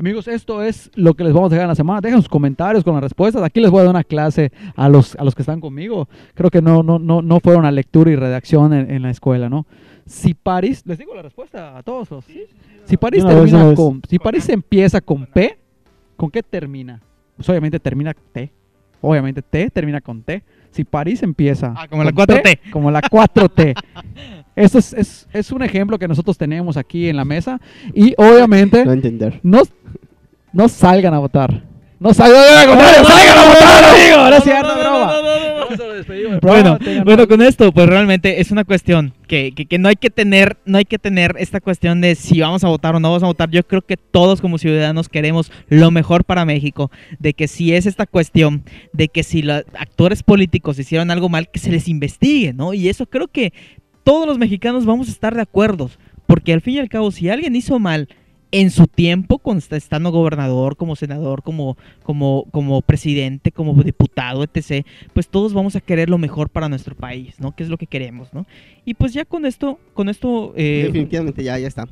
Amigos, 0.02 0.28
esto 0.28 0.64
es 0.64 0.90
lo 0.96 1.14
que 1.14 1.24
les 1.24 1.32
vamos 1.32 1.52
a 1.52 1.54
dejar 1.54 1.66
en 1.66 1.70
la 1.70 1.76
semana. 1.76 2.02
Dejen 2.02 2.18
sus 2.18 2.28
comentarios 2.28 2.84
con 2.84 2.96
las 2.96 3.04
respuestas. 3.04 3.44
Aquí 3.44 3.60
les 3.62 3.70
voy 3.70 3.82
a 3.82 3.84
dar 3.84 3.92
una 3.92 4.04
clase 4.04 4.52
a 4.76 4.90
los, 4.90 5.16
a 5.16 5.24
los 5.24 5.36
que 5.36 5.44
están 5.44 5.62
conmigo. 5.62 6.10
Creo 6.34 6.50
que 6.50 6.60
no, 6.60 6.82
no, 6.82 6.98
no, 6.98 7.22
no 7.22 7.40
fueron 7.40 7.66
a 7.66 7.72
lectura 7.72 8.10
y 8.10 8.16
redacción 8.16 8.74
en, 8.74 8.90
en 8.90 9.04
la 9.04 9.12
escuela, 9.12 9.48
¿no? 9.48 9.68
Si 10.08 10.34
París, 10.34 10.82
les 10.88 10.98
digo 10.98 11.14
la 11.14 11.22
respuesta 11.22 11.78
a 11.78 11.84
todos. 11.84 12.10
los- 12.10 12.26
si 12.86 12.98
París 12.98 13.24
termina 13.24 13.68
vez. 13.68 13.76
con, 13.76 14.02
si 14.10 14.18
París 14.18 14.50
empieza 14.50 15.02
con 15.02 15.28
P, 15.28 15.60
¿con 16.18 16.32
qué 16.32 16.42
termina? 16.42 17.00
Pues 17.38 17.48
obviamente 17.50 17.80
termina 17.80 18.16
T. 18.34 18.52
Obviamente 19.02 19.44
T 19.44 19.70
termina 19.70 20.02
con 20.02 20.24
T. 20.24 20.42
Si 20.72 20.84
París 20.84 21.22
empieza 21.22 21.76
Ah, 21.78 21.88
como 21.88 22.04
la 22.04 22.12
con 22.12 22.26
4T. 22.26 22.42
P, 22.42 22.60
como 22.72 22.90
la 22.90 23.02
4T. 23.04 23.76
Esto 24.56 24.80
es, 24.80 24.94
es, 24.94 25.28
es 25.32 25.52
un 25.52 25.64
ejemplo 25.64 25.98
que 25.98 26.08
nosotros 26.08 26.38
tenemos 26.38 26.78
aquí 26.78 27.08
en 27.10 27.16
la 27.18 27.26
mesa. 27.26 27.60
Y 27.94 28.14
obviamente 28.18 28.84
No 28.86 28.92
entender. 28.94 29.40
no, 29.44 29.64
no 30.54 30.68
salgan 30.68 31.14
a 31.14 31.20
votar. 31.20 31.64
No 32.00 32.14
salgan 32.16 32.42
a 32.42 32.66
votar, 32.74 33.06
salgan 33.06 33.38
a 33.38 33.46
votar, 33.48 33.84
amigo. 33.84 34.30
No 34.30 34.36
es 34.36 34.44
cierto, 34.44 34.74
broma. 34.80 35.14
Bueno, 36.42 36.78
bueno, 37.06 37.28
con 37.28 37.42
esto, 37.42 37.72
pues 37.72 37.88
realmente 37.88 38.42
es 38.42 38.52
una 38.52 38.64
cuestión 38.66 39.14
que, 39.28 39.52
que, 39.56 39.66
que 39.68 39.78
no 39.78 39.88
hay 39.88 39.96
que 39.96 40.10
tener, 40.10 40.58
no 40.66 40.78
hay 40.80 40.86
que 40.86 40.98
tener 41.00 41.36
esta 41.38 41.62
cuestión 41.62 42.02
de 42.02 42.16
si 42.16 42.42
vamos 42.42 42.64
a 42.64 42.68
votar 42.70 42.96
o 42.96 43.00
no 43.00 43.10
vamos 43.10 43.24
a 43.24 43.28
votar. 43.28 43.50
Yo 43.52 43.64
creo 43.64 43.82
que 43.84 43.98
todos 43.98 44.42
como 44.42 44.58
ciudadanos 44.58 45.10
queremos 45.10 45.52
lo 45.70 45.92
mejor 45.92 46.26
para 46.26 46.44
México, 46.44 46.92
de 47.20 47.34
que 47.34 47.48
si 47.48 47.74
es 47.74 47.86
esta 47.86 48.06
cuestión, 48.08 48.64
de 48.94 49.08
que 49.08 49.24
si 49.24 49.44
los 49.44 49.64
actores 49.78 50.24
políticos 50.24 50.80
hicieron 50.80 51.12
algo 51.12 51.30
mal, 51.30 51.50
que 51.50 51.60
se 51.60 51.72
les 51.72 51.88
investigue, 51.88 52.52
¿no? 52.54 52.74
Y 52.74 52.90
eso 52.90 53.06
creo 53.06 53.28
que 53.28 53.54
todos 54.04 54.28
los 54.28 54.38
mexicanos 54.38 54.86
vamos 54.86 55.08
a 55.08 55.12
estar 55.12 55.36
de 55.36 55.42
acuerdo, 55.42 55.90
porque 56.28 56.54
al 56.54 56.62
fin 56.62 56.76
y 56.76 56.80
al 56.80 56.90
cabo, 56.90 57.12
si 57.12 57.30
alguien 57.30 57.56
hizo 57.56 57.80
mal 57.80 58.08
en 58.52 58.70
su 58.70 58.88
tiempo, 58.88 59.42
estando 59.72 60.12
gobernador, 60.12 60.76
como 60.76 60.96
senador, 60.96 61.42
como, 61.42 61.78
como, 62.04 62.46
como 62.52 62.82
presidente, 62.82 63.52
como 63.52 63.82
diputado, 63.84 64.44
etc., 64.44 64.86
pues 65.14 65.30
todos 65.30 65.54
vamos 65.54 65.76
a 65.76 65.82
querer 65.82 66.10
lo 66.10 66.18
mejor 66.18 66.50
para 66.50 66.70
nuestro 66.70 66.96
país, 66.96 67.40
¿no? 67.40 67.56
Que 67.56 67.64
es 67.64 67.70
lo 67.70 67.78
que 67.78 67.88
queremos, 67.88 68.34
¿no? 68.34 68.46
Y 68.86 68.94
pues 68.94 69.14
ya 69.14 69.26
con 69.26 69.46
esto, 69.46 69.80
con 69.94 70.10
esto, 70.10 70.54
eh, 70.56 70.84
Definitivamente 70.88 71.44
ya, 71.44 71.58
ya 71.58 71.68
está. 71.68 71.88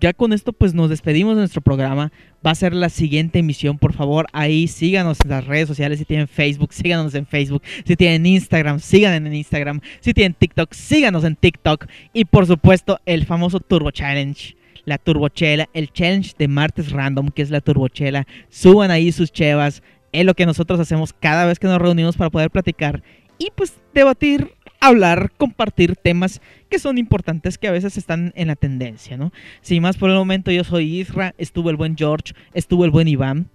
Ya 0.00 0.12
con 0.12 0.32
esto 0.32 0.52
pues 0.52 0.74
nos 0.74 0.90
despedimos 0.90 1.34
de 1.34 1.40
nuestro 1.40 1.60
programa. 1.60 2.12
Va 2.46 2.50
a 2.50 2.54
ser 2.54 2.74
la 2.74 2.88
siguiente 2.88 3.38
emisión, 3.38 3.78
por 3.78 3.92
favor, 3.92 4.26
ahí 4.32 4.68
síganos 4.68 5.18
en 5.24 5.30
las 5.30 5.46
redes 5.46 5.68
sociales, 5.68 5.98
si 5.98 6.04
tienen 6.04 6.28
Facebook, 6.28 6.72
síganos 6.72 7.14
en 7.14 7.26
Facebook, 7.26 7.62
si 7.84 7.96
tienen 7.96 8.26
Instagram, 8.26 8.80
síganos 8.80 9.26
en 9.26 9.34
Instagram, 9.34 9.80
si 10.00 10.12
tienen 10.12 10.34
TikTok, 10.34 10.72
síganos 10.72 11.24
en 11.24 11.36
TikTok 11.36 11.86
y 12.12 12.24
por 12.26 12.46
supuesto 12.46 13.00
el 13.06 13.24
famoso 13.24 13.60
Turbo 13.60 13.90
Challenge. 13.90 14.56
la 14.86 14.98
turbochela, 14.98 15.68
el 15.72 15.90
challenge 15.92 16.34
de 16.38 16.46
martes 16.46 16.92
random, 16.92 17.30
que 17.30 17.40
es 17.40 17.50
la 17.50 17.62
turbochela. 17.62 18.26
Suban 18.50 18.90
ahí 18.90 19.12
sus 19.12 19.32
chevas. 19.32 19.82
Es 20.12 20.26
lo 20.26 20.34
que 20.34 20.44
nosotros 20.44 20.78
hacemos 20.78 21.14
cada 21.14 21.46
vez 21.46 21.58
que 21.58 21.66
nos 21.66 21.78
reunimos 21.80 22.18
para 22.18 22.28
poder 22.28 22.50
platicar 22.50 23.02
y 23.38 23.50
pues 23.54 23.74
debatir, 23.92 24.52
hablar, 24.86 25.32
compartir 25.36 25.96
temas 25.96 26.40
que 26.68 26.78
son 26.78 26.98
importantes, 26.98 27.58
que 27.58 27.68
a 27.68 27.72
veces 27.72 27.96
están 27.96 28.32
en 28.36 28.48
la 28.48 28.56
tendencia, 28.56 29.16
¿no? 29.16 29.32
Sin 29.60 29.82
más 29.82 29.96
por 29.96 30.10
el 30.10 30.16
momento, 30.16 30.50
yo 30.50 30.64
soy 30.64 31.00
Isra, 31.00 31.34
estuvo 31.38 31.70
el 31.70 31.76
buen 31.76 31.96
George, 31.96 32.34
estuvo 32.52 32.84
el 32.84 32.90
buen 32.90 33.08
Iván 33.08 33.48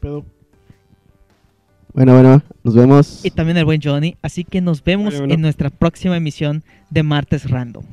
Pero 0.00 0.24
Bueno, 1.92 2.14
bueno, 2.14 2.42
nos 2.62 2.74
vemos. 2.74 3.24
y 3.24 3.30
también 3.30 3.56
el 3.56 3.64
buen 3.64 3.80
Johnny. 3.82 4.16
Así 4.22 4.44
que 4.44 4.60
nos 4.60 4.82
vemos 4.82 5.06
Bueno, 5.14 5.18
bueno. 5.20 5.34
en 5.34 5.40
nuestra 5.42 5.70
próxima 5.70 6.16
emisión 6.16 6.64
de 6.90 7.02
Martes 7.02 7.48
Random. 7.50 7.84